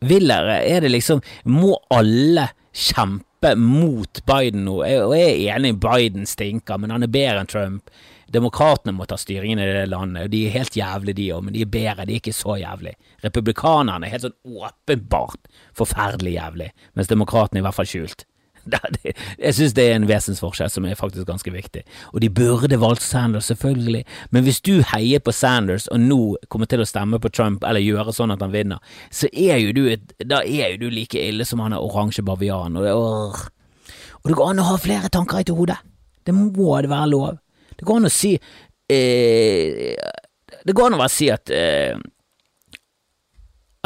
Vil 0.07 0.29
dere? 0.29 0.61
Er 0.61 0.83
det 0.85 0.93
liksom 0.93 1.23
Må 1.49 1.79
alle 1.93 2.51
kjempe 2.77 3.25
kjempe 3.38 3.55
mot 3.55 4.25
Biden 4.25 4.65
nå, 4.65 4.83
jeg 4.85 5.47
er 5.47 5.57
enig 5.57 5.79
Biden 5.79 6.25
stinker, 6.25 6.77
men 6.77 6.91
han 6.91 7.03
er 7.03 7.07
bedre 7.07 7.41
enn 7.41 7.47
Trump. 7.47 7.89
Demokratene 8.27 8.91
må 8.93 9.05
ta 9.05 9.15
styringen 9.17 9.59
i 9.59 9.65
det 9.65 9.88
landet, 9.88 10.25
og 10.25 10.29
de 10.31 10.45
er 10.45 10.51
helt 10.51 10.75
jævlige 10.75 11.15
de 11.15 11.33
òg, 11.33 11.43
men 11.43 11.53
de 11.53 11.61
er 11.61 11.69
bedre, 11.71 12.05
de 12.05 12.13
er 12.13 12.19
ikke 12.19 12.33
så 12.33 12.57
jævlige. 12.59 12.97
Republikanerne 13.23 14.05
er 14.05 14.11
helt 14.11 14.25
sånn 14.25 14.35
åpenbart 14.43 15.47
forferdelig 15.73 16.35
jævlig, 16.35 16.71
mens 16.93 17.07
demokratene 17.07 17.59
er 17.59 17.63
i 17.63 17.67
hvert 17.67 17.77
fall 17.77 17.88
skjult. 17.88 18.25
Jeg 19.45 19.55
synes 19.55 19.76
det 19.78 19.86
er 19.88 19.95
en 19.97 20.07
vesensforskjell 20.09 20.72
som 20.72 20.86
er 20.86 20.99
faktisk 20.99 21.28
ganske 21.28 21.51
viktig. 21.53 21.84
Og 22.13 22.22
de 22.24 22.30
burde 22.34 22.80
valgt 22.82 23.05
Sanders, 23.05 23.49
selvfølgelig, 23.51 24.03
men 24.32 24.45
hvis 24.45 24.61
du 24.65 24.82
heier 24.93 25.24
på 25.24 25.34
Sanders 25.36 25.88
og 25.93 26.01
nå 26.03 26.20
kommer 26.51 26.70
til 26.70 26.84
å 26.84 26.88
stemme 26.89 27.20
på 27.24 27.32
Trump 27.34 27.65
eller 27.68 27.84
gjøre 27.84 28.15
sånn 28.15 28.34
at 28.36 28.43
han 28.43 28.53
vinner, 28.55 28.82
så 29.11 29.30
er 29.32 29.61
jo 29.63 29.74
du, 29.76 29.84
da 30.26 30.41
er 30.43 30.76
jo 30.76 30.86
du 30.86 30.89
like 30.93 31.22
ille 31.22 31.45
som 31.47 31.63
han 31.63 31.76
er 31.76 31.84
oransje 31.84 32.26
bavian. 32.26 32.78
Og 32.78 32.88
det, 32.88 32.93
og 32.93 34.32
det 34.32 34.38
går 34.38 34.51
an 34.51 34.63
å 34.63 34.70
ha 34.72 34.78
flere 34.82 35.11
tanker 35.13 35.43
i 35.43 35.55
hodet. 35.55 35.80
Det 36.28 36.36
må 36.36 36.76
det 36.84 36.91
være 36.91 37.11
lov. 37.13 37.39
Det 37.78 37.86
går 37.88 38.01
an 38.01 38.09
å 38.09 38.11
si 38.11 38.34
eh, 38.36 39.93
Det 40.65 40.74
går 40.76 40.88
an 40.89 40.97
å 40.97 41.01
bare 41.03 41.13
si 41.13 41.30
at 41.32 41.51
eh, 41.53 41.95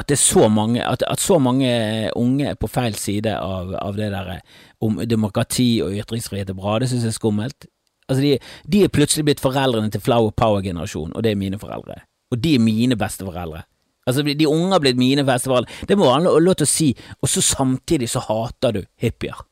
at 0.02 0.10
det 0.10 0.18
er 0.18 0.24
så 0.24 0.48
mange, 0.50 0.82
at, 0.82 1.04
at, 1.08 1.22
så 1.22 1.38
mange 1.40 1.70
unge 2.18 2.50
er 2.50 2.58
på 2.60 2.70
feil 2.72 2.96
side 2.98 3.34
av, 3.38 3.74
av 3.78 3.98
det 3.98 4.10
der 4.14 4.40
om 4.82 4.98
demokrati 5.08 5.76
og 5.86 5.94
ytringsfrihet 6.02 6.50
er 6.50 6.58
bra, 6.58 6.80
det 6.82 6.90
synes 6.90 7.06
jeg 7.06 7.14
er 7.14 7.20
skummelt. 7.20 7.68
Altså, 8.10 8.22
de, 8.24 8.32
de 8.68 8.84
er 8.84 8.94
plutselig 8.94 9.28
blitt 9.28 9.44
foreldrene 9.44 9.92
til 9.94 10.02
Flower 10.04 10.34
Power-generasjonen, 10.36 11.14
og 11.16 11.24
det 11.24 11.32
er 11.32 11.40
mine 11.40 11.60
foreldre. 11.62 12.02
Og 12.34 12.42
de 12.42 12.56
er 12.58 12.64
mine 12.64 12.98
besteforeldre. 13.00 13.64
Altså, 14.10 14.26
de 14.26 14.48
unge 14.50 14.72
har 14.74 14.82
blitt 14.84 15.00
mine 15.00 15.24
besteforeldre. 15.28 15.86
Det 15.88 15.98
må 16.00 16.10
være 16.10 16.34
lov 16.42 16.58
til 16.60 16.68
å 16.68 16.72
si, 16.74 16.92
og 17.22 17.30
så 17.30 17.44
samtidig 17.46 18.10
så 18.12 18.24
hater 18.26 18.80
du 18.80 18.82
hippier, 19.00 19.46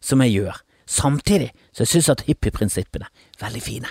som 0.00 0.22
jeg 0.24 0.38
gjør. 0.38 0.60
Samtidig 0.90 1.50
så 1.70 1.84
jeg 1.84 1.94
synes 1.94 2.12
at 2.14 2.24
hippieprinsippene 2.26 3.10
er 3.10 3.42
veldig 3.44 3.62
fine. 3.62 3.90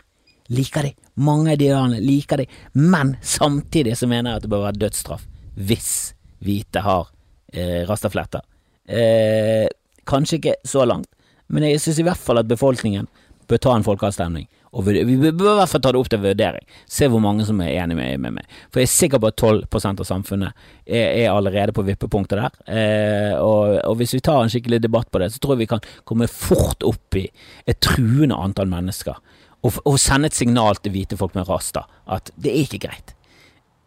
Liker 0.50 0.88
de. 0.88 0.96
Mange 1.22 1.54
av 1.54 1.60
de 1.62 2.00
liker 2.02 2.42
de, 2.42 2.48
men 2.74 3.14
samtidig 3.22 3.98
så 4.00 4.08
mener 4.10 4.32
jeg 4.32 4.42
at 4.42 4.48
det 4.48 4.52
bør 4.52 4.66
være 4.66 4.82
dødsstraff 4.82 5.28
hvis 5.60 6.14
hvite 6.44 6.84
har 6.84 7.10
eh, 7.54 7.84
rastafletter. 7.90 8.44
Eh, 8.90 9.68
kanskje 10.10 10.40
ikke 10.40 10.56
så 10.68 10.86
langt, 10.88 11.10
men 11.48 11.68
jeg 11.68 11.82
synes 11.84 12.00
i 12.00 12.08
hvert 12.08 12.22
fall 12.22 12.42
at 12.42 12.50
befolkningen 12.50 13.10
bør 13.50 13.62
ta 13.62 13.76
en 13.76 13.86
folkeavstemning. 13.86 14.48
Og 14.78 14.86
vi 14.86 15.16
bør 15.18 15.56
i 15.56 15.58
hvert 15.58 15.72
fall 15.72 15.82
ta 15.82 15.90
det 15.90 15.98
opp 15.98 16.12
til 16.14 16.22
vurdering. 16.22 16.66
Se 16.86 17.08
hvor 17.10 17.22
mange 17.24 17.46
som 17.48 17.58
er 17.66 17.74
enig 17.82 17.96
med, 17.98 18.20
med 18.22 18.36
meg. 18.36 18.58
For 18.70 18.82
jeg 18.82 18.86
er 18.86 18.92
sikker 18.94 19.22
på 19.22 19.32
at 19.32 19.40
12 19.42 19.90
av 19.90 20.04
samfunnet 20.06 20.52
er, 20.86 21.08
er 21.24 21.32
allerede 21.34 21.74
på 21.74 21.86
vippepunktet 21.88 22.38
der. 22.38 22.60
Eh, 22.70 23.34
og, 23.42 23.80
og, 23.82 23.98
hvis 23.98 24.14
vi 24.14 24.22
tar 24.22 24.44
en 24.44 24.54
skikkelig 24.54 24.84
debatt 24.86 25.10
på 25.10 25.24
det, 25.24 25.32
så 25.34 25.42
tror 25.42 25.58
jeg 25.58 25.66
vi 25.66 25.72
kan 25.74 25.86
komme 26.06 26.30
fort 26.30 26.86
opp 26.86 27.18
i 27.18 27.26
et 27.66 27.82
truende 27.82 28.38
antall 28.38 28.70
mennesker. 28.70 29.18
Og, 29.66 29.82
og 29.90 29.98
sende 30.00 30.30
et 30.30 30.38
signal 30.38 30.78
til 30.78 30.94
hvite 30.94 31.18
folk 31.18 31.34
med 31.36 31.50
rasta 31.50 31.88
at 32.08 32.30
det 32.38 32.54
er 32.54 32.68
ikke 32.68 32.86
greit 32.86 33.16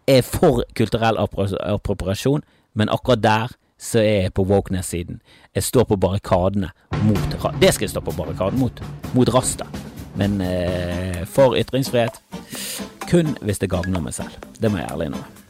er 0.07 0.23
for 0.27 0.65
kulturell 0.79 1.19
appropriasjon, 1.19 2.43
men 2.75 2.93
akkurat 2.93 3.23
der 3.23 3.57
så 3.83 3.99
er 3.99 4.21
jeg 4.27 4.35
på 4.35 4.45
wokeness-siden. 4.47 5.21
Jeg 5.55 5.63
står 5.63 5.85
på 5.91 5.97
barrikadene 5.97 6.71
mot 7.03 7.35
Det 7.61 7.75
skal 7.75 7.85
jeg 7.85 7.91
stå 7.91 8.01
på 8.01 8.15
barrikaden 8.17 8.59
mot. 8.59 8.83
Mot 9.15 9.35
Rasta. 9.35 9.67
Men 10.17 10.41
eh, 10.41 11.25
for 11.27 11.57
ytringsfrihet 11.59 12.23
kun 13.11 13.37
hvis 13.43 13.59
det 13.59 13.71
gagner 13.71 14.01
meg 14.01 14.15
selv. 14.15 14.39
Det 14.61 14.71
må 14.71 14.79
jeg 14.79 14.91
ærlig 14.93 15.11
innrømme. 15.11 15.42